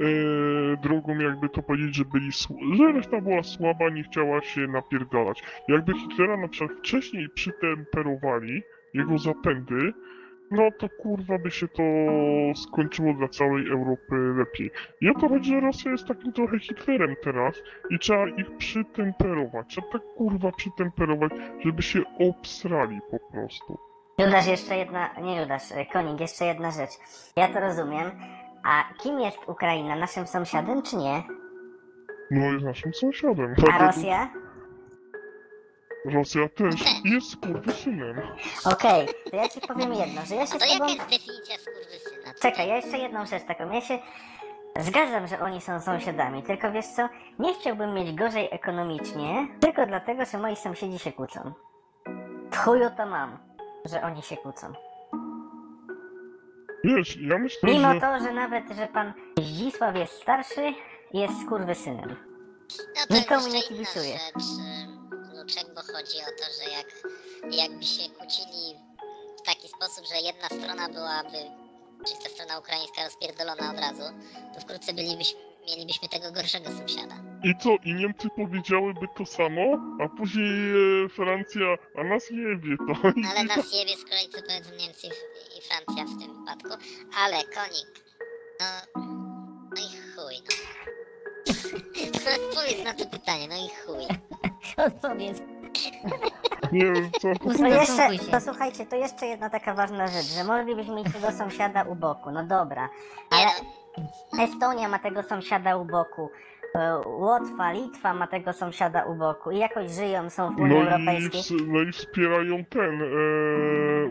drogą, 0.83 1.19
jakby 1.19 1.49
to 1.49 1.63
powiedzieć, 1.63 1.95
że 1.95 2.05
byli 2.05 2.31
że 2.73 2.93
reszta 2.93 3.21
była 3.21 3.43
słaba, 3.43 3.91
nie 3.91 4.03
chciała 4.03 4.41
się 4.43 4.61
napierdalać. 4.61 5.43
Jakby 5.69 5.93
Hitlera 5.95 6.37
na 6.37 6.49
przykład 6.49 6.79
wcześniej 6.79 7.29
przytemperowali, 7.29 8.63
jego 8.95 9.19
zapędy, 9.19 9.93
no 10.51 10.71
to 10.79 10.89
kurwa 10.89 11.39
by 11.39 11.51
się 11.51 11.69
to 11.69 11.83
skończyło 12.55 13.15
dla 13.15 13.29
całej 13.29 13.71
Europy 13.71 14.15
lepiej. 14.39 14.71
I 15.01 15.09
o 15.11 15.15
to 15.15 15.29
chodzi, 15.29 15.51
że 15.51 15.61
Rosja 15.61 15.91
jest 15.91 16.07
takim 16.09 16.33
trochę 16.33 16.59
Hitlerem 16.59 17.15
teraz 17.23 17.63
i 17.91 17.99
trzeba 17.99 18.29
ich 18.29 18.57
przytemperować. 18.57 19.67
Trzeba 19.69 19.87
tak 19.93 20.03
kurwa 20.17 20.53
przytemperować, 20.53 21.33
żeby 21.65 21.83
się 21.83 22.01
obsrali 22.19 23.01
po 23.11 23.33
prostu. 23.33 23.79
Judasz, 24.19 24.47
jeszcze 24.47 24.77
jedna, 24.77 25.11
nie 25.23 25.41
Judasz, 25.41 25.73
e, 25.73 25.87
Koning, 25.87 26.21
jeszcze 26.21 26.45
jedna 26.45 26.71
rzecz. 26.71 26.91
Ja 27.37 27.49
to 27.49 27.61
rozumiem. 27.61 28.11
A 28.65 28.85
kim 29.03 29.21
jest 29.21 29.39
Ukraina? 29.47 29.97
Naszym 29.97 30.27
sąsiadem 30.27 30.83
czy 30.83 30.97
nie? 30.97 31.23
No 32.31 32.53
jest 32.53 32.65
naszym 32.65 32.95
sąsiadem. 32.95 33.55
A 33.75 33.87
Rosja? 33.87 34.29
Rosja 36.05 36.49
też 36.49 36.75
jest 37.05 37.31
skurwysynem. 37.33 38.17
Okej, 38.73 39.09
to 39.31 39.37
ja 39.37 39.49
ci 39.49 39.61
powiem 39.61 39.95
jedno, 39.95 40.21
że 40.27 40.35
ja 40.35 40.43
A 40.43 40.47
się 40.47 40.53
to 40.59 40.59
z 40.67 40.73
tobą... 40.73 40.89
jaka 40.89 40.89
jest 40.89 41.11
definicja 41.11 41.57
skurwysyna? 41.59 42.35
Czekaj, 42.43 42.69
ja 42.69 42.77
jeszcze 42.77 42.99
jedną 42.99 43.27
rzecz 43.27 43.43
taką. 43.45 43.73
Ja 43.73 43.81
się 43.81 43.99
zgadzam, 44.79 45.27
że 45.27 45.41
oni 45.41 45.61
są 45.61 45.81
sąsiadami, 45.81 46.43
tylko 46.43 46.73
wiesz 46.73 46.87
co, 46.87 47.09
nie 47.39 47.55
chciałbym 47.55 47.95
mieć 47.95 48.13
gorzej 48.15 48.49
ekonomicznie, 48.51 49.49
tylko 49.61 49.87
dlatego, 49.87 50.25
że 50.25 50.39
moi 50.39 50.57
sąsiedzi 50.57 50.99
się 50.99 51.13
kłócą. 51.13 51.53
W 52.51 52.57
chuju 52.57 52.91
to 52.97 53.07
mam, 53.07 53.39
że 53.85 54.03
oni 54.03 54.23
się 54.23 54.37
kłócą. 54.37 54.73
Wiesz, 56.85 57.17
ja 57.17 57.39
myślę, 57.39 57.73
Mimo 57.73 57.95
że... 57.95 58.01
to, 58.01 58.19
że 58.19 58.33
nawet, 58.33 58.65
że 58.77 58.87
pan 58.87 59.13
Zdzisław 59.39 59.97
jest 59.97 60.13
starszy, 60.23 60.75
jest 61.15 61.35
skurwysynem. 61.47 62.17
No 62.97 63.07
to 63.09 63.15
Nikomu 63.15 63.47
nie 63.47 63.53
inna 63.53 63.69
kibicuję. 63.69 64.19
Rzecz, 64.19 64.45
Luczek, 65.49 65.75
bo 65.75 65.83
chodzi 65.83 66.19
o 66.19 66.31
to, 66.39 66.45
że 66.59 66.71
jak, 66.71 66.87
jakby 67.61 67.85
się 67.85 68.11
kłócili 68.11 68.77
w 69.39 69.43
taki 69.47 69.69
sposób, 69.69 70.05
że 70.07 70.21
jedna 70.21 70.47
strona 70.47 70.89
byłaby, 70.89 71.39
czyli 72.07 72.19
ta 72.25 72.29
strona 72.29 72.59
ukraińska 72.59 73.05
rozpierdolona 73.05 73.71
od 73.71 73.81
razu, 73.81 74.03
to 74.55 74.61
wkrótce 74.61 74.93
bylibyśmy, 74.93 75.41
mielibyśmy 75.67 76.09
tego 76.09 76.33
gorszego 76.33 76.71
sąsiada. 76.71 77.15
I 77.45 77.55
co, 77.63 77.71
i 77.85 77.95
Niemcy 77.95 78.29
powiedziałyby 78.37 79.07
to 79.17 79.27
samo, 79.27 79.63
a 80.01 80.09
później 80.17 80.71
e, 81.05 81.09
Francja, 81.09 81.67
a 81.99 82.05
nas 82.05 82.31
jebie 82.31 82.77
to. 82.87 83.09
I 83.09 83.27
Ale 83.31 83.45
nas 83.55 83.73
jebie 83.73 83.97
z 83.97 84.05
kolei, 84.05 84.29
co 84.29 84.43
powiedzą 84.43 84.71
Niemcy 84.71 85.07
i, 85.07 85.59
i 85.59 85.63
Francja 85.63 86.05
w 86.05 86.21
tym 86.21 86.41
wypadku. 86.41 86.85
Ale 87.17 87.37
konik, 87.37 88.05
no, 88.61 88.67
no 89.71 89.77
i 89.77 89.89
chuj, 90.15 90.35
no. 90.45 90.98
Odpowiedz 92.37 92.85
na 92.85 92.95
to 92.95 93.07
pytanie, 93.11 93.49
no 93.49 93.57
i 93.57 93.69
chuj. 93.69 94.17
Odpowiedz. 94.87 95.39
Nie 96.73 96.85
wiem 96.85 97.11
co... 97.21 97.29
To 97.59 97.67
jeszcze, 97.67 98.31
to 98.31 98.41
słuchajcie, 98.41 98.87
to 98.87 98.97
jeszcze 98.97 99.27
jedna 99.27 99.51
taka 99.51 99.75
ważna 99.75 100.07
rzecz, 100.07 100.27
że 100.27 100.45
moglibyśmy 100.45 100.95
mieć 100.95 101.13
tego 101.13 101.33
sąsiada 101.33 101.83
u 101.83 101.95
boku, 101.95 102.31
no 102.31 102.45
dobra, 102.45 102.89
ale 103.31 103.51
Estonia 104.45 104.89
ma 104.89 104.99
tego 104.99 105.23
sąsiada 105.23 105.77
u 105.77 105.85
boku, 105.85 106.31
Łotwa, 107.07 107.73
Litwa 107.73 108.15
ma 108.15 108.27
tego 108.27 108.53
sąsiada 108.53 109.05
u 109.05 109.15
boku 109.15 109.51
i 109.51 109.59
jakoś 109.59 109.91
żyją, 109.91 110.31
są 110.31 110.55
w 110.55 110.59
Unii 110.61 110.75
No 110.75 110.83
i, 110.83 110.87
Europejskiej. 110.87 111.59
ws- 111.59 111.67
no 111.67 111.81
i 111.81 111.93
wspierają 111.93 112.65
ten, 112.65 113.03
e, 113.03 113.07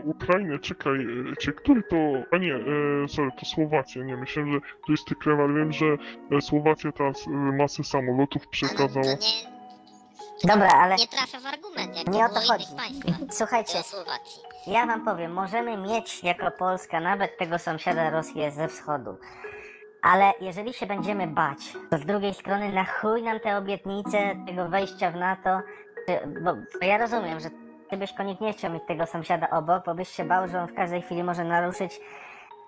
Ukrainę, 0.04 0.58
czekaj, 0.58 0.94
e, 1.32 1.36
czy 1.40 1.52
który 1.52 1.82
to, 1.82 1.96
a 2.32 2.36
nie, 2.38 2.54
e, 2.54 3.08
sorry, 3.08 3.30
to 3.40 3.46
Słowacja, 3.46 4.04
nie, 4.04 4.16
myślałem, 4.16 4.52
że 4.52 4.60
to 4.60 4.92
jest 4.92 5.04
Tykrew, 5.06 5.40
ale 5.40 5.54
wiem, 5.54 5.72
że 5.72 5.86
e, 6.32 6.40
Słowacja 6.40 6.92
teraz 6.92 7.26
e, 7.26 7.30
masę 7.30 7.84
samolotów 7.84 8.48
przekazała. 8.48 9.06
nie, 9.06 9.58
Dobra, 10.44 10.68
ale 10.68 10.96
nie 10.96 11.06
trafia 11.08 11.40
w 11.40 11.46
argument, 11.46 11.96
jak 11.98 12.08
nie 12.14 12.24
o 12.24 12.28
to 12.28 12.40
chodzi. 12.40 12.64
Słuchajcie, 13.38 13.78
ja 14.66 14.86
wam 14.86 15.04
powiem, 15.04 15.32
możemy 15.32 15.76
mieć 15.76 16.24
jako 16.24 16.50
Polska 16.50 17.00
nawet 17.00 17.38
tego 17.38 17.58
sąsiada 17.58 18.10
Rosję 18.10 18.50
ze 18.50 18.68
wschodu. 18.68 19.16
Ale 20.02 20.32
jeżeli 20.40 20.72
się 20.72 20.86
będziemy 20.86 21.26
bać, 21.26 21.58
to 21.90 21.98
z 21.98 22.04
drugiej 22.04 22.34
strony 22.34 22.72
na 22.72 22.84
chuj 22.84 23.22
nam 23.22 23.40
te 23.40 23.56
obietnice 23.56 24.18
tego 24.46 24.68
wejścia 24.68 25.10
w 25.10 25.16
NATO, 25.16 25.60
bo, 26.26 26.54
bo 26.54 26.86
ja 26.86 26.98
rozumiem, 26.98 27.40
że 27.40 27.48
ty 27.90 27.96
byś 27.96 28.12
konik 28.12 28.40
nie 28.40 28.52
chciał 28.52 28.72
mieć 28.72 28.82
tego 28.88 29.06
sąsiada 29.06 29.50
obok, 29.50 29.84
bo 29.86 29.94
byś 29.94 30.08
się 30.08 30.24
bał, 30.24 30.48
że 30.48 30.60
on 30.60 30.68
w 30.68 30.74
każdej 30.74 31.02
chwili 31.02 31.24
może 31.24 31.44
naruszyć 31.44 32.00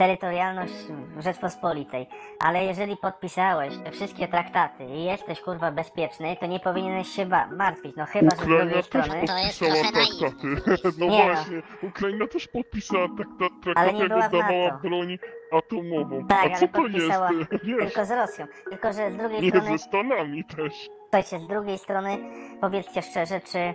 terytorialność 0.05 0.73
Rzeczpospolitej. 1.19 2.07
Ale 2.45 2.65
jeżeli 2.65 2.97
podpisałeś 2.97 3.75
te 3.85 3.91
wszystkie 3.91 4.29
traktaty 4.29 4.85
i 4.85 5.05
jesteś 5.05 5.41
kurwa 5.41 5.71
bezpieczny, 5.71 6.37
to 6.41 6.47
nie 6.47 6.61
powinieneś 6.61 7.09
się 7.09 7.27
ba- 7.27 7.47
martwić, 7.47 7.97
no 7.97 8.07
chyba, 8.07 8.31
że 8.31 8.37
z 8.37 8.41
Ukraina 8.43 8.65
drugiej 8.65 8.75
też 8.83 8.87
strony... 8.87 9.27
To 9.27 9.39
jest 9.39 9.59
podpisała 9.61 9.75
trochę 9.75 9.93
traktaty. 9.93 10.91
No 11.01 11.07
Nie 11.07 11.19
no. 11.29 11.35
właśnie, 11.35 11.63
Ukraina 11.83 12.27
też 12.27 12.49
podpisała 12.49 13.07
trakta- 13.09 13.73
Ale 13.77 13.93
nie 13.93 13.99
traktaty, 14.09 14.09
była 14.09 14.21
jak 14.23 14.31
w 14.31 14.35
oddawała 14.35 14.65
NATO. 14.71 14.79
broń 14.89 15.19
atomową. 15.53 16.27
Tak, 16.27 16.39
A 16.39 16.43
ale 16.43 16.55
co 16.59 16.69
to 16.69 16.73
podpisała 16.83 17.33
jest? 17.33 17.51
Wiesz, 17.65 17.79
Tylko 17.85 18.05
z 18.05 18.11
Rosją. 18.11 18.47
Tylko, 18.71 18.93
że 18.93 19.11
z 19.11 19.17
drugiej 19.17 19.43
nie 19.43 19.49
strony... 19.51 19.69
ze 19.71 19.79
Stanami 19.79 20.45
też. 20.45 20.89
Słuchajcie, 21.03 21.39
z 21.39 21.49
drugiej 21.49 21.79
strony 21.79 22.19
powiedzcie 22.61 23.03
szczerze, 23.03 23.41
czy, 23.41 23.75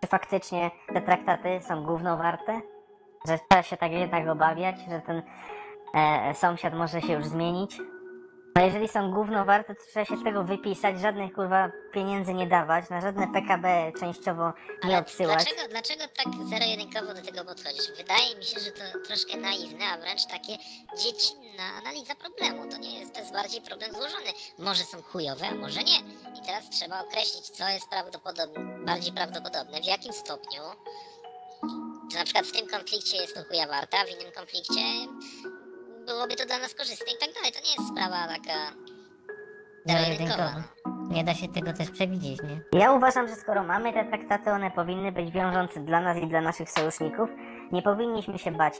czy 0.00 0.06
faktycznie 0.08 0.70
te 0.94 1.00
traktaty 1.00 1.60
są 1.62 1.84
gówno 1.84 2.16
warte? 2.16 2.60
Że 3.28 3.38
trzeba 3.48 3.62
się 3.62 3.76
tak 3.76 3.92
jednak 3.92 4.28
obawiać, 4.28 4.76
że 4.90 5.00
ten 5.00 5.22
e, 5.94 6.34
sąsiad 6.34 6.74
może 6.74 7.00
się 7.00 7.12
już 7.12 7.26
zmienić? 7.26 7.78
No 8.56 8.64
jeżeli 8.64 8.88
są 8.88 9.10
gówno 9.10 9.44
warte, 9.44 9.74
to 9.74 9.80
trzeba 9.90 10.04
się 10.06 10.16
z 10.16 10.24
tego 10.24 10.44
wypisać, 10.44 11.00
żadnych 11.00 11.32
kurwa 11.32 11.70
pieniędzy 11.92 12.34
nie 12.34 12.46
dawać, 12.46 12.90
na 12.90 13.00
żadne 13.00 13.28
PKB 13.32 13.92
częściowo 14.00 14.52
nie 14.84 14.90
Ale 14.90 14.98
odsyłać. 14.98 15.44
dlaczego, 15.44 15.68
dlaczego 15.70 16.02
tak 16.16 16.26
zero-jedynkowo 16.48 17.14
do 17.14 17.22
tego 17.22 17.44
podchodzisz? 17.44 17.96
Wydaje 17.96 18.36
mi 18.36 18.44
się, 18.44 18.60
że 18.60 18.70
to 18.70 18.82
troszkę 19.06 19.36
naiwne, 19.36 19.84
a 19.84 19.98
wręcz 19.98 20.26
takie 20.26 20.56
dziecinna 21.02 21.62
analiza 21.80 22.14
problemu. 22.14 22.70
To 22.70 22.78
nie 22.78 23.00
jest, 23.00 23.12
to 23.14 23.20
jest 23.20 23.32
bardziej 23.32 23.60
problem 23.62 23.92
złożony. 23.92 24.30
Może 24.58 24.84
są 24.84 25.02
chujowe, 25.02 25.46
a 25.48 25.54
może 25.54 25.80
nie. 25.84 25.98
I 26.38 26.46
teraz 26.46 26.70
trzeba 26.70 27.00
określić, 27.00 27.46
co 27.50 27.68
jest 27.68 27.88
prawdopodobne, 27.88 28.78
bardziej 28.86 29.12
prawdopodobne, 29.12 29.80
w 29.80 29.84
jakim 29.84 30.12
stopniu. 30.12 30.62
Czy 32.10 32.16
na 32.18 32.24
przykład 32.24 32.46
w 32.46 32.52
tym 32.52 32.66
konflikcie 32.68 33.16
jest 33.16 33.34
to 33.34 33.44
chuja 33.44 33.66
warta, 33.66 33.98
a 34.00 34.04
w 34.04 34.10
innym 34.20 34.32
konflikcie 34.32 34.80
byłoby 36.08 36.36
to 36.36 36.46
dla 36.46 36.58
nas 36.58 36.74
korzystne 36.74 37.12
i 37.12 37.18
tak 37.18 37.34
dalej. 37.34 37.52
To 37.52 37.60
nie 37.66 37.74
jest 37.76 37.88
sprawa 37.92 38.28
taka 38.34 38.56
zero-jedynkowa. 39.86 40.62
Nie 41.10 41.24
da 41.24 41.34
się 41.34 41.48
tego 41.48 41.72
też 41.72 41.90
przewidzieć, 41.90 42.38
nie? 42.42 42.80
Ja 42.80 42.92
uważam, 42.92 43.28
że 43.28 43.34
skoro 43.34 43.62
mamy 43.62 43.92
te 43.92 44.04
traktaty, 44.04 44.50
one 44.50 44.70
powinny 44.70 45.12
być 45.12 45.30
wiążące 45.30 45.80
dla 45.80 46.00
nas 46.00 46.16
i 46.18 46.26
dla 46.26 46.40
naszych 46.40 46.70
sojuszników. 46.70 47.30
Nie 47.72 47.82
powinniśmy 47.82 48.38
się 48.38 48.50
bać 48.50 48.74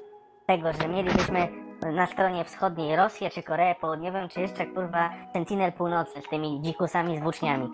tego, 0.47 0.73
że 0.73 0.89
mielibyśmy 0.89 1.49
na 1.93 2.07
stronie 2.07 2.45
wschodniej 2.45 2.97
Rosję, 2.97 3.31
czy 3.31 3.43
Koreę 3.43 3.75
Południową, 3.75 4.29
czy 4.29 4.41
jeszcze 4.41 4.67
kurwa 4.67 5.11
Sentinel 5.33 5.73
Północny 5.73 6.23
z 6.23 6.29
tymi 6.29 6.61
dzikusami 6.63 7.19
z 7.19 7.21
włóczniami. 7.21 7.69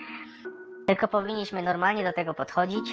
Tylko 0.86 1.08
powinniśmy 1.08 1.62
normalnie 1.62 2.04
do 2.04 2.12
tego 2.12 2.34
podchodzić, 2.34 2.90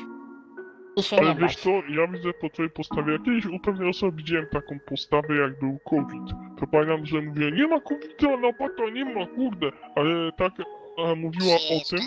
i 0.97 1.03
się 1.03 1.15
nie 1.15 1.21
Ale 1.21 1.31
wiesz 1.35 1.41
bać. 1.41 1.55
co, 1.55 1.69
ja 1.69 2.07
widzę 2.07 2.33
po 2.41 2.49
twojej 2.49 2.69
postawie, 2.71 3.13
ja 3.13 3.19
kiedyś 3.19 3.45
u 3.45 3.59
pewnej 3.59 3.89
osoby 3.89 4.17
widziałem 4.17 4.45
taką 4.51 4.79
postawę 4.79 5.35
jak 5.35 5.59
był 5.59 5.79
COVID. 5.89 6.29
To 6.59 6.67
pamiętam, 6.67 7.05
że 7.05 7.21
mówię, 7.21 7.51
nie 7.51 7.67
ma 7.67 7.79
COVID-a, 7.81 8.37
na 8.37 8.51
bata 8.51 8.89
nie 8.93 9.05
ma, 9.05 9.25
kurde. 9.25 9.71
Ale 9.95 10.31
tak 10.31 10.53
a, 10.97 11.15
mówiła 11.15 11.55
o 11.55 11.57
tym, 11.59 11.77
jeszcze? 11.77 11.97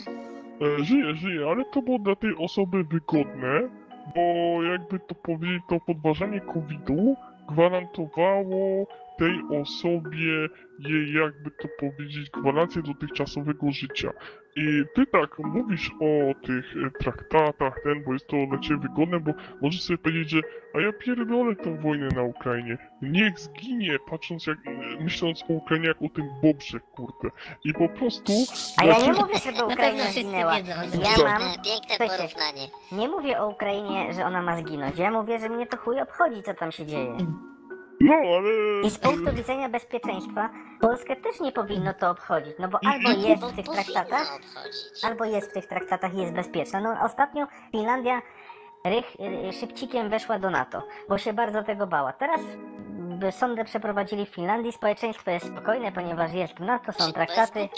e, 0.80 0.84
żyje, 0.84 1.14
żyje, 1.14 1.46
ale 1.50 1.64
to 1.64 1.82
było 1.82 1.98
dla 1.98 2.16
tej 2.16 2.36
osoby 2.36 2.84
wygodne, 2.84 3.68
bo 4.14 4.22
jakby 4.62 4.98
to 5.00 5.14
powiedzieć, 5.14 5.62
to 5.68 5.80
podważanie 5.86 6.40
COVID-u 6.40 7.16
gwarantowało 7.48 8.86
tej 9.18 9.40
osobie 9.60 10.48
jej, 10.78 11.12
jakby 11.14 11.50
to 11.50 11.68
powiedzieć, 11.80 12.30
gwarancję 12.30 12.82
dotychczasowego 12.82 13.70
życia. 13.70 14.10
I 14.56 14.84
ty 14.94 15.06
tak 15.06 15.38
mówisz 15.38 15.90
o 16.00 16.34
tych 16.46 16.64
e, 16.86 16.90
traktatach, 16.90 17.80
ten, 17.84 18.04
bo 18.04 18.12
jest 18.12 18.26
to 18.26 18.36
dla 18.48 18.58
ciebie 18.58 18.76
wygodne, 18.80 19.20
bo 19.20 19.32
możesz 19.62 19.82
sobie 19.82 19.98
powiedzieć, 19.98 20.30
że 20.30 20.40
a 20.74 20.80
ja 20.80 20.92
pierdolę 20.92 21.56
tą 21.56 21.76
wojnę 21.80 22.08
na 22.08 22.22
Ukrainie. 22.22 22.78
Niech 23.02 23.38
zginie, 23.38 23.98
patrząc 24.10 24.46
jak, 24.46 24.58
myśląc 25.00 25.42
o 25.42 25.52
Ukrainie 25.52 25.88
jak 25.88 26.02
o 26.02 26.08
tym 26.08 26.28
bobrze, 26.42 26.80
kurde. 26.80 27.30
I 27.64 27.72
po 27.72 27.88
prostu... 27.88 28.32
A 28.76 28.84
ja 28.84 28.98
nie 28.98 29.12
mówię, 29.12 29.38
żeby 29.44 29.58
Na 29.58 29.64
Ukraina 29.64 30.04
zginęła. 30.04 30.58
Ja 30.58 31.24
mam, 31.24 31.42
Piękne, 31.64 32.08
porównanie. 32.08 32.68
nie 32.92 33.08
mówię 33.08 33.40
o 33.40 33.48
Ukrainie, 33.48 34.14
że 34.14 34.24
ona 34.24 34.42
ma 34.42 34.56
zginąć. 34.56 34.98
Ja 34.98 35.10
mówię, 35.10 35.38
że 35.38 35.48
mnie 35.48 35.66
to 35.66 35.76
chuj 35.76 36.00
obchodzi, 36.00 36.42
co 36.42 36.54
tam 36.54 36.72
się 36.72 36.86
dzieje. 36.86 37.16
No, 38.04 38.14
ale... 38.14 38.50
I 38.82 38.90
z 38.90 38.98
punktu 38.98 39.32
widzenia 39.32 39.68
bezpieczeństwa 39.68 40.50
Polskę 40.80 41.16
też 41.16 41.40
nie 41.40 41.52
powinno 41.52 41.94
to 41.94 42.10
obchodzić, 42.10 42.54
no 42.58 42.68
bo 42.68 42.78
albo 42.86 43.10
jest 43.10 43.44
w 43.44 43.56
tych 43.56 43.66
traktatach, 43.66 44.38
albo 45.02 45.24
jest 45.24 45.50
w 45.50 45.52
tych 45.54 45.66
traktatach 45.66 46.14
i 46.14 46.18
jest 46.18 46.32
bezpieczna. 46.32 46.80
No 46.80 46.96
ostatnio 47.02 47.46
Finlandia 47.72 48.22
rych, 48.84 49.16
szybcikiem 49.60 50.10
weszła 50.10 50.38
do 50.38 50.50
NATO, 50.50 50.82
bo 51.08 51.18
się 51.18 51.32
bardzo 51.32 51.62
tego 51.62 51.86
bała. 51.86 52.12
Teraz 52.12 52.40
by 53.18 53.32
sądy 53.32 53.64
przeprowadzili 53.64 54.26
w 54.26 54.28
Finlandii, 54.28 54.72
społeczeństwo 54.72 55.30
jest 55.30 55.46
spokojne, 55.46 55.92
ponieważ 55.92 56.32
jest 56.32 56.54
w 56.54 56.60
NATO, 56.60 56.92
są 56.92 57.06
Bo 57.06 57.12
traktaty. 57.12 57.68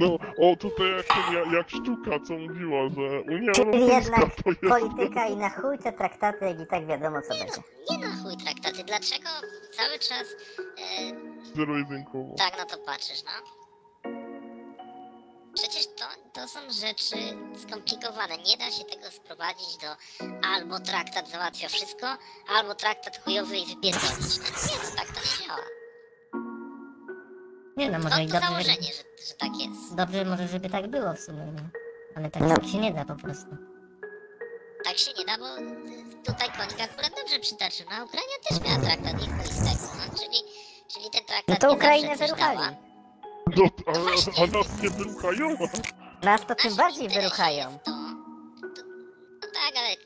No, 0.00 0.14
o, 0.38 0.56
tutaj 0.56 0.90
jak, 0.96 1.06
ten- 1.06 1.34
jak, 1.34 1.52
jak 1.52 1.70
sztuka, 1.70 2.10
co 2.28 2.34
mówiła, 2.34 2.78
że 2.88 3.20
Unia 3.34 3.52
Czyli 3.52 3.66
Europejska 3.66 3.94
jednak 3.98 4.34
to 4.42 4.50
jest... 4.50 4.60
polityka 4.60 5.26
i 5.28 5.36
na 5.36 5.50
chuj 5.50 5.78
te 5.78 5.92
traktaty, 5.92 6.44
jak 6.44 6.60
i 6.60 6.66
tak 6.66 6.86
wiadomo 6.86 7.22
co 7.22 7.28
będzie. 7.28 7.62
Nie 7.90 7.98
na 7.98 8.22
chuj 8.22 8.36
traktaty. 8.36 8.84
Dlaczego 8.84 9.28
cały 9.72 9.98
czas... 9.98 10.26
E, 10.78 11.54
Zero-jedynkowo. 11.56 12.34
tak 12.38 12.58
na 12.58 12.64
to 12.64 12.78
patrzysz, 12.78 13.22
no? 13.24 13.30
Przecież 15.54 15.86
to, 15.86 16.04
to 16.32 16.48
są 16.48 16.60
rzeczy 16.70 17.16
skomplikowane. 17.68 18.38
Nie 18.38 18.56
da 18.56 18.70
się 18.70 18.84
tego 18.84 19.10
sprowadzić 19.10 19.76
do 19.76 19.88
albo 20.54 20.80
traktat 20.80 21.28
załatwia 21.28 21.68
wszystko, 21.68 22.06
albo 22.56 22.74
traktat 22.74 23.24
chujowy 23.24 23.58
i 23.58 23.66
wypierdolić. 23.66 24.38
No 24.38 24.44
nie, 24.44 24.76
no 24.84 24.96
tak 24.96 25.06
to 25.06 25.20
nie 25.20 25.46
działa. 25.46 25.62
Nie 27.76 27.90
no, 27.90 27.98
To, 27.98 28.04
może 28.04 28.22
i 28.22 28.26
to 28.26 28.32
dobrze, 28.32 28.48
założenie, 28.48 28.88
że, 28.92 29.26
że 29.28 29.34
tak 29.38 29.50
jest. 29.60 29.94
dobrze 29.94 30.24
może, 30.24 30.48
żeby 30.48 30.70
tak 30.70 30.86
było 30.90 31.12
w 31.14 31.20
sumie, 31.20 31.46
no. 31.56 31.62
Ale 32.16 32.30
tak 32.30 32.42
No. 32.42 32.68
się 32.68 32.78
nie 32.78 32.92
da 32.92 33.04
po 33.04 33.14
prostu. 33.16 33.46
Tak 34.84 34.98
się 34.98 35.10
nie 35.18 35.24
da, 35.24 35.38
bo 35.38 35.46
tutaj 36.32 36.48
konik 36.58 36.80
akurat 36.80 37.10
dobrze 37.20 37.38
przytaczył. 37.40 37.86
No, 37.90 38.04
Ukraina 38.04 38.32
też 38.48 38.60
miała 38.60 38.78
traktat 38.78 39.22
i 39.22 39.26
chuj 39.28 39.44
z 39.46 39.58
tego, 39.58 39.92
no, 39.96 40.18
czyli, 40.18 40.38
czyli 40.94 41.10
ten 41.12 41.24
traktat 41.24 41.48
No 41.48 41.56
to 41.56 41.68
nie 41.68 41.74
Ukrainę 41.76 42.16
wyruchali. 42.16 42.58
No, 43.56 43.64
a, 43.86 43.98
właśnie. 43.98 44.32
a 44.42 44.46
nas 44.46 44.82
nie 44.82 44.90
wyruchają. 44.90 45.56
Nas 46.22 46.46
to 46.46 46.54
tym 46.54 46.76
bardziej 46.76 47.08
wyruchają. 47.08 47.78
To, 47.78 47.90
to, 48.76 48.82
no 49.42 49.48
tak, 49.54 49.76
ale 49.76 49.96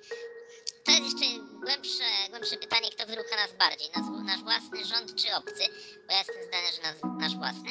to 0.85 0.91
jest 0.93 1.03
jeszcze 1.05 1.27
głębsze, 1.67 2.05
głębsze 2.31 2.57
pytanie, 2.57 2.91
kto 2.91 3.07
wyrucha 3.07 3.37
nas 3.37 3.53
bardziej, 3.59 3.89
nasz, 3.97 4.25
nasz 4.27 4.43
własny 4.43 4.85
rząd 4.85 5.15
czy 5.15 5.35
obcy? 5.35 5.65
Bo 6.07 6.13
ja 6.13 6.19
jestem 6.19 6.43
zdany, 6.49 6.67
że 6.77 6.83
nas, 6.83 7.21
nasz 7.21 7.37
własny, 7.37 7.71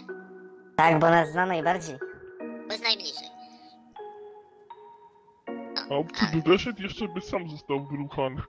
Tak, 0.78 1.00
bo 1.00 1.10
nas 1.10 1.30
zna 1.32 1.46
najbardziej. 1.46 1.98
bo 2.68 2.72
jest 2.74 2.84
najbliżej. 2.84 3.28
A 5.78 5.86
No, 5.90 5.98
obcy 5.98 6.26
by 6.34 6.42
weszedł, 6.52 6.82
jeszcze 6.82 7.08
by 7.08 7.22
sam 7.22 7.50
został 7.50 7.86
wyruchany. 7.88 8.42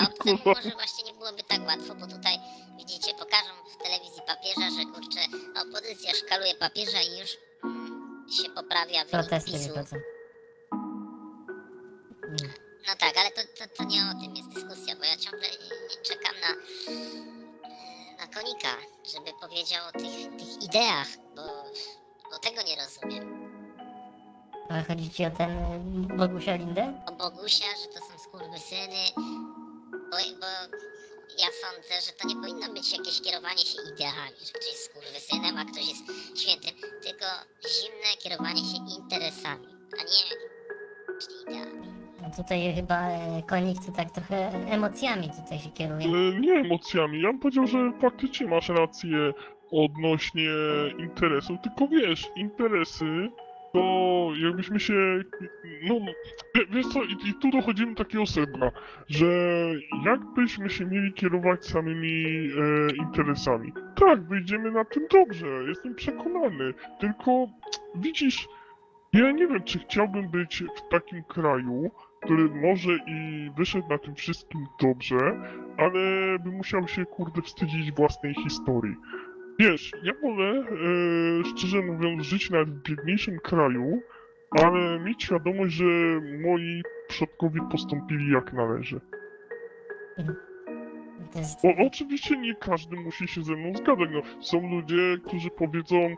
A 0.00 0.04
obcemu 0.08 0.38
może 0.44 0.70
właśnie 0.70 1.04
nie 1.12 1.18
byłoby 1.18 1.42
tak 1.42 1.60
łatwo, 1.66 1.94
bo 1.94 2.06
tutaj 2.06 2.34
widzicie, 2.78 3.14
pokażą 3.14 3.52
w 3.74 3.82
telewizji 3.82 4.22
papieża, 4.26 4.70
że 4.76 4.84
kurczę, 4.92 5.20
opozycja 5.62 6.14
szkaluje 6.14 6.54
papieża 6.54 7.00
i 7.00 7.20
już 7.20 7.30
mm, 7.64 8.26
się 8.42 8.50
poprawia 8.50 8.98
wynik 9.04 9.10
Protesty 9.10 9.52
PiSu. 9.52 9.68
wychodzą. 9.68 9.96
No 12.86 12.94
tak, 12.98 13.16
ale 13.16 13.30
to, 13.30 13.40
to, 13.58 13.76
to 13.76 13.84
nie 13.84 14.00
o 14.00 14.22
tym 14.22 14.36
jest 14.36 14.48
dyskusja, 14.48 14.96
bo 14.96 15.04
ja 15.04 15.16
ciągle 15.16 15.48
czekam 16.02 16.34
na, 16.40 16.48
na 18.16 18.26
konika, 18.34 18.68
żeby 19.14 19.30
powiedział 19.40 19.88
o 19.88 19.92
tych, 19.92 20.36
tych 20.38 20.62
ideach, 20.62 21.08
bo, 21.36 21.42
bo 22.30 22.38
tego 22.38 22.62
nie 22.62 22.76
rozumiem. 22.76 23.52
Ale 24.70 24.82
chodzi 24.84 25.10
ci 25.10 25.24
o 25.24 25.30
ten 25.30 25.50
Bogusia 26.16 26.56
Lindę? 26.56 27.02
O 27.06 27.12
Bogusia, 27.12 27.66
że 27.82 27.86
to 27.88 28.06
są 28.06 28.18
skurwysyny, 28.18 29.02
bo, 30.10 30.16
bo 30.40 30.46
ja 31.38 31.48
sądzę, 31.62 32.00
że 32.06 32.12
to 32.12 32.28
nie 32.28 32.36
powinno 32.36 32.72
być 32.72 32.92
jakieś 32.92 33.22
kierowanie 33.22 33.64
się 33.64 33.78
ideami, 33.94 34.36
że 34.46 34.52
ktoś 34.52 34.66
jest 34.66 34.84
skurwysynem, 34.84 35.58
a 35.58 35.64
ktoś 35.64 35.88
jest 35.88 36.02
świętym, 36.40 36.90
tylko 37.02 37.26
zimne 37.68 38.16
kierowanie 38.18 38.62
się 38.62 38.96
interesami, 38.98 39.66
a 40.00 40.02
nie 40.02 40.22
ideami. 41.42 41.91
Tutaj 42.36 42.72
chyba 42.74 43.08
e, 43.08 43.42
tak 43.96 44.10
trochę 44.10 44.50
emocjami 44.70 45.28
tutaj 45.42 45.58
się 45.58 45.70
kieruje. 45.70 46.06
E, 46.06 46.40
Nie 46.40 46.52
emocjami. 46.52 47.20
Ja 47.22 47.28
bym 47.28 47.38
powiedział, 47.38 47.66
że 47.66 47.92
faktycznie 48.00 48.46
masz 48.46 48.68
rację 48.68 49.32
odnośnie 49.72 50.48
interesów, 50.98 51.58
tylko 51.62 51.88
wiesz, 51.88 52.28
interesy 52.36 53.28
to 53.72 54.28
jakbyśmy 54.44 54.80
się. 54.80 54.94
No, 55.82 55.94
wie- 56.54 56.66
wiesz 56.70 56.86
co, 56.86 57.02
i, 57.02 57.12
i 57.12 57.34
tu 57.34 57.50
dochodzimy 57.50 57.94
do 57.94 58.04
takiego 58.04 58.26
sedna, 58.26 58.70
że 59.08 59.26
jakbyśmy 60.06 60.70
się 60.70 60.86
mieli 60.86 61.12
kierować 61.12 61.64
samymi 61.66 62.24
e, 62.26 62.96
interesami. 62.96 63.72
Tak, 64.00 64.22
wyjdziemy 64.28 64.70
na 64.70 64.84
tym 64.84 65.06
dobrze, 65.10 65.46
jestem 65.68 65.94
przekonany. 65.94 66.74
Tylko 67.00 67.46
widzisz, 67.94 68.48
ja 69.12 69.30
nie 69.30 69.46
wiem, 69.46 69.62
czy 69.62 69.78
chciałbym 69.78 70.28
być 70.30 70.64
w 70.76 70.88
takim 70.90 71.22
kraju, 71.24 71.90
który 72.22 72.48
może 72.48 72.92
i 73.06 73.50
wyszedł 73.56 73.88
na 73.88 73.98
tym 73.98 74.14
wszystkim 74.14 74.66
dobrze, 74.80 75.18
ale 75.76 76.38
by 76.38 76.50
musiał 76.50 76.88
się, 76.88 77.04
kurde, 77.04 77.42
wstydzić 77.42 77.92
własnej 77.92 78.34
historii. 78.34 78.96
Wiesz, 79.58 79.92
ja 80.02 80.12
wolę, 80.22 80.50
e, 80.50 81.44
szczerze 81.44 81.82
mówiąc, 81.82 82.22
żyć 82.22 82.50
nawet 82.50 82.70
w 82.70 82.82
biedniejszym 82.82 83.38
kraju, 83.38 84.02
ale 84.50 85.00
mieć 85.00 85.22
świadomość, 85.22 85.74
że 85.74 85.84
moi 86.42 86.82
przodkowie 87.08 87.60
postąpili 87.70 88.32
jak 88.32 88.52
należy. 88.52 89.00
O, 91.64 91.86
oczywiście 91.86 92.36
nie 92.36 92.54
każdy 92.54 92.96
musi 92.96 93.28
się 93.28 93.42
ze 93.42 93.56
mną 93.56 93.76
zgadzać. 93.76 94.08
No, 94.12 94.22
są 94.40 94.70
ludzie, 94.70 95.18
którzy 95.26 95.50
powiedzą, 95.50 95.96
e, 95.96 96.14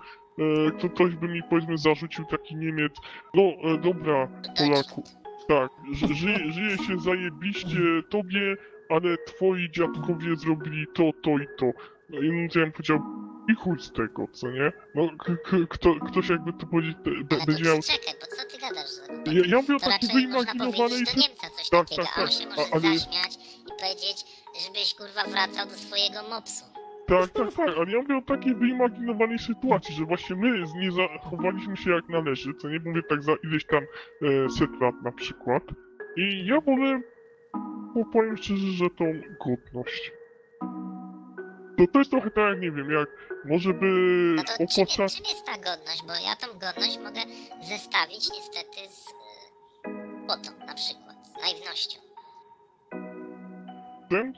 kto 0.79 0.89
ktoś 0.89 1.17
by 1.17 1.29
mi 1.29 1.43
powiedzmy 1.51 1.79
zarzucił 1.79 2.25
taki 2.25 2.57
Niemiec, 2.57 2.93
no 3.35 3.43
e, 3.43 3.79
dobra, 3.79 4.29
Polaku, 4.59 5.03
tak, 5.49 5.71
ży, 5.93 6.53
żyje, 6.53 6.79
się 6.79 7.01
zajebiście 7.01 7.79
tobie, 8.11 8.57
ale 8.91 9.19
twoi 9.19 9.71
dziadkowie 9.71 10.37
zrobili 10.37 10.87
to, 10.95 11.11
to 11.23 11.31
i 11.31 11.47
to. 11.59 11.67
No 12.09 12.21
i 12.21 12.31
no, 12.33 12.49
to 12.53 12.59
ja 12.59 12.65
bym 12.65 12.73
powiedział, 12.73 13.01
i 13.53 13.55
chuj 13.55 13.79
z 13.81 13.93
tego, 13.93 14.29
co 14.33 14.51
nie? 14.51 14.73
No, 14.95 15.09
kto, 15.69 15.95
ktoś 16.11 16.29
jakby 16.29 16.53
to 16.53 16.67
powiedzieć, 16.67 16.97
będzie 17.47 17.65
to 17.65 17.71
miał... 17.71 17.83
czekaj, 17.83 18.15
bo 18.21 18.27
co 18.37 18.45
ty 18.51 18.59
gadasz? 18.59 18.91
Że 19.27 19.35
Ja, 19.35 19.43
ja 19.47 19.57
mówię 19.57 19.77
o 19.77 19.79
to 19.81 19.91
takiej 19.91 20.09
wyimaginowanej 20.09 20.73
sytuacji. 21.07 21.21
Niemca 21.23 21.51
coś 21.57 21.69
Tak, 21.71 21.89
takiego, 21.89 22.03
tak, 22.03 22.19
a 22.19 22.21
on 22.23 22.27
tak. 22.29 22.37
się 22.39 22.47
może 22.47 22.63
ale- 22.73 22.99
zaśmiać 22.99 23.33
i 23.69 23.81
powiedzieć, 23.81 24.25
żebyś 24.67 24.95
kurwa 24.95 25.25
wracał 25.25 25.67
do 25.67 25.75
swojego 25.75 26.23
mopsu. 26.31 26.65
Tak, 27.07 27.31
tak, 27.31 27.53
tak, 27.55 27.69
ale 27.79 27.91
ja 27.93 27.99
mówię 28.03 28.17
o 28.17 28.23
takiej 28.23 28.55
wyimaginowanej 28.55 29.39
sytuacji, 29.39 29.95
że 29.95 30.05
właśnie 30.05 30.37
my 30.37 30.67
z- 30.67 30.75
nie 30.75 30.93
zachowaliśmy 30.93 31.77
się 31.77 31.91
jak 31.91 32.09
należy, 32.09 32.55
co 32.55 32.69
nie 32.69 32.79
mówię 32.85 33.03
tak 33.03 33.23
za 33.23 33.33
ileś 33.45 33.65
tam 33.67 33.83
e, 33.85 34.51
set 34.51 34.71
lat 34.81 34.95
na 35.03 35.13
przykład. 35.13 35.63
I 36.17 36.47
ja 36.47 36.61
wolę, 36.61 37.01
bo 37.95 38.05
powiem 38.05 38.37
szczerze, 38.37 38.67
że 38.67 38.85
tą 38.99 39.05
godność. 39.47 40.13
To, 41.79 41.87
to 41.93 41.99
jest 41.99 42.11
trochę 42.11 42.31
tak, 42.31 42.51
jak 42.51 42.61
nie 42.61 42.71
wiem, 42.73 42.91
jak 42.91 43.09
może 43.45 43.75
by 43.75 43.87
No 44.37 44.43
to 44.43 44.53
czym, 44.75 44.85
opłaca... 44.85 45.09
czym 45.17 45.25
jest 45.25 45.45
ta 45.47 45.53
godność? 45.55 46.03
Bo 46.07 46.13
ja 46.13 46.37
tą 46.37 46.47
godność 46.59 46.99
mogę 46.99 47.21
zestawić 47.63 48.31
niestety 48.37 48.81
z 48.95 49.09
y, 49.09 49.13
botą 50.27 50.67
na 50.67 50.75
przykład, 50.75 51.17
z 51.29 51.43
naiwnością. 51.43 51.99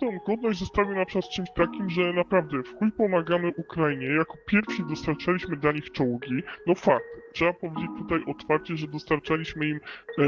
Tą 0.01 0.18
godność 0.27 0.59
zostawił 0.59 0.95
na 0.95 1.05
przykład 1.05 1.31
czymś 1.31 1.49
takim, 1.57 1.91
że 1.91 2.12
naprawdę 2.12 2.62
w 2.62 2.79
chuj 2.79 2.93
pomagamy 2.93 3.53
Ukrainie. 3.57 4.07
Jako 4.07 4.37
pierwsi 4.47 4.85
dostarczaliśmy 4.89 5.57
dla 5.57 5.72
nich 5.72 5.93
czołgi. 5.93 6.43
No 6.66 6.74
fakt, 6.74 7.05
trzeba 7.33 7.53
powiedzieć 7.53 7.91
tutaj 7.99 8.24
otwarcie, 8.27 8.77
że 8.77 8.87
dostarczaliśmy 8.87 9.66
im 9.66 9.77
e, 9.77 10.22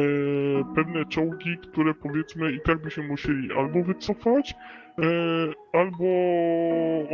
pewne 0.74 1.05
czołgi, 1.05 1.59
które 1.59 1.94
powiedzmy 1.94 2.53
i 2.53 2.61
tak 2.61 2.82
byśmy 2.82 3.03
musieli 3.03 3.53
albo 3.53 3.82
wycofać, 3.82 4.55
e, 4.55 5.05
albo 5.72 6.05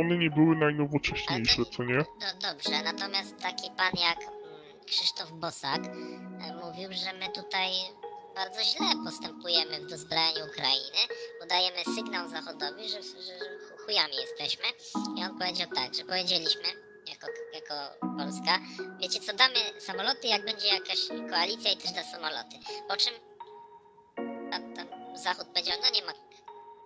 one 0.01 0.17
nie 0.17 0.29
były 0.29 0.55
najnowocześniejsze, 0.55 1.65
co 1.65 1.83
nie? 1.83 1.97
Do, 1.97 2.49
dobrze, 2.51 2.83
natomiast 2.83 3.41
taki 3.41 3.69
pan 3.77 3.91
jak 4.07 4.17
mm, 4.23 4.85
Krzysztof 4.85 5.31
Bosak 5.31 5.85
e, 5.85 5.89
mówił, 6.65 6.89
że 6.91 7.19
my 7.19 7.25
tutaj 7.33 7.69
bardzo 8.35 8.63
źle 8.63 8.87
postępujemy 9.05 9.79
w 9.79 9.89
dozbrajaniu 9.89 10.45
Ukrainy, 10.45 11.01
bo 11.39 11.45
dajemy 11.45 11.83
sygnał 11.95 12.29
Zachodowi, 12.29 12.89
że, 12.89 13.03
że, 13.03 13.21
że 13.21 13.35
chujami 13.85 14.15
jesteśmy. 14.15 14.65
I 15.17 15.23
on 15.23 15.37
powiedział 15.39 15.67
tak, 15.75 15.95
że 15.95 16.03
powiedzieliśmy, 16.03 16.63
jako, 17.07 17.27
jako 17.53 17.73
Polska, 18.17 18.59
wiecie 18.99 19.19
co, 19.19 19.33
damy 19.33 19.81
samoloty, 19.81 20.27
jak 20.27 20.45
będzie 20.45 20.67
jakaś 20.67 20.99
koalicja 21.29 21.71
i 21.71 21.77
też 21.77 21.91
da 21.91 22.03
samoloty. 22.03 22.55
Po 22.87 22.97
czym 22.97 23.13
Zachód 25.15 25.47
powiedział, 25.47 25.77
no 25.81 25.89
nie 25.93 26.05
ma 26.05 26.13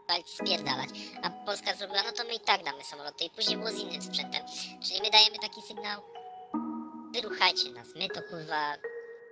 koalicji 0.07 0.37
spierdalać. 0.37 0.89
A 1.23 1.29
Polska 1.29 1.75
zrobiła, 1.75 2.03
no 2.03 2.11
to 2.11 2.23
my 2.23 2.33
i 2.33 2.39
tak 2.39 2.63
damy 2.63 2.83
samoloty. 2.83 3.23
I 3.23 3.29
później 3.29 3.57
było 3.57 3.69
z 3.69 3.79
innym 3.79 4.01
sprzętem. 4.01 4.41
Czyli 4.83 5.01
my 5.01 5.09
dajemy 5.09 5.39
taki 5.39 5.61
sygnał, 5.61 6.01
wyruchajcie 7.13 7.71
nas, 7.71 7.87
my 7.95 8.09
to 8.09 8.21
kurwa 8.23 8.75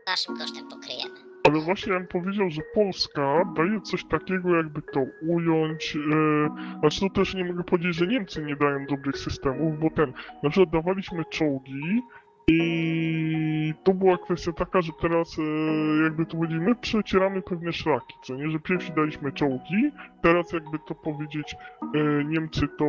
naszym 0.08 0.38
kosztem 0.38 0.70
pokryjemy. 0.70 1.37
Ale 1.48 1.60
właśnie 1.60 1.94
ja 1.94 2.00
bym 2.00 2.08
powiedział, 2.08 2.50
że 2.50 2.62
Polska 2.74 3.54
daje 3.56 3.82
coś 3.82 4.06
takiego, 4.06 4.56
jakby 4.56 4.82
to 4.82 5.06
ująć. 5.22 5.96
E, 5.96 6.80
znaczy, 6.80 7.00
to 7.00 7.10
też 7.10 7.36
nie 7.36 7.46
mogę 7.46 7.64
powiedzieć, 7.64 7.96
że 7.96 8.08
Niemcy 8.08 8.44
nie 8.44 8.56
dają 8.56 8.86
dobrych 8.86 9.18
systemów, 9.18 9.80
bo 9.80 9.90
ten, 9.90 10.14
na 10.44 10.50
przykład 10.50 10.70
dawaliśmy 10.70 11.26
czołgi 11.26 12.02
i 12.50 13.74
to 13.84 13.94
była 13.94 14.18
kwestia 14.18 14.52
taka, 14.52 14.82
że 14.82 14.92
teraz, 15.02 15.40
e, 15.40 16.04
jakby 16.04 16.26
to 16.26 16.38
powiedzieć, 16.38 16.60
my 16.62 16.76
przecieramy 16.76 17.42
pewne 17.42 17.74
szlaki, 17.74 18.16
co 18.24 18.36
nie, 18.36 18.50
że 18.50 18.60
pierwsi 18.60 18.92
daliśmy 18.96 19.32
czołgi, 19.32 19.92
teraz 20.22 20.54
jakby 20.54 20.80
to 20.88 20.96
powiedzieć, 20.96 21.56
e, 21.96 22.24
Niemcy 22.24 22.68
to, 22.78 22.86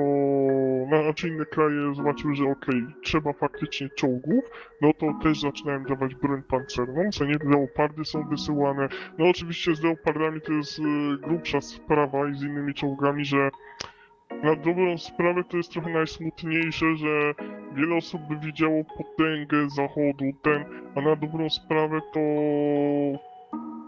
znaczy 1.02 1.28
inne 1.28 1.44
kraje 1.44 1.94
zobaczyły, 1.94 2.34
że 2.34 2.44
okej, 2.44 2.86
trzeba 3.02 3.32
faktycznie 3.32 3.88
czołgów, 3.88 4.44
no 4.82 4.92
to 4.92 5.14
też 5.22 5.40
zaczynałem 5.40 5.84
dawać 5.84 6.14
broń 6.14 6.42
pancerną, 6.42 7.10
co 7.10 7.24
nie, 7.24 7.36
leopardy 7.44 8.04
są 8.04 8.28
wysyłane, 8.28 8.88
no 9.18 9.28
oczywiście 9.28 9.74
z 9.74 9.82
leopardami 9.82 10.40
to 10.40 10.52
jest 10.52 10.78
e, 10.78 10.82
grubsza 11.22 11.60
sprawa 11.60 12.28
i 12.28 12.34
z 12.34 12.42
innymi 12.42 12.74
czołgami, 12.74 13.24
że 13.24 13.50
na 14.42 14.56
dobrą 14.56 14.98
sprawę 14.98 15.44
to 15.44 15.56
jest 15.56 15.72
trochę 15.72 15.90
najsmutniejsze, 15.90 16.96
że 16.96 17.34
wiele 17.72 17.96
osób 17.96 18.22
by 18.22 18.36
widziało 18.36 18.84
potęgę 18.84 19.70
zachodu, 19.70 20.24
ten, 20.42 20.64
a 20.96 21.00
na 21.00 21.16
dobrą 21.16 21.50
sprawę 21.50 22.00
to 22.14 22.20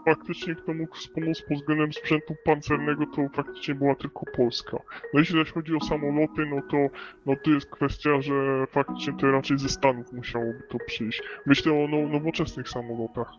faktycznie 0.05 0.55
kto 0.55 0.73
mógł 0.73 0.95
wspomóc 0.95 1.41
pod 1.41 1.57
względem 1.57 1.93
sprzętu 1.93 2.35
pancernego, 2.45 3.05
to 3.05 3.21
faktycznie 3.35 3.75
była 3.75 3.95
tylko 3.95 4.21
Polska. 4.37 4.77
No 5.13 5.19
jeśli 5.19 5.39
zaś 5.39 5.51
chodzi 5.51 5.75
o 5.75 5.85
samoloty, 5.85 6.45
no 6.45 6.61
to, 6.71 6.77
no 7.25 7.35
to 7.43 7.49
jest 7.51 7.69
kwestia, 7.69 8.21
że 8.21 8.67
faktycznie 8.67 9.13
to 9.13 9.31
raczej 9.31 9.59
ze 9.59 9.69
Stanów 9.69 10.13
musiałoby 10.13 10.63
to 10.69 10.77
przyjść. 10.87 11.21
Myślę 11.45 11.73
o 11.73 11.87
now, 11.87 12.11
nowoczesnych 12.11 12.69
samolotach. 12.69 13.31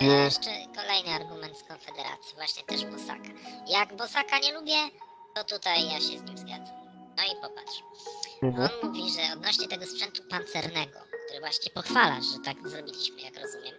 Jeszcze 0.00 0.50
kolejny 0.76 1.10
argument 1.10 1.37
z 1.58 1.62
Konfederacji, 1.68 2.34
właśnie 2.34 2.62
też 2.64 2.84
Bosaka. 2.84 3.30
Jak 3.68 3.96
Bosaka 3.96 4.38
nie 4.38 4.52
lubię, 4.52 4.76
to 5.34 5.44
tutaj 5.44 5.84
ja 5.84 6.00
się 6.00 6.18
z 6.18 6.22
nim 6.22 6.38
zgadzam. 6.38 6.76
No 7.16 7.22
i 7.24 7.42
popatrz. 7.42 7.82
Mhm. 8.42 8.68
On 8.82 8.88
mówi, 8.88 9.02
że 9.10 9.32
odnośnie 9.32 9.68
tego 9.68 9.86
sprzętu 9.86 10.22
pancernego, 10.30 10.98
który 11.26 11.40
właśnie 11.40 11.72
pochwalasz, 11.72 12.24
że 12.24 12.38
tak 12.44 12.68
zrobiliśmy, 12.68 13.20
jak 13.20 13.34
rozumiem. 13.42 13.74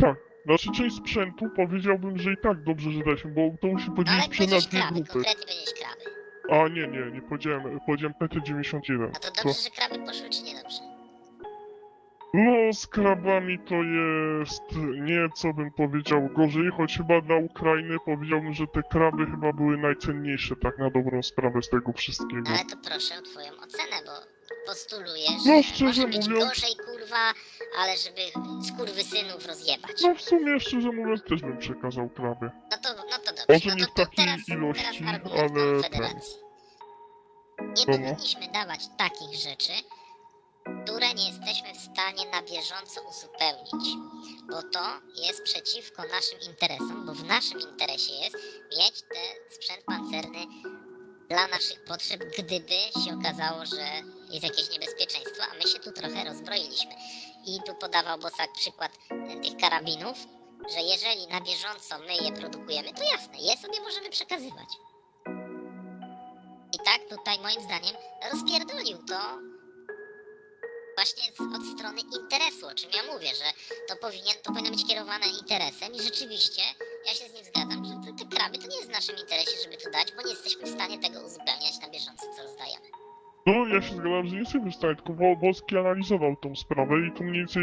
Tak, 0.00 0.16
znaczy 0.46 0.68
część 0.76 0.96
sprzętu 0.96 1.44
powiedziałbym, 1.56 2.18
że 2.18 2.32
i 2.32 2.36
tak 2.42 2.64
dobrze, 2.64 2.90
że 2.90 3.04
daliśmy, 3.04 3.30
bo 3.30 3.42
to 3.60 3.66
musi 3.66 3.88
No 3.88 3.94
podzielić 3.96 4.24
sprzęt 4.24 4.50
na 4.50 4.56
powiedziałeś 4.56 4.66
dwie 4.66 4.78
kraby, 4.80 4.94
grupy. 4.94 5.12
konkretnie 5.12 5.44
powiedziałeś 5.46 5.74
kraby. 5.80 6.18
A 6.50 6.68
nie, 6.68 6.86
nie, 6.88 7.10
nie 7.14 7.22
powiedziałem, 7.22 7.80
powiedziałem 7.86 8.14
PT91. 8.20 9.10
A 9.16 9.18
to 9.18 9.30
Co? 9.30 9.42
dobrze, 9.42 9.60
że 9.62 9.70
kraby 9.70 9.98
poszły, 10.06 10.30
czy 10.30 10.42
nie? 10.42 10.57
No, 12.34 12.72
z 12.72 12.86
krabami 12.86 13.58
to 13.58 13.74
jest 13.74 14.62
nieco 15.00 15.52
bym 15.52 15.70
powiedział 15.70 16.28
gorzej, 16.36 16.70
choć 16.76 16.96
chyba 16.96 17.20
dla 17.20 17.36
Ukrainy 17.36 17.96
powiedziałbym, 18.04 18.54
że 18.54 18.66
te 18.66 18.82
kraby 18.82 19.26
chyba 19.26 19.52
były 19.52 19.76
najcenniejsze 19.78 20.56
tak 20.56 20.78
na 20.78 20.90
dobrą 20.90 21.22
sprawę 21.22 21.62
z 21.62 21.68
tego 21.68 21.92
wszystkiego. 21.92 22.42
Ale 22.48 22.64
to 22.64 22.76
proszę 22.88 23.14
o 23.18 23.22
twoją 23.22 23.52
ocenę, 23.64 23.96
bo 24.06 24.12
postuluję, 24.66 25.28
No, 25.46 25.54
że 25.56 25.62
szczerze 25.62 25.84
może 25.84 26.06
być 26.06 26.28
mówiąc- 26.28 26.48
gorzej, 26.48 26.76
kurwa, 26.76 27.32
ale 27.78 27.96
żeby 27.96 28.20
skurwysynów 28.68 29.46
rozjebać. 29.46 30.02
No 30.02 30.14
w 30.14 30.20
sumie 30.22 30.60
szczerze 30.60 30.92
mówiąc 30.92 31.22
też 31.24 31.40
bym 31.40 31.58
przekazał 31.58 32.08
kraby. 32.08 32.50
No 32.70 32.76
to, 32.82 32.88
no 33.10 33.18
to 33.18 33.32
dobrze. 33.32 33.44
Może 33.48 33.68
no 33.68 33.74
nie 33.74 33.86
to, 33.86 33.90
w 33.92 33.94
to 33.94 34.04
takiej 34.04 34.24
teraz, 34.26 34.48
ilości, 34.48 34.84
teraz 35.04 35.08
ale 35.08 35.20
Konfederacji. 35.20 36.36
Nie 37.60 37.66
No, 37.66 37.74
no. 37.98 37.98
powinniśmy 38.08 38.48
dawać 38.52 38.80
takich 38.98 39.34
rzeczy, 39.34 39.72
które 40.84 41.14
nie 41.14 41.28
jesteśmy 41.28 41.74
w 41.74 41.92
stanie 41.92 42.30
na 42.30 42.42
bieżąco 42.42 43.00
uzupełnić, 43.08 43.96
bo 44.50 44.62
to 44.62 44.84
jest 45.14 45.42
przeciwko 45.42 46.02
naszym 46.02 46.40
interesom, 46.50 47.06
bo 47.06 47.14
w 47.14 47.24
naszym 47.24 47.60
interesie 47.60 48.12
jest 48.12 48.36
mieć 48.78 49.02
ten 49.02 49.50
sprzęt 49.50 49.84
pancerny 49.84 50.46
dla 51.28 51.46
naszych 51.46 51.84
potrzeb, 51.84 52.20
gdyby 52.38 52.78
się 53.04 53.18
okazało, 53.20 53.66
że 53.66 53.84
jest 54.30 54.44
jakieś 54.44 54.70
niebezpieczeństwo, 54.70 55.42
a 55.52 55.54
my 55.54 55.62
się 55.62 55.78
tu 55.78 55.92
trochę 55.92 56.24
rozbroiliśmy. 56.24 56.92
I 57.46 57.58
tu 57.66 57.74
podawał 57.74 58.18
Bosak 58.18 58.52
przykład 58.52 58.92
tych 59.42 59.56
karabinów, 59.56 60.18
że 60.74 60.80
jeżeli 60.80 61.26
na 61.26 61.40
bieżąco 61.40 61.98
my 61.98 62.16
je 62.16 62.32
produkujemy, 62.32 62.94
to 62.94 63.02
jasne, 63.02 63.38
je 63.38 63.56
sobie 63.56 63.80
możemy 63.80 64.10
przekazywać. 64.10 64.68
I 66.74 66.78
tak 66.84 67.00
tutaj 67.10 67.38
moim 67.38 67.62
zdaniem 67.62 67.96
rozpierdolił 68.32 68.98
to 68.98 69.38
właśnie 70.98 71.24
z, 71.36 71.40
od 71.56 71.64
strony 71.74 72.00
interesu, 72.18 72.66
o 72.66 72.74
czym 72.78 72.90
ja 72.98 73.02
mówię, 73.12 73.30
że 73.40 73.48
to 73.88 73.94
powinien, 74.04 74.36
to 74.42 74.48
powinno 74.52 74.70
być 74.76 74.84
kierowane 74.88 75.26
interesem 75.40 75.88
i 75.96 76.00
rzeczywiście 76.08 76.62
ja 77.06 77.12
się 77.18 77.24
z 77.30 77.34
nim 77.34 77.44
zgadzam, 77.50 77.80
że 77.88 77.94
te, 78.04 78.10
te 78.18 78.24
kraby 78.36 78.54
to 78.58 78.66
nie 78.72 78.76
jest 78.80 78.90
w 78.92 78.98
naszym 79.00 79.16
interesie, 79.22 79.56
żeby 79.64 79.76
to 79.82 79.88
dać, 79.96 80.08
bo 80.16 80.20
nie 80.22 80.34
jesteśmy 80.36 80.62
w 80.66 80.76
stanie 80.78 80.96
tego 81.04 81.16
uzupełniać 81.26 81.74
na 81.82 81.88
bieżąco, 81.94 82.24
co 82.34 82.42
rozdajemy. 82.46 82.88
No 83.46 83.54
ja 83.74 83.82
się 83.82 83.94
zgadzam, 83.94 84.26
że 84.26 84.32
nie 84.34 84.44
jesteśmy 84.44 84.70
w 84.70 84.74
stanie, 84.80 84.96
tylko 84.96 85.12
Wo- 85.20 85.36
Wolski 85.42 85.72
analizował 85.78 86.36
tą 86.36 86.48
sprawę 86.56 86.94
i 87.06 87.12
tu 87.16 87.24
mniej 87.24 87.38
więcej 87.40 87.62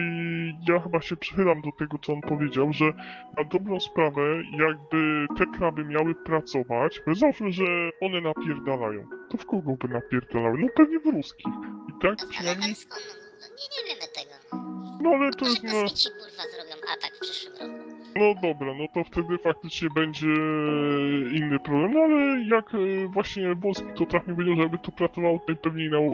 ja 0.69 0.79
chyba 0.79 1.01
się 1.01 1.15
przychylam 1.17 1.61
do 1.61 1.71
tego, 1.79 1.97
co 2.03 2.13
on 2.13 2.21
powiedział, 2.21 2.73
że 2.73 2.86
na 3.38 3.43
dobrą 3.43 3.79
sprawę, 3.79 4.21
jakby 4.65 4.99
te 5.38 5.45
kraby 5.57 5.86
miały 5.86 6.15
pracować, 6.15 7.01
załóżmy, 7.21 7.51
że 7.51 7.65
one 8.01 8.21
napierdalają, 8.21 9.01
to 9.29 9.38
w 9.38 9.45
kogo 9.45 9.71
by 9.81 9.88
napierdalały? 9.88 10.57
No 10.59 10.67
pewnie 10.75 10.99
w 10.99 11.05
ruskich. 11.05 11.53
I 11.89 12.01
tak 12.01 12.29
przynajmniej? 12.29 12.75
No, 13.41 13.47
nie, 13.47 13.67
nie 13.73 13.95
wiemy 13.95 14.07
tego. 14.15 14.36
no 15.03 15.09
ale 15.09 15.31
to 15.31 15.45
Może 15.45 15.51
jest 15.51 15.63
na... 15.63 15.71
kosmici 15.81 16.09
kurwa 16.09 16.43
zrobią 16.53 16.75
atak 16.93 17.15
w 17.15 17.19
przyszłym 17.19 17.53
roku. 17.53 17.95
No 18.15 18.33
dobra, 18.41 18.73
no 18.73 18.86
to 18.93 19.03
wtedy 19.11 19.38
faktycznie 19.38 19.89
będzie 19.95 20.27
inny 21.39 21.59
problem, 21.59 21.93
no 21.93 21.99
ale 21.99 22.41
jak 22.55 22.65
e, 22.75 23.07
właśnie 23.07 23.55
Wolski 23.55 23.86
to 23.97 24.05
trafnie 24.05 24.33
powiedział, 24.33 24.55
żeby 24.55 24.77
to 24.77 24.91
pracowało 24.91 25.39
najpewniej 25.47 25.89
na, 25.89 25.97
e, 25.97 26.11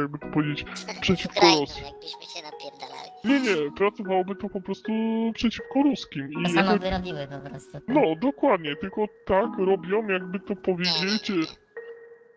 jakby 0.00 0.18
to 0.18 0.26
powiedzieć, 0.26 0.64
przeciwko 1.00 1.36
Ukrainą, 1.38 1.60
Rosji. 1.60 1.82
jakbyśmy 1.84 2.22
się 2.22 2.42
napierdalali. 2.42 3.10
Nie, 3.24 3.40
nie, 3.40 3.70
pracowałoby 3.76 4.34
to 4.36 4.48
po 4.48 4.60
prostu 4.60 4.92
przeciwko 5.34 5.82
ruskim. 5.82 6.28
I 6.32 6.42
To 6.44 6.48
samo 6.50 6.70
jakby, 6.70 6.84
wyrobiły 6.90 7.26
po 7.42 7.50
prostu. 7.50 7.72
tak? 7.72 7.82
no, 7.88 8.02
dokładnie, 8.20 8.76
tylko 8.76 9.06
tak 9.26 9.50
robią, 9.58 10.08
jakby 10.08 10.40
to 10.40 10.56
powiedzieć. 10.56 11.30
E, 11.30 11.63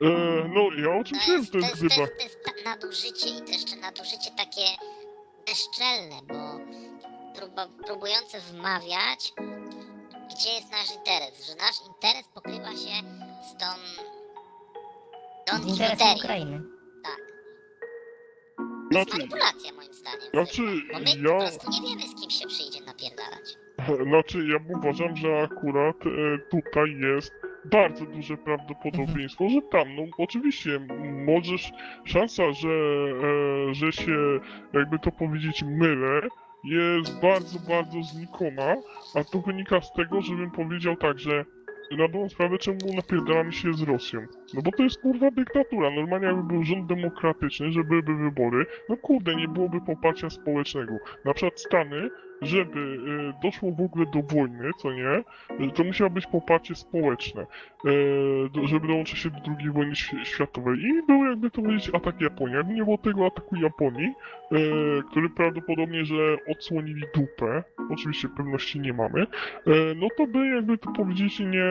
no, 0.02 0.62
ja 0.78 1.00
o 1.00 1.04
czym 1.04 1.20
To 1.20 1.26
wiem, 1.28 1.40
jest, 1.40 1.52
to 1.52 1.58
jest 1.58 1.72
to 1.74 1.78
chyba. 1.78 1.96
jest, 2.02 2.18
to 2.18 2.24
jest 2.24 2.38
ta- 2.46 2.70
nadużycie 2.70 3.30
i 3.30 3.42
to 3.42 3.52
jeszcze 3.52 3.76
nadużycie 3.76 4.32
takie 4.38 4.66
bezczelne, 5.48 6.16
bo 6.28 6.60
próba, 7.40 7.68
próbujące 7.86 8.40
wmawiać, 8.40 9.34
gdzie 10.32 10.50
jest 10.50 10.72
nasz 10.72 10.96
interes, 10.96 11.46
że 11.48 11.56
nasz 11.56 11.76
interes 11.88 12.28
pokrywa 12.34 12.72
się 12.72 12.96
z 13.50 13.52
tą 13.60 13.66
Don 15.48 15.64
Z 15.64 15.68
interesem 15.68 15.98
Quixoterią. 15.98 16.24
Ukrainy. 16.24 16.62
Tak. 17.04 17.18
To 18.92 19.00
jest 19.00 19.10
Znaczy, 19.10 19.18
manipulacja 19.18 19.74
moim 19.74 19.94
zdaniem. 19.94 20.30
znaczy, 20.34 20.62
Bo 20.94 21.00
my 21.00 21.06
po 21.06 21.30
ja. 21.30 21.38
prostu 21.40 21.70
nie 21.72 21.82
wiemy, 21.90 22.02
z 22.12 22.22
kim 22.22 22.30
się 22.30 22.48
przyjdzie 22.48 22.82
napierdalać. 22.82 23.58
Znaczy, 24.10 24.38
ja 24.48 24.58
uważam, 24.78 25.18
że 25.18 25.42
akurat 25.42 25.96
e, 26.06 26.40
tutaj 26.52 26.98
jest 27.14 27.32
bardzo 27.72 28.06
duże 28.06 28.38
prawdopodobieństwo, 28.38 29.50
że 29.50 29.62
tam, 29.62 29.96
no 29.96 30.04
oczywiście, 30.18 30.80
możesz, 31.26 31.72
szansa, 32.04 32.52
że, 32.52 32.70
e, 32.70 33.74
że 33.74 33.92
się, 33.92 34.40
jakby 34.74 35.00
to 35.00 35.12
powiedzieć, 35.12 35.64
mylę, 35.64 36.22
jest 36.64 37.22
bardzo, 37.22 37.60
bardzo 37.60 38.04
znikoma, 38.04 38.76
a 39.16 39.24
to 39.24 39.40
wynika 39.42 39.82
z 39.82 39.94
tego, 39.94 40.22
żebym 40.22 40.52
powiedział 40.52 40.96
tak, 40.96 41.20
że 41.20 41.46
na 41.92 41.98
dobrą 41.98 42.30
sprawę, 42.30 42.58
czemu 42.58 42.78
napierdalamy 42.96 43.54
się 43.54 43.74
z 43.74 43.82
Rosją? 43.82 44.20
No 44.54 44.62
bo 44.62 44.72
to 44.72 44.84
jest 44.84 45.02
kurwa 45.02 45.32
dyktatura. 45.32 45.90
Normalnie 45.92 46.28
jakby 46.28 46.44
był 46.44 46.64
rząd 46.64 46.86
demokratyczny, 46.88 47.72
że 47.72 47.84
byłyby 47.84 48.16
wybory, 48.16 48.66
no 48.90 48.98
kurde, 48.98 49.36
nie 49.36 49.48
byłoby 49.48 49.82
poparcia 49.82 50.30
społecznego. 50.30 50.94
Na 51.26 51.34
przykład 51.34 51.60
Stany, 51.60 52.10
żeby 52.42 52.80
y, 52.80 53.34
doszło 53.44 53.72
w 53.72 53.82
ogóle 53.82 54.06
do 54.06 54.22
wojny, 54.36 54.72
co 54.78 54.92
nie, 54.94 55.24
y, 55.66 55.72
to 55.76 55.84
musiało 55.84 56.10
być 56.10 56.28
poparcie 56.28 56.76
społeczne, 56.76 57.46
y, 57.86 58.68
żeby 58.68 58.88
dołączyć 58.88 59.20
się 59.20 59.30
do 59.30 59.38
II 59.60 59.70
wojny 59.72 59.94
świ- 59.94 60.24
światowej. 60.26 60.80
I 60.80 61.06
był 61.08 61.26
jakby 61.26 61.52
to 61.52 61.62
powiedzieć 61.62 61.90
atak 61.94 62.22
Japonii. 62.22 62.56
Jakby 62.56 62.74
nie 62.74 62.84
było 62.84 62.98
tego 62.98 63.26
ataku 63.26 63.56
Japonii, 63.56 64.14
y, 64.52 64.58
który 65.12 65.30
prawdopodobnie, 65.30 66.06
że 66.06 66.38
odsłonili 66.52 67.04
dupę, 67.16 67.64
oczywiście 67.90 68.30
pewności 68.30 68.80
nie 68.80 68.94
mamy, 68.94 69.28
E, 69.68 69.96
no 69.96 70.08
to 70.18 70.28
by 70.28 70.48
jakby 70.48 70.78
to 70.78 70.92
powiedzieć 70.92 71.40
nie 71.40 71.66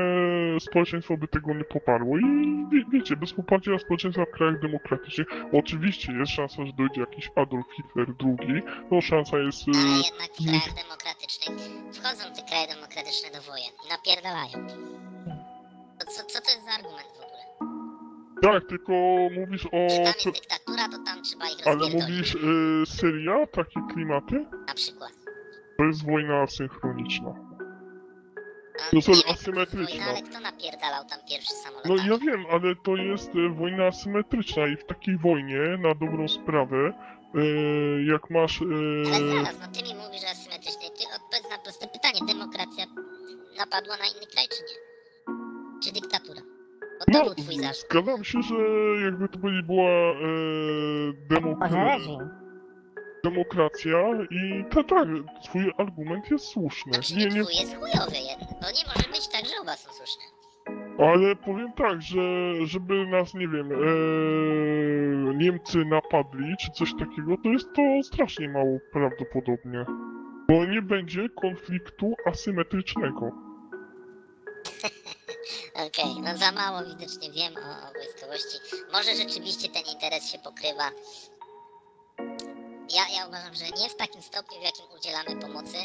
społeczeństwo 0.59 1.16
by 1.16 1.29
tego 1.29 1.55
nie 1.55 1.64
poparło 1.64 2.18
i 2.18 2.65
wie, 2.72 2.84
wiecie, 2.92 3.16
bez 3.16 3.32
poparcia 3.32 3.78
społeczeństwa 3.78 4.24
w 4.24 4.30
krajach 4.30 4.60
demokratycznych 4.60 5.26
oczywiście 5.52 6.12
jest 6.12 6.32
szansa, 6.32 6.66
że 6.66 6.72
dojdzie 6.72 7.00
jakiś 7.00 7.30
Adolf 7.36 7.66
Hitler 7.76 8.06
II, 8.24 8.62
no 8.90 9.00
szansa 9.00 9.38
jest 9.38 9.62
e, 9.68 9.70
jednak 9.78 10.30
w 10.32 10.44
krajach 10.44 10.74
demokratycznych 10.84 11.58
wchodzą 11.92 12.24
te 12.36 12.42
kraje 12.48 12.66
demokratyczne 12.74 13.30
do 13.30 13.42
wojen 13.42 13.72
i 13.86 13.88
napierdalają. 13.88 14.66
To 15.98 16.06
co, 16.06 16.24
co 16.24 16.40
to 16.40 16.50
jest 16.50 16.64
za 16.64 16.72
argument 16.72 17.06
w 17.06 17.20
ogóle? 17.24 17.36
tak, 18.42 18.68
tylko 18.68 18.92
mówisz 19.40 19.66
o 19.66 19.88
Że 19.90 19.96
tam 19.96 20.14
jest 20.24 20.24
dyktatura, 20.40 20.88
to 20.88 20.98
tam 21.04 21.22
trzeba 21.22 21.44
ich 21.48 21.66
ale 21.66 21.76
rozpierdolić. 21.76 22.34
mówisz 22.34 22.36
e, 22.82 22.86
Syria, 22.86 23.46
takie 23.46 23.80
klimaty? 23.92 24.46
Na 24.66 24.74
przykład. 24.74 25.12
To 25.78 25.84
jest 25.84 26.06
wojna 26.06 26.42
asynchroniczna. 26.42 27.45
A 28.87 28.91
To 28.91 29.03
są 29.03 29.12
asymetryczne. 29.33 30.05
ale 30.05 30.22
kto 30.22 30.41
napierdalał 30.41 31.05
tam 31.05 31.18
pierwszy 31.29 31.55
samolot? 31.55 31.87
No 31.87 31.97
ja 31.97 32.18
wiem, 32.18 32.45
ale 32.51 32.77
to 32.77 32.97
jest 32.97 33.31
e, 33.35 33.49
wojna 33.49 33.85
asymetryczna 33.87 34.66
i 34.66 34.77
w 34.77 34.85
takiej 34.85 35.18
wojnie, 35.18 35.59
na 35.79 35.95
dobrą 35.95 36.29
sprawę, 36.29 36.93
e, 37.35 37.41
jak 38.12 38.31
masz... 38.31 38.62
Ale 38.62 39.16
E, 39.16 39.45
zaraz, 39.45 39.57
no 39.61 39.66
ty 39.74 39.83
mi 39.83 39.95
mówisz, 39.95 40.20
że 40.20 40.31
asymetrycznie. 40.31 40.91
Ty 40.91 41.03
odpowiedz 41.16 41.51
na 41.51 41.59
proste 41.59 41.87
pytanie. 41.89 42.20
Demokracja 42.29 42.85
napadła 43.59 43.97
na 43.97 44.05
inny 44.07 44.27
kraj, 44.33 44.47
czy 44.49 44.62
nie? 44.62 44.79
Czy 45.85 45.93
dyktatura? 46.01 46.41
Bo 46.99 47.05
to 47.12 47.18
No, 47.18 47.24
był 47.24 47.35
twój 47.35 47.57
zarzut. 47.61 47.87
zgadzam 47.91 48.24
się, 48.24 48.43
że 48.43 48.55
jakby 49.05 49.29
to 49.29 49.39
będzie 49.39 49.62
była 49.62 49.91
e, 49.91 50.14
demok 51.29 51.59
Może 51.59 51.85
reżim. 51.85 52.45
Demokracja 53.31 53.99
i 54.31 54.64
tak, 54.74 54.89
tak, 54.89 55.09
twój 55.45 55.72
argument 55.79 56.31
jest 56.31 56.45
słuszny. 56.45 56.93
Znaczy 56.93 57.14
Nie, 57.16 57.24
nie, 57.27 57.43
twój 57.43 57.55
jest 57.55 57.74
chujowy 57.74 58.16
jeden, 58.31 58.49
bo 58.62 58.66
nie 58.77 58.85
może 58.87 59.09
być 59.12 59.29
tak, 59.29 59.45
że 59.47 59.53
oba 59.62 59.77
są 59.77 59.91
słuszne. 59.93 60.22
ale 60.99 61.37
powiem 61.37 61.72
tak, 61.72 62.03
że 62.03 62.20
żeby 62.64 63.07
nas, 63.07 63.35
nie 63.35 63.49
wiem, 63.49 63.72
e, 63.72 65.35
Niemcy 65.35 65.85
napadli 65.85 66.55
czy 66.61 66.70
coś 66.70 66.91
takiego, 66.99 67.37
to 67.43 67.49
jest 67.49 67.66
to 67.77 67.83
strasznie 68.03 68.49
mało 68.49 68.79
prawdopodobnie. 68.93 69.85
Bo 70.49 70.64
nie 70.64 70.83
będzie 70.83 71.29
konfliktu 71.29 72.14
asymetrycznego. 72.27 73.27
Okej, 75.87 76.20
no 76.24 76.37
za 76.39 76.53
mało 76.53 76.79
widocznie 76.85 77.33
wiem 77.33 77.55
o, 77.57 77.89
o 77.89 77.93
wojskowości. 77.93 78.59
Może 78.93 79.14
rzeczywiście 79.16 79.68
ten 79.68 79.83
interes 79.95 80.33
się 80.33 80.39
pokrywa. 80.39 80.91
Ja, 82.95 83.03
ja 83.18 83.26
uważam, 83.28 83.55
że 83.55 83.64
nie 83.64 83.89
w 83.89 83.97
takim 83.97 84.22
stopniu, 84.22 84.59
w 84.61 84.62
jakim 84.62 84.84
udzielamy 84.99 85.41
pomocy. 85.41 85.76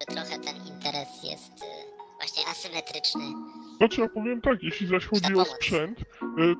Że 0.00 0.06
trochę 0.06 0.38
ten 0.38 0.56
interes 0.66 1.08
jest 1.22 1.62
y, 1.62 1.66
właśnie 2.16 2.42
asymetryczny. 2.50 3.22
Znaczy 3.76 4.00
ja 4.00 4.08
powiem 4.08 4.40
tak, 4.40 4.62
jeśli 4.62 4.86
zaś 4.86 5.06
chodzi 5.06 5.34
o 5.34 5.44
sprzęt, 5.44 5.98
e, 6.00 6.04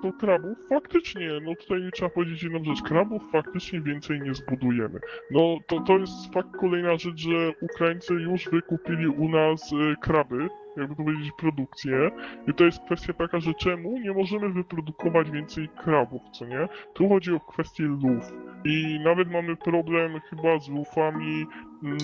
to 0.02 0.12
krabów 0.12 0.58
faktycznie, 0.68 1.30
no 1.42 1.54
tutaj 1.54 1.90
trzeba 1.94 2.10
powiedzieć 2.10 2.42
jedną 2.42 2.64
rzecz, 2.64 2.82
krabów 2.82 3.22
faktycznie 3.32 3.80
więcej 3.80 4.20
nie 4.20 4.34
zbudujemy. 4.34 5.00
No 5.30 5.58
to, 5.66 5.80
to 5.80 5.98
jest 5.98 6.12
fakt 6.34 6.48
kolejna 6.60 6.96
rzecz, 6.96 7.16
że 7.18 7.52
Ukraińcy 7.60 8.14
już 8.14 8.48
wykupili 8.48 9.08
u 9.08 9.28
nas 9.28 9.72
e, 9.72 9.96
kraby, 10.02 10.48
jakby 10.76 10.96
to 10.96 11.04
powiedzieć 11.04 11.32
produkcję 11.38 12.10
i 12.48 12.54
to 12.54 12.64
jest 12.64 12.78
kwestia 12.84 13.12
taka, 13.12 13.40
że 13.40 13.54
czemu 13.54 13.98
nie 13.98 14.12
możemy 14.12 14.48
wyprodukować 14.48 15.30
więcej 15.30 15.68
krabów, 15.68 16.22
co 16.32 16.46
nie? 16.46 16.68
Tu 16.94 17.08
chodzi 17.08 17.32
o 17.32 17.40
kwestię 17.40 17.82
luf 17.82 18.32
i 18.64 19.00
nawet 19.04 19.30
mamy 19.30 19.56
problem 19.56 20.20
chyba 20.30 20.58
z 20.58 20.68
lufami 20.68 21.46
mm, 21.82 21.98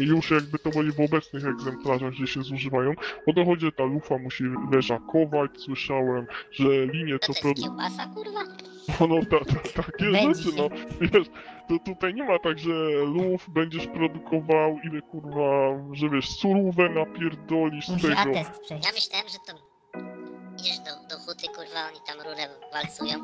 już 0.00 0.30
jakby 0.30 0.58
to 0.58 0.70
powiedzieć 0.70 0.96
w 0.96 1.00
obecnych 1.00 1.46
egzemplarzach, 1.46 2.12
że 2.12 2.26
się 2.26 2.42
zużywają, 2.42 2.92
o 3.26 3.32
to 3.32 3.44
chodzi, 3.44 3.66
że 3.66 3.72
ta 3.72 3.84
lufa 3.84 4.18
musi 4.18 4.44
leżakować, 4.72 5.50
słyszałem, 5.56 6.26
że 6.50 6.86
linie 6.86 7.18
To 7.18 7.32
co 7.32 7.42
produkują, 7.42 7.76
kurwa? 8.14 8.75
No 9.00 9.20
ta, 9.30 9.44
ta, 9.44 9.60
takie 9.82 10.10
Będzie 10.10 10.34
rzeczy, 10.42 10.56
się. 10.56 10.62
no, 10.62 10.68
wiesz, 11.00 11.26
to 11.68 11.78
tutaj 11.84 12.14
nie 12.14 12.24
ma 12.24 12.38
tak, 12.38 12.58
że 12.58 12.70
luf 13.04 13.50
będziesz 13.50 13.86
produkował 13.86 14.78
ile 14.84 15.02
kurwa, 15.02 15.78
że 15.92 16.08
wiesz, 16.10 16.28
surówę 16.30 16.88
napierdolisz 16.88 17.86
z 17.86 17.90
Musi 17.90 18.02
tego, 18.08 18.20
atest 18.20 18.60
przejść. 18.60 18.86
Ja 18.86 18.92
myślałem, 18.92 19.28
że 19.28 19.38
to 19.46 19.76
idziesz 20.60 20.78
do, 20.78 21.08
do 21.16 21.22
huty, 21.22 21.46
kurwa, 21.48 21.88
oni 21.88 21.98
tam 22.06 22.16
rurę 22.20 22.48
walcują 22.72 23.14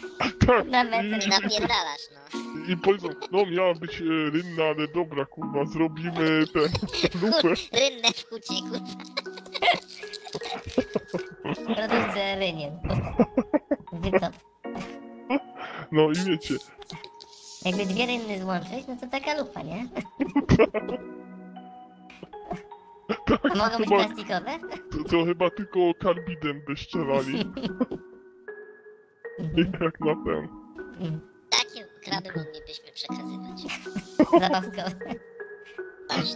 tak, 0.46 0.66
Na 0.68 0.82
i 0.84 1.08
metr. 1.10 1.28
napierdalasz, 1.28 2.08
no. 2.14 2.40
i, 2.68 2.72
i 2.72 2.76
powiedzą, 2.76 3.08
no 3.32 3.46
miała 3.46 3.74
być 3.74 4.00
e, 4.00 4.04
rynna, 4.30 4.64
ale 4.64 4.88
dobra, 4.88 5.24
kurwa, 5.26 5.64
zrobimy 5.64 6.44
tę 6.46 6.60
lufę, 7.22 7.48
Rynnę 7.72 8.08
w 8.14 8.28
hucie, 8.28 8.54
kurwa. 8.62 8.86
Produkcja 11.74 12.34
rynien. 12.38 12.78
Wycop. 13.92 14.51
No 15.92 16.10
i 16.10 16.14
wiecie, 16.30 16.54
Jakby 17.64 17.86
dwie 17.86 18.06
rynny 18.06 18.40
złączyć, 18.40 18.86
no 18.88 18.96
to 19.00 19.06
taka 19.06 19.34
lufa, 19.42 19.62
nie? 19.62 19.88
tak, 23.26 23.40
A 23.44 23.54
mogą 23.54 23.78
być 23.78 23.88
chyba, 23.88 24.04
plastikowe? 24.04 24.50
to, 24.90 25.04
to 25.10 25.24
chyba 25.24 25.50
tylko 25.50 25.80
karbidem 26.00 26.62
by 26.68 26.76
strzelali, 26.76 27.38
jak 29.56 30.00
na 30.06 30.14
ten. 30.24 30.48
Takie 31.50 31.84
kraby 32.04 32.28
moglibyśmy 32.36 32.92
przekazywać. 32.94 33.62
Zabawkowe. 34.40 35.14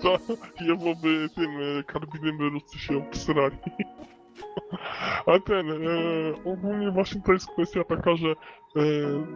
To 0.02 0.18
jebo 0.60 0.94
by 0.94 1.28
tym 1.34 1.50
e, 1.78 1.82
karbidem 1.82 2.38
by 2.38 2.48
Ruscy 2.48 2.78
się 2.78 2.98
obsrali. 2.98 3.56
A 5.26 5.38
ten, 5.46 5.70
e, 5.70 5.76
ogólnie 6.44 6.90
właśnie 6.90 7.22
to 7.22 7.32
jest 7.32 7.46
kwestia 7.46 7.84
taka, 7.84 8.16
że 8.16 8.34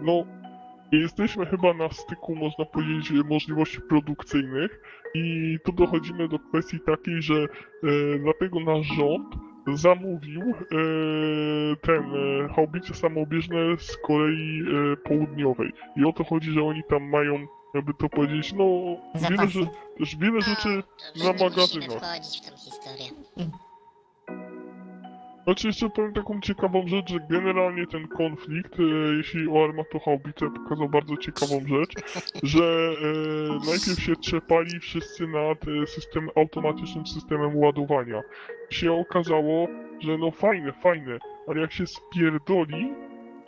no 0.03 0.24
jesteśmy 0.93 1.47
chyba 1.47 1.74
na 1.74 1.88
styku, 1.88 2.36
można 2.36 2.64
powiedzieć, 2.64 3.11
możliwości 3.11 3.80
produkcyjnych 3.88 4.80
i 5.14 5.57
tu 5.64 5.72
dochodzimy 5.72 6.28
do 6.28 6.38
kwestii 6.38 6.80
takiej, 6.86 7.22
że 7.22 7.34
e, 7.34 7.47
dlatego 8.18 8.61
nasz 8.61 8.86
rząd 8.86 9.26
zamówił 9.74 10.43
e, 10.43 10.55
ten 11.82 12.05
e, 12.14 12.49
haubice 12.55 12.95
samobieżne 12.95 13.57
z 13.78 13.97
Korei 13.97 14.62
e, 14.62 14.97
Południowej. 14.97 15.72
I 15.97 16.05
o 16.05 16.12
to 16.12 16.24
chodzi, 16.24 16.51
że 16.51 16.62
oni 16.62 16.82
tam 16.88 17.03
mają, 17.03 17.47
jakby 17.74 17.95
to 17.95 18.09
powiedzieć, 18.09 18.53
no 18.53 18.64
wiele, 19.14 19.36
Zapasy. 19.36 19.53
że, 19.53 19.66
też 19.99 20.16
wiele 20.16 20.41
rzeczy 20.41 20.68
na 21.24 21.32
nie 21.32 21.45
magazynach. 21.45 21.88
wchodzić 21.88 22.41
w 22.43 22.51
tą 22.51 22.57
historię. 22.57 23.07
Znaczy 25.45 25.66
jeszcze 25.66 25.91
powiem 25.91 26.12
taką 26.12 26.41
ciekawą 26.41 26.86
rzecz, 26.86 27.11
że 27.11 27.18
generalnie 27.30 27.86
ten 27.86 28.09
konflikt, 28.09 28.80
e, 28.80 28.82
jeśli 29.16 29.49
o 29.49 29.64
armatohaubice, 29.64 30.51
pokazał 30.51 30.88
bardzo 30.88 31.16
ciekawą 31.16 31.61
rzecz, 31.61 31.95
że 32.43 32.64
e, 32.64 33.66
najpierw 33.66 34.01
się 34.01 34.16
trzepali 34.16 34.80
wszyscy 34.80 35.26
nad 35.26 35.59
e, 35.68 35.86
system, 35.86 36.28
automatycznym 36.36 37.07
systemem 37.07 37.57
ładowania. 37.57 38.22
Się 38.70 38.93
okazało, 38.93 39.68
że 40.01 40.18
no 40.18 40.30
fajne, 40.30 40.72
fajne, 40.72 41.18
ale 41.49 41.61
jak 41.61 41.72
się 41.72 41.86
spierdoli, 41.86 42.93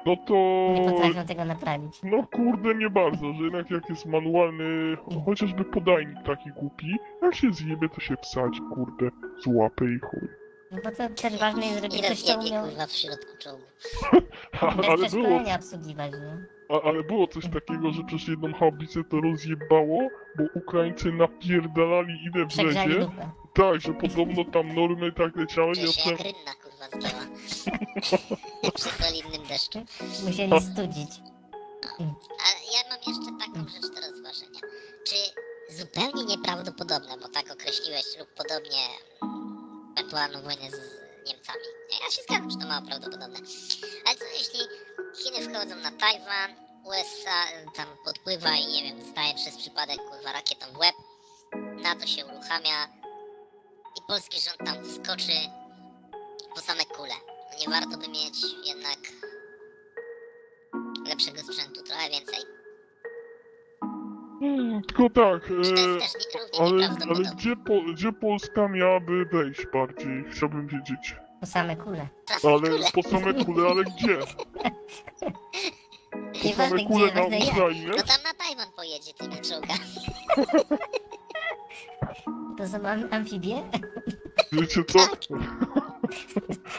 no 0.07 0.17
to... 0.17 0.35
Nie 0.75 0.91
potrafią 0.91 1.27
tego 1.27 1.45
naprawić. 1.45 2.01
No 2.03 2.27
kurde, 2.27 2.75
nie 2.75 2.91
bardzo, 2.91 3.33
że 3.33 3.45
jednak 3.45 3.71
jak 3.71 3.89
jest 3.89 4.07
manualny, 4.07 4.97
chociażby 5.25 5.65
podajnik 5.65 6.23
taki 6.27 6.51
głupi, 6.51 6.97
jak 7.23 7.35
się 7.35 7.53
zjebie, 7.53 7.89
to 7.89 8.01
się 8.01 8.15
wsadzi, 8.23 8.61
kurde, 8.75 9.11
złapie 9.45 9.85
i 9.85 9.99
chuj. 9.99 10.42
No 10.73 10.79
bo 10.85 10.91
to 10.91 11.15
też 11.23 11.37
ważne 11.39 11.67
jest, 11.67 11.83
żeby 11.83 11.97
I 11.97 12.03
ktoś 12.03 12.23
to 12.23 12.39
umiał 12.39 12.65
kurwa, 12.65 12.87
w 12.87 12.93
środku 12.93 13.37
czołgu. 13.39 13.65
bez 14.77 14.89
ale 14.89 14.97
było, 14.97 14.97
przeszkolenia 14.99 15.57
obsługiwać, 15.57 16.13
nie? 16.13 16.47
a, 16.69 16.83
ale 16.83 17.03
było 17.03 17.27
coś 17.27 17.45
takiego, 17.45 17.93
że 17.93 18.03
przez 18.05 18.29
jedną 18.29 18.53
haubicę 18.55 19.05
to 19.11 19.21
rozjebało, 19.21 20.09
bo 20.39 20.45
Ukraińcy 20.55 21.13
napierdalali 21.13 22.15
ile 22.35 22.47
Przegrzali 22.47 22.95
lupę. 22.95 23.31
Tak, 23.55 23.81
że 23.81 23.95
podobno 23.95 24.45
tam 24.45 24.75
normy 24.75 25.13
tak 25.13 25.37
leciały, 25.37 25.73
nie 25.73 25.81
jak 25.81 25.91
obce... 25.91 26.11
rynna, 26.11 26.55
kurwa, 26.63 26.87
zgięła. 26.89 27.25
Przy 28.75 28.89
solidnym 29.05 29.47
deszczu. 29.49 29.79
Musieli 30.27 30.61
studzić. 30.61 31.11
Ale 32.45 32.59
ja 32.75 32.81
mam 32.91 32.99
jeszcze 33.07 33.47
taką 33.47 33.69
rzecz 33.69 33.95
do 33.95 34.01
rozważenia. 34.11 34.61
Czy 35.05 35.17
zupełnie 35.77 36.25
nieprawdopodobne, 36.25 37.19
bo 37.23 37.29
tak 37.29 37.53
określiłeś 37.53 38.19
lub 38.19 38.29
podobnie 38.29 38.83
ewentualną 40.13 40.43
wojnę 40.43 40.71
z 40.71 40.81
Niemcami. 41.27 41.65
Ja 42.05 42.11
się 42.11 42.23
zgadzam, 42.23 42.51
że 42.51 42.57
to 42.57 42.67
mało 42.67 42.87
prawdopodobne. 42.87 43.39
Ale 44.07 44.17
co 44.17 44.25
jeśli 44.25 44.61
Chiny 45.15 45.41
wchodzą 45.49 45.77
na 45.77 45.91
Tajwan, 45.91 46.51
USA 46.85 47.45
tam 47.75 47.87
podpływa 48.05 48.51
i 48.57 48.67
nie 48.67 48.83
wiem, 48.83 48.99
dostaje 49.01 49.35
przez 49.35 49.57
przypadek 49.57 49.97
kurwa 49.97 50.33
rakietą 50.33 50.67
w 50.73 50.79
łeb, 50.79 50.95
NATO 51.83 52.07
się 52.07 52.27
uruchamia 52.27 52.89
i 53.97 54.01
polski 54.09 54.41
rząd 54.41 54.59
tam 54.59 54.85
wskoczy 54.85 55.33
po 56.55 56.61
same 56.61 56.85
kule. 56.85 57.15
Nie 57.61 57.69
warto 57.69 57.99
by 57.99 58.09
mieć 58.09 58.37
jednak 58.65 58.99
lepszego 61.07 61.39
sprzętu, 61.43 61.83
trochę 61.83 62.11
więcej. 62.11 62.62
Tylko 64.87 65.11
tak, 65.11 65.43
Czy 65.65 65.75
to 65.75 65.81
e, 65.81 65.95
jest 65.95 66.33
też 66.33 66.61
ale, 66.61 66.69
ale 66.71 66.77
nieprawdopodobne? 66.77 67.33
gdzie, 67.37 67.57
po, 67.57 67.83
gdzie 67.93 68.13
Polska 68.13 68.69
miałaby 68.69 69.25
wejść 69.33 69.67
bardziej? 69.73 70.25
Chciałbym 70.31 70.67
wiedzieć. 70.67 71.17
Po 71.41 71.47
same 71.47 71.77
kule. 71.77 72.09
Ale 72.45 72.71
po 72.95 73.03
same 73.03 73.45
kule, 73.45 73.69
ale 73.71 73.85
gdzie? 73.85 74.19
Po 74.19 74.45
Nieważne 76.45 76.69
same 76.69 76.75
gdzie, 76.77 76.87
kule 76.87 77.07
na 77.15 77.21
ważne 77.23 77.39
jak. 77.39 77.53
Ukrainę? 77.57 77.89
No 77.89 77.97
tam 77.97 78.23
na 78.25 78.35
Tajwan 78.45 78.67
pojedzie 78.77 79.13
tymi 79.15 79.37
czołgami. 79.41 79.81
To 82.59 82.69
są 82.69 82.89
am- 82.89 83.09
amfibie? 83.11 83.57
Wiecie 84.53 84.85
co? 84.85 84.99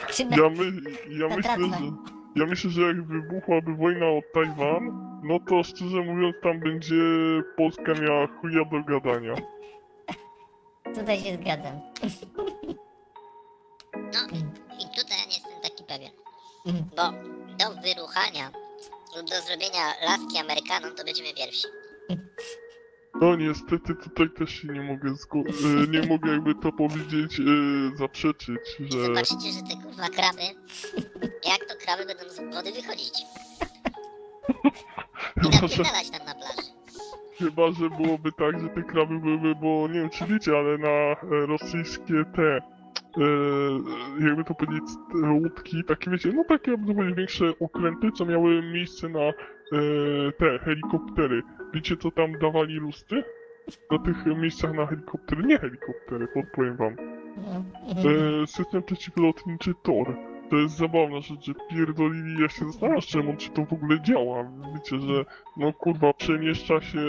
Czy 0.10 0.26
na... 0.26 0.38
Ja, 0.38 0.50
my, 0.50 0.72
ja 1.10 1.36
myślę, 1.36 1.56
że... 1.58 1.92
Ja 2.36 2.46
myślę, 2.46 2.70
że 2.70 2.82
jak 2.82 3.04
wybuchłaby 3.08 3.76
wojna 3.76 4.06
o 4.06 4.20
Tajwan, 4.34 5.13
no 5.24 5.40
to 5.40 5.64
szczerze 5.64 6.02
mówiąc 6.02 6.36
tam 6.44 6.60
będzie 6.60 6.96
Polska 7.58 7.94
miała 7.94 8.28
chuja 8.28 8.66
do 8.66 8.84
gadania. 8.84 9.36
Tutaj 10.96 11.20
się 11.20 11.36
zgadzam. 11.36 11.80
No 13.94 14.20
i 14.80 14.98
tutaj 14.98 15.18
ja 15.20 15.26
nie 15.26 15.34
jestem 15.36 15.62
taki 15.64 15.84
pewien. 15.84 16.12
Mm. 16.66 16.84
Bo 16.96 17.04
do 17.58 17.82
wyruchania 17.82 18.52
lub 19.18 19.30
do 19.30 19.42
zrobienia 19.42 19.94
laski 20.06 20.38
Amerykanom 20.38 20.96
to 20.96 21.04
będziemy 21.06 21.34
pierwsi. 21.34 21.68
No 23.22 23.36
niestety 23.36 23.96
tutaj 23.96 24.30
też 24.38 24.50
się 24.50 24.68
nie 24.68 24.82
mogę 24.82 25.10
zgo- 25.10 25.84
e, 25.84 25.88
nie 25.88 26.08
mogę 26.08 26.32
jakby 26.32 26.56
to 26.56 26.72
powiedzieć, 26.72 27.40
e, 27.40 27.44
zaprzeczyć, 27.98 28.60
że... 28.80 29.06
Zobaczycie, 29.06 29.52
że 29.52 29.62
te 29.62 29.84
kurwa 29.84 30.10
kraby, 30.10 30.42
jak 31.46 31.66
to 31.70 31.76
kraby 31.86 32.06
będą 32.06 32.30
z 32.30 32.56
wody 32.56 32.72
wychodzić. 32.72 33.14
I 35.44 35.50
napierdalać 35.50 36.10
tam 36.10 36.26
na 36.26 36.36
plaży. 36.36 36.74
chyba, 37.40 37.72
że 37.72 37.90
byłoby 37.90 38.32
tak, 38.32 38.60
że 38.60 38.70
te 38.70 38.84
kraby 38.84 39.20
byłyby, 39.20 39.56
bo 39.56 39.88
nie 39.88 40.00
wiem 40.00 40.10
czy 40.10 40.26
wiecie, 40.26 40.58
ale 40.58 40.78
na 40.78 40.88
e, 40.90 41.16
rosyjskie 41.46 42.14
te, 42.36 42.58
e, 42.58 43.26
jakby 44.28 44.44
to 44.44 44.54
powiedzieć, 44.56 44.90
te 45.12 45.32
łódki, 45.32 45.84
takie 45.84 46.12
wiecie, 46.12 46.32
no 46.36 46.44
takie 46.44 46.72
jakby 46.72 46.96
to 46.96 47.16
większe 47.16 47.46
okręty, 47.60 48.12
co 48.12 48.26
miały 48.26 48.62
miejsce 48.62 49.10
na 49.10 49.20
e, 49.20 49.34
te 50.38 50.60
helikoptery. 50.60 51.42
Wiecie 51.74 51.98
co 51.98 52.12
tam 52.12 52.40
dawali 52.40 52.76
lusty? 52.76 53.24
Na 53.92 54.00
tych 54.00 54.26
miejscach 54.26 54.74
na 54.74 54.86
helikoptery, 54.86 55.44
nie 55.44 55.60
helikoptery, 55.60 56.28
podpowiem 56.28 56.78
wam. 56.78 56.96
E, 57.90 58.48
system 58.48 58.84
przeciwlotniczy 58.84 59.74
TOR. 59.84 60.33
To 60.54 60.58
jest 60.58 60.78
zabawna 60.78 61.22
rzecz, 61.22 61.46
że 61.46 61.54
pierdolili, 61.70 62.42
ja 62.42 62.50
się 62.50 62.66
zastanawiam 62.66 63.02
czemu, 63.02 63.36
czy 63.38 63.50
to 63.50 63.66
w 63.66 63.74
ogóle 63.74 64.02
działa. 64.02 64.52
Wiecie, 64.74 65.00
że 65.00 65.26
no 65.58 65.74
kurwa, 65.74 66.14
przemieszcza 66.14 66.82
się 66.82 67.00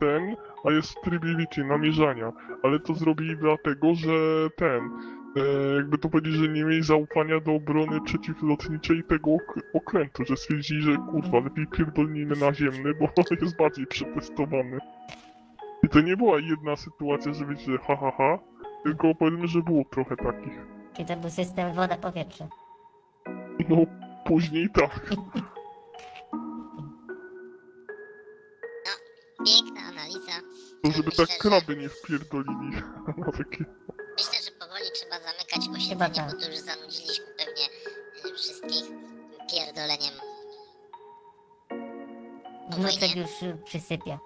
ten, 0.00 0.36
a 0.64 0.70
jest 0.70 0.90
w 0.90 1.00
trybie, 1.00 1.36
wiecie, 1.36 1.64
namierzania. 1.64 2.32
Ale 2.62 2.80
to 2.80 2.94
zrobili 2.94 3.36
dlatego, 3.36 3.94
że 3.94 4.10
ten, 4.56 4.90
e, 5.36 5.76
jakby 5.76 5.98
to 5.98 6.08
powiedzieć, 6.08 6.32
że 6.32 6.48
nie 6.48 6.64
mieli 6.64 6.82
zaufania 6.82 7.40
do 7.40 7.54
obrony 7.54 8.00
przeciwlotniczej 8.00 9.04
tego 9.04 9.30
ok- 9.30 9.62
okrętu, 9.74 10.24
że 10.24 10.36
stwierdzili, 10.36 10.82
że 10.82 10.96
kurwa, 10.96 11.40
lepiej 11.40 11.66
pierdolnijmy 11.66 12.36
naziemny, 12.36 12.94
bo 12.94 13.08
jest 13.42 13.56
bardziej 13.56 13.86
przetestowany. 13.86 14.78
I 15.82 15.88
to 15.88 16.00
nie 16.00 16.16
była 16.16 16.40
jedna 16.40 16.76
sytuacja, 16.76 17.32
że 17.32 17.46
wiecie, 17.46 17.78
ha 17.86 17.96
ha 17.96 18.12
ha, 18.16 18.38
tylko 18.84 19.14
powiedzmy, 19.14 19.46
że 19.46 19.62
było 19.62 19.84
trochę 19.84 20.16
takich. 20.16 20.66
Czyli 20.92 21.08
to 21.08 21.16
był 21.16 21.30
system 21.30 21.72
woda-powietrze. 21.74 22.48
No, 23.68 23.76
później 24.24 24.68
tak. 24.74 25.10
Piękna 29.46 29.80
analiza. 29.80 30.32
To 30.84 30.90
żeby 30.90 31.08
Myślę, 31.08 31.26
tak 31.26 31.38
kraby 31.38 31.76
nie 31.76 31.88
wpierdolili 31.88 32.70
na 33.18 33.32
takie... 33.32 33.64
Myślę, 34.18 34.38
że 34.44 34.50
powoli 34.50 34.84
trzeba 34.94 35.20
zamykać 35.20 35.68
posiedzenie, 35.68 36.14
tak. 36.14 36.26
bo 36.26 36.44
tu 36.44 36.50
już 36.50 36.58
zanudziliśmy 36.58 37.26
pewnie 37.26 37.64
y, 38.30 38.34
wszystkich 38.34 38.84
pierdoleniem. 39.50 40.14
Wnuczek 42.70 43.16
już 43.16 43.30
przysypia. 43.64 44.18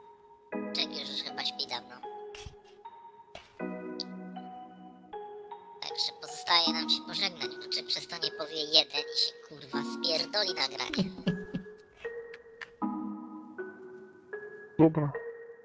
Spierdoli 10.53 10.55
nagranie. 10.55 11.11
Dobra, 14.79 15.13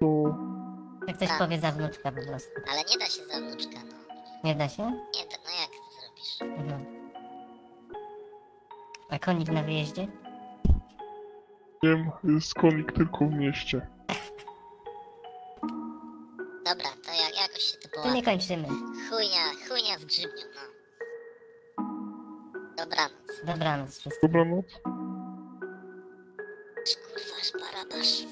to... 0.00 0.06
Jak 1.06 1.16
ktoś 1.16 1.28
Tak. 1.28 1.38
powie 1.38 1.58
za 1.60 1.72
wnuczka 1.72 2.12
po 2.12 2.22
prostu. 2.26 2.50
Ale 2.72 2.78
nie 2.90 2.98
da 2.98 3.06
się 3.06 3.24
za 3.26 3.38
wnuczka, 3.40 3.78
no. 3.90 4.14
Nie 4.44 4.54
da 4.54 4.68
się? 4.68 4.82
Nie 4.82 5.26
da, 5.26 5.36
no 5.44 5.50
jak 5.60 5.70
to 5.70 6.00
zrobisz? 6.00 6.58
Mhm. 6.58 6.84
A 9.10 9.18
konik 9.18 9.48
na 9.48 9.62
wyjeździe? 9.62 10.08
Wiem, 11.82 12.10
jest 12.24 12.54
konik 12.54 12.92
tylko 12.92 13.18
w 13.26 13.32
mieście. 13.32 13.86
Dobra, 16.64 16.90
to 17.04 17.10
jak, 17.10 17.40
jakoś 17.40 17.62
się 17.62 17.76
to 17.78 18.02
To 18.02 18.12
nie 18.14 18.22
kończymy. 18.22 18.68
Chujnia, 19.10 19.68
chujnia 19.68 19.98
z 19.98 20.04
grzybnią, 20.04 20.42
no. 20.54 20.62
Dobranoc. 22.76 23.17
Dobranoc 23.44 23.98
wszystkim. 23.98 24.28
Dobranoc. 24.30 24.64
Kurwa, 27.14 27.66
barabasz. 27.66 28.22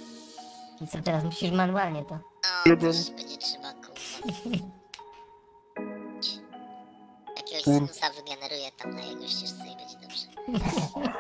I 0.81 0.87
co 0.87 1.03
teraz 1.03 1.25
musisz 1.25 1.51
manualnie 1.53 2.05
to? 2.05 2.15
No, 2.15 2.21
Jeden. 2.67 2.93
też 2.93 3.11
będzie 3.11 3.37
trzeba, 3.37 3.73
kurwa. 3.73 3.97
Jakiegoś 7.37 7.65
Kur- 7.65 7.75
sinusa 7.75 8.11
wygeneruje 8.11 8.71
tam 8.73 8.91
na 8.95 9.01
jego 9.03 9.29
ścieżce 9.29 9.65
i 9.67 9.77
będzie 9.77 9.99
dobrze. 10.03 10.27